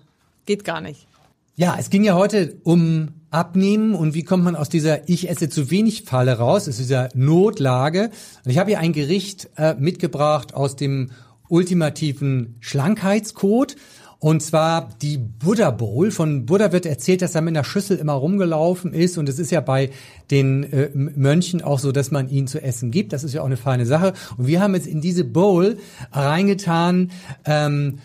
Geht 0.45 0.63
gar 0.63 0.81
nicht. 0.81 1.07
Ja, 1.55 1.75
es 1.79 1.89
ging 1.89 2.03
ja 2.03 2.13
heute 2.13 2.57
um 2.63 3.07
Abnehmen 3.31 3.95
und 3.95 4.13
wie 4.13 4.21
kommt 4.21 4.43
man 4.43 4.55
aus 4.55 4.69
dieser 4.69 5.09
Ich 5.09 5.27
esse 5.31 5.49
zu 5.49 5.71
wenig 5.71 6.03
Falle 6.03 6.33
raus, 6.33 6.69
aus 6.69 6.77
dieser 6.77 7.09
Notlage. 7.15 8.11
Und 8.43 8.51
ich 8.51 8.59
habe 8.59 8.69
hier 8.69 8.79
ein 8.79 8.93
Gericht 8.93 9.49
äh, 9.57 9.73
mitgebracht 9.73 10.53
aus 10.53 10.75
dem 10.75 11.09
ultimativen 11.49 12.55
Schlankheitscode. 12.59 13.77
Und 14.25 14.41
zwar 14.41 14.89
die 15.03 15.19
Buddha 15.19 15.69
Bowl. 15.69 16.09
Von 16.09 16.47
Buddha 16.47 16.71
wird 16.71 16.87
erzählt, 16.87 17.21
dass 17.21 17.35
er 17.35 17.41
mit 17.41 17.55
einer 17.55 17.63
Schüssel 17.63 17.97
immer 17.97 18.13
rumgelaufen 18.13 18.91
ist. 18.91 19.19
Und 19.19 19.29
es 19.29 19.37
ist 19.37 19.51
ja 19.51 19.61
bei 19.61 19.91
den 20.31 20.63
äh, 20.63 20.89
Mönchen 20.95 21.61
auch 21.61 21.77
so, 21.77 21.91
dass 21.91 22.09
man 22.09 22.27
ihnen 22.27 22.47
zu 22.47 22.59
essen 22.59 22.89
gibt. 22.89 23.13
Das 23.13 23.23
ist 23.23 23.35
ja 23.35 23.41
auch 23.41 23.45
eine 23.45 23.55
feine 23.55 23.85
Sache. 23.85 24.13
Und 24.35 24.47
wir 24.47 24.61
haben 24.61 24.73
jetzt 24.73 24.87
in 24.87 24.99
diese 24.99 25.25
Bowl 25.25 25.77
reingetan 26.11 27.11
ähm, 27.45 27.99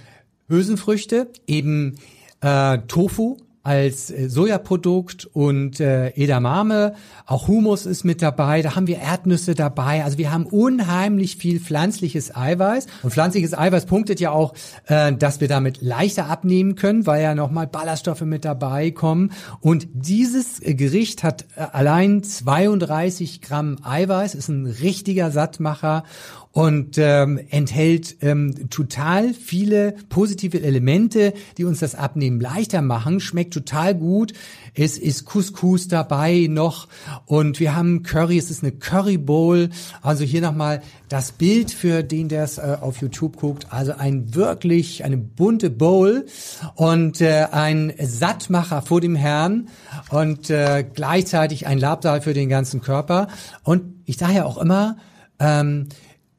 Hülsenfrüchte, 0.51 1.29
eben 1.47 1.97
äh, 2.43 2.81
Tofu, 2.87 3.39
als 3.63 4.11
äh, 4.11 4.29
Sojaprodukt 4.29 5.27
und 5.33 5.81
äh, 5.81 6.09
Edamame. 6.11 6.95
Auch 7.27 7.47
Humus 7.49 7.85
ist 7.85 8.05
mit 8.05 8.23
dabei. 8.23 8.63
Da 8.63 8.75
haben 8.75 8.87
wir 8.87 8.99
Erdnüsse 8.99 9.55
dabei. 9.55 10.03
Also 10.05 10.17
wir 10.19 10.33
haben 10.33 10.47
unheimlich 10.47 11.37
viel 11.37 11.61
pflanzliches 11.61 12.35
Eiweiß. 12.35 12.87
Und 13.03 13.11
pflanzliches 13.11 13.57
Eiweiß 13.57 13.87
punktet 13.87 14.21
ja 14.21 14.31
auch, 14.31 14.55
äh, 14.87 15.13
dass 15.13 15.41
wir 15.41 15.49
damit 15.49 15.83
leichter 15.83 16.27
abnehmen 16.27 16.75
können, 16.75 17.07
weil 17.07 17.23
ja 17.23 17.35
nochmal 17.35 17.67
Ballaststoffe 17.67 18.23
mit 18.23 18.45
dabei 18.45 18.91
kommen. 18.91 19.33
Und 19.61 19.89
dieses 19.93 20.61
Gericht 20.61 21.23
hat 21.23 21.45
äh, 21.57 21.61
allein 21.73 22.23
32 22.23 23.43
Gramm 23.43 23.77
Eiweiß, 23.83 24.35
ist 24.35 24.49
ein 24.49 24.67
richtiger 24.67 25.31
Sattmacher 25.31 26.05
und 26.53 26.99
ähm, 26.99 27.39
enthält 27.51 28.17
ähm, 28.23 28.71
total 28.71 29.35
viele 29.35 29.95
positive 30.09 30.61
Elemente, 30.61 31.33
die 31.57 31.65
uns 31.65 31.79
das 31.79 31.95
Abnehmen 31.95 32.41
leichter 32.41 32.83
machen. 32.83 33.21
Schmeckt 33.21 33.50
total 33.51 33.95
gut. 33.95 34.33
Es 34.75 34.99
ist 34.99 35.25
Couscous 35.25 35.89
dabei 35.89 36.47
noch 36.49 36.89
und 37.27 37.61
wir 37.61 37.75
haben 37.75 38.03
Curry. 38.03 38.39
Es 38.39 38.51
ist 38.51 38.63
eine 38.63 38.73
Curry 38.73 39.19
Bowl. 39.19 39.71
Also 40.03 40.25
hier 40.25 40.41
nochmal 40.41 40.83
das 41.09 41.33
Bild 41.33 41.71
für 41.71 42.03
den, 42.03 42.29
der 42.29 42.45
es 42.45 42.59
äh, 42.59 42.77
auf 42.81 43.01
YouTube 43.01 43.37
guckt. 43.37 43.67
Also 43.71 43.93
ein 43.93 44.35
wirklich 44.35 45.05
eine 45.05 45.17
bunte 45.17 45.71
Bowl 45.71 46.27
und 46.75 47.21
äh, 47.21 47.47
ein 47.51 47.93
Sattmacher 48.01 48.83
vor 48.83 49.01
dem 49.01 49.17
Herrn 49.17 49.69
und 50.11 50.51
äh, 50.51 50.85
gleichzeitig 50.85 51.67
ein 51.67 51.79
Labsal 51.79 52.21
für 52.21 52.35
den 52.35 52.49
ganzen 52.49 52.81
Körper. 52.81 53.29
Und 53.65 54.03
ich 54.07 54.17
sage 54.17 54.35
ja 54.35 54.45
auch 54.45 54.59
immer, 54.59 54.97
ähm, 55.39 55.89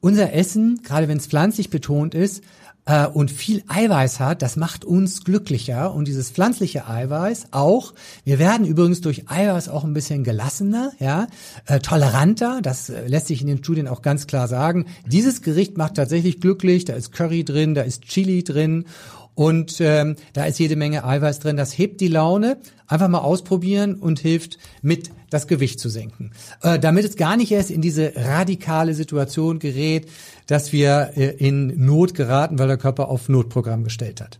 unser 0.00 0.32
Essen, 0.32 0.80
gerade 0.82 1.06
wenn 1.08 1.18
es 1.18 1.26
pflanzlich 1.26 1.70
betont 1.70 2.14
ist, 2.14 2.42
äh, 2.84 3.06
und 3.06 3.30
viel 3.30 3.62
Eiweiß 3.68 4.20
hat, 4.20 4.42
das 4.42 4.56
macht 4.56 4.84
uns 4.84 5.24
glücklicher 5.24 5.94
und 5.94 6.08
dieses 6.08 6.30
pflanzliche 6.30 6.88
Eiweiß 6.88 7.48
auch. 7.52 7.94
Wir 8.24 8.38
werden 8.38 8.66
übrigens 8.66 9.00
durch 9.00 9.30
Eiweiß 9.30 9.68
auch 9.68 9.84
ein 9.84 9.94
bisschen 9.94 10.24
gelassener, 10.24 10.92
ja, 10.98 11.28
äh, 11.66 11.78
toleranter. 11.78 12.60
Das 12.62 12.88
äh, 12.88 13.06
lässt 13.06 13.28
sich 13.28 13.40
in 13.40 13.46
den 13.46 13.58
Studien 13.58 13.86
auch 13.86 14.02
ganz 14.02 14.26
klar 14.26 14.48
sagen. 14.48 14.86
Dieses 15.06 15.42
Gericht 15.42 15.78
macht 15.78 15.94
tatsächlich 15.94 16.40
glücklich. 16.40 16.84
Da 16.84 16.94
ist 16.94 17.12
Curry 17.12 17.44
drin, 17.44 17.74
da 17.74 17.82
ist 17.82 18.02
Chili 18.02 18.42
drin 18.42 18.86
und 19.34 19.80
ähm, 19.80 20.16
da 20.34 20.44
ist 20.44 20.58
jede 20.58 20.76
Menge 20.76 21.04
Eiweiß 21.04 21.40
drin. 21.40 21.56
Das 21.56 21.76
hebt 21.76 22.00
die 22.00 22.08
Laune. 22.08 22.58
Einfach 22.86 23.08
mal 23.08 23.18
ausprobieren 23.18 23.94
und 23.94 24.18
hilft 24.18 24.58
mit 24.82 25.10
das 25.30 25.46
Gewicht 25.46 25.80
zu 25.80 25.88
senken. 25.88 26.32
Äh, 26.62 26.78
damit 26.78 27.06
es 27.06 27.16
gar 27.16 27.36
nicht 27.36 27.50
erst 27.50 27.70
in 27.70 27.80
diese 27.80 28.12
radikale 28.14 28.92
Situation 28.92 29.58
gerät, 29.58 30.08
dass 30.46 30.72
wir 30.72 31.12
äh, 31.16 31.30
in 31.36 31.84
Not 31.86 32.14
geraten, 32.14 32.58
weil 32.58 32.68
der 32.68 32.76
Körper 32.76 33.08
auf 33.08 33.30
Notprogramm 33.30 33.84
gestellt 33.84 34.20
hat. 34.20 34.38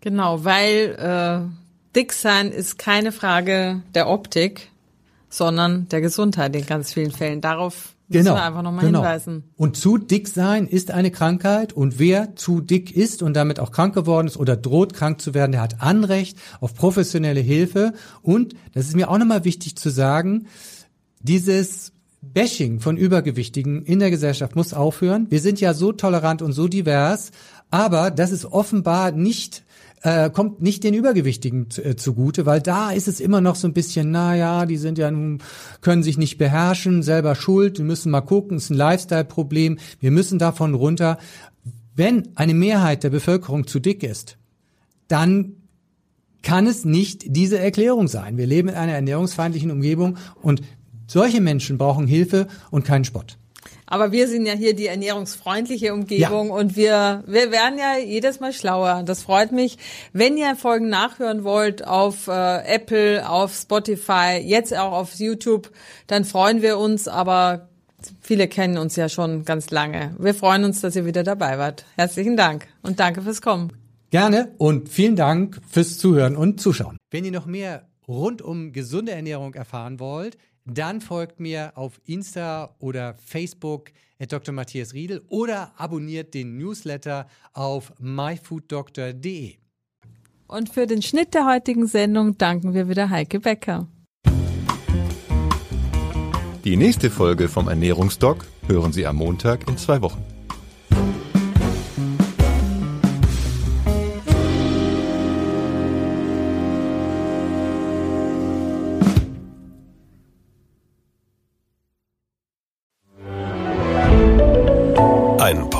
Genau, 0.00 0.44
weil 0.44 0.96
äh, 0.98 1.94
dick 1.94 2.14
sein 2.14 2.50
ist 2.50 2.78
keine 2.78 3.12
Frage 3.12 3.82
der 3.94 4.08
Optik, 4.08 4.70
sondern 5.28 5.86
der 5.90 6.00
Gesundheit 6.00 6.56
in 6.56 6.64
ganz 6.64 6.94
vielen 6.94 7.10
Fällen. 7.10 7.42
Darauf 7.42 7.94
Genau. 8.10 8.32
Müssen 8.32 8.34
wir 8.34 8.44
einfach 8.44 8.62
nochmal 8.62 8.84
genau. 8.84 9.02
hinweisen. 9.02 9.44
Und 9.56 9.76
zu 9.76 9.96
dick 9.96 10.26
sein 10.26 10.66
ist 10.66 10.90
eine 10.90 11.12
Krankheit 11.12 11.72
und 11.72 12.00
wer 12.00 12.34
zu 12.34 12.60
dick 12.60 12.96
ist 12.96 13.22
und 13.22 13.34
damit 13.34 13.60
auch 13.60 13.70
krank 13.70 13.94
geworden 13.94 14.26
ist 14.26 14.36
oder 14.36 14.56
droht 14.56 14.94
krank 14.94 15.20
zu 15.20 15.32
werden, 15.32 15.52
der 15.52 15.60
hat 15.60 15.80
Anrecht 15.80 16.36
auf 16.60 16.74
professionelle 16.74 17.40
Hilfe. 17.40 17.92
Und, 18.20 18.54
das 18.74 18.88
ist 18.88 18.96
mir 18.96 19.10
auch 19.10 19.18
nochmal 19.18 19.44
wichtig 19.44 19.76
zu 19.76 19.90
sagen, 19.90 20.48
dieses 21.20 21.92
Bashing 22.20 22.80
von 22.80 22.96
Übergewichtigen 22.96 23.84
in 23.84 24.00
der 24.00 24.10
Gesellschaft 24.10 24.56
muss 24.56 24.74
aufhören. 24.74 25.28
Wir 25.30 25.40
sind 25.40 25.60
ja 25.60 25.72
so 25.72 25.92
tolerant 25.92 26.42
und 26.42 26.52
so 26.52 26.66
divers, 26.66 27.30
aber 27.70 28.10
das 28.10 28.32
ist 28.32 28.44
offenbar 28.44 29.12
nicht 29.12 29.62
äh, 30.02 30.30
kommt 30.30 30.62
nicht 30.62 30.82
den 30.84 30.94
Übergewichtigen 30.94 31.68
äh, 31.82 31.96
zugute, 31.96 32.46
weil 32.46 32.60
da 32.60 32.90
ist 32.90 33.08
es 33.08 33.20
immer 33.20 33.40
noch 33.40 33.56
so 33.56 33.68
ein 33.68 33.74
bisschen, 33.74 34.10
na 34.10 34.34
ja, 34.34 34.66
die 34.66 34.76
sind 34.76 34.98
ja 34.98 35.10
nun, 35.10 35.42
können 35.80 36.02
sich 36.02 36.16
nicht 36.16 36.38
beherrschen, 36.38 37.02
selber 37.02 37.34
schuld, 37.34 37.78
wir 37.78 37.84
müssen 37.84 38.10
mal 38.10 38.22
gucken, 38.22 38.56
ist 38.56 38.70
ein 38.70 38.76
Lifestyle-Problem, 38.76 39.78
wir 40.00 40.10
müssen 40.10 40.38
davon 40.38 40.74
runter. 40.74 41.18
Wenn 41.94 42.28
eine 42.34 42.54
Mehrheit 42.54 43.04
der 43.04 43.10
Bevölkerung 43.10 43.66
zu 43.66 43.78
dick 43.78 44.02
ist, 44.02 44.38
dann 45.08 45.56
kann 46.42 46.66
es 46.66 46.86
nicht 46.86 47.24
diese 47.26 47.58
Erklärung 47.58 48.08
sein. 48.08 48.38
Wir 48.38 48.46
leben 48.46 48.68
in 48.68 48.74
einer 48.74 48.92
ernährungsfeindlichen 48.92 49.70
Umgebung 49.70 50.16
und 50.40 50.62
solche 51.06 51.40
Menschen 51.40 51.76
brauchen 51.76 52.06
Hilfe 52.06 52.46
und 52.70 52.84
keinen 52.84 53.04
Spott. 53.04 53.36
Aber 53.86 54.12
wir 54.12 54.28
sind 54.28 54.46
ja 54.46 54.52
hier 54.52 54.74
die 54.74 54.86
ernährungsfreundliche 54.86 55.92
Umgebung 55.92 56.48
ja. 56.48 56.54
und 56.54 56.76
wir, 56.76 57.24
wir 57.26 57.50
werden 57.50 57.78
ja 57.78 57.98
jedes 57.98 58.38
Mal 58.38 58.52
schlauer. 58.52 59.02
Das 59.04 59.22
freut 59.22 59.50
mich. 59.50 59.78
Wenn 60.12 60.36
ihr 60.36 60.54
Folgen 60.54 60.88
nachhören 60.88 61.42
wollt 61.42 61.86
auf 61.86 62.28
äh, 62.28 62.64
Apple, 62.66 63.28
auf 63.28 63.52
Spotify, 63.52 64.40
jetzt 64.42 64.76
auch 64.76 64.92
auf 64.92 65.14
YouTube, 65.14 65.70
dann 66.06 66.24
freuen 66.24 66.62
wir 66.62 66.78
uns. 66.78 67.08
Aber 67.08 67.68
viele 68.20 68.46
kennen 68.46 68.78
uns 68.78 68.96
ja 68.96 69.08
schon 69.08 69.44
ganz 69.44 69.70
lange. 69.70 70.14
Wir 70.18 70.34
freuen 70.34 70.64
uns, 70.64 70.80
dass 70.80 70.94
ihr 70.94 71.04
wieder 71.04 71.24
dabei 71.24 71.58
wart. 71.58 71.84
Herzlichen 71.96 72.36
Dank 72.36 72.68
und 72.82 73.00
danke 73.00 73.22
fürs 73.22 73.42
Kommen. 73.42 73.72
Gerne 74.10 74.52
und 74.58 74.88
vielen 74.88 75.16
Dank 75.16 75.60
fürs 75.68 75.98
Zuhören 75.98 76.36
und 76.36 76.60
Zuschauen. 76.60 76.96
Wenn 77.10 77.24
ihr 77.24 77.32
noch 77.32 77.46
mehr 77.46 77.86
rund 78.08 78.42
um 78.42 78.72
gesunde 78.72 79.12
Ernährung 79.12 79.54
erfahren 79.54 80.00
wollt, 80.00 80.36
dann 80.78 81.00
folgt 81.00 81.40
mir 81.40 81.72
auf 81.76 82.00
Insta 82.04 82.74
oder 82.78 83.14
Facebook 83.14 83.92
at 84.18 84.32
Dr. 84.32 84.54
Matthias 84.54 84.94
Riedel 84.94 85.22
oder 85.28 85.72
abonniert 85.76 86.34
den 86.34 86.56
Newsletter 86.58 87.26
auf 87.52 87.92
myfooddoctor.de. 87.98 89.54
Und 90.46 90.68
für 90.68 90.86
den 90.86 91.00
Schnitt 91.00 91.34
der 91.34 91.46
heutigen 91.46 91.86
Sendung 91.86 92.36
danken 92.36 92.74
wir 92.74 92.88
wieder 92.88 93.08
Heike 93.08 93.40
Becker. 93.40 93.88
Die 96.64 96.76
nächste 96.76 97.08
Folge 97.08 97.48
vom 97.48 97.68
Ernährungsdoc 97.68 98.44
hören 98.66 98.92
Sie 98.92 99.06
am 99.06 99.16
Montag 99.16 99.68
in 99.68 99.78
zwei 99.78 100.02
Wochen. 100.02 100.22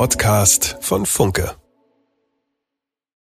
Podcast 0.00 0.78
von 0.80 1.04
Funke. 1.04 1.59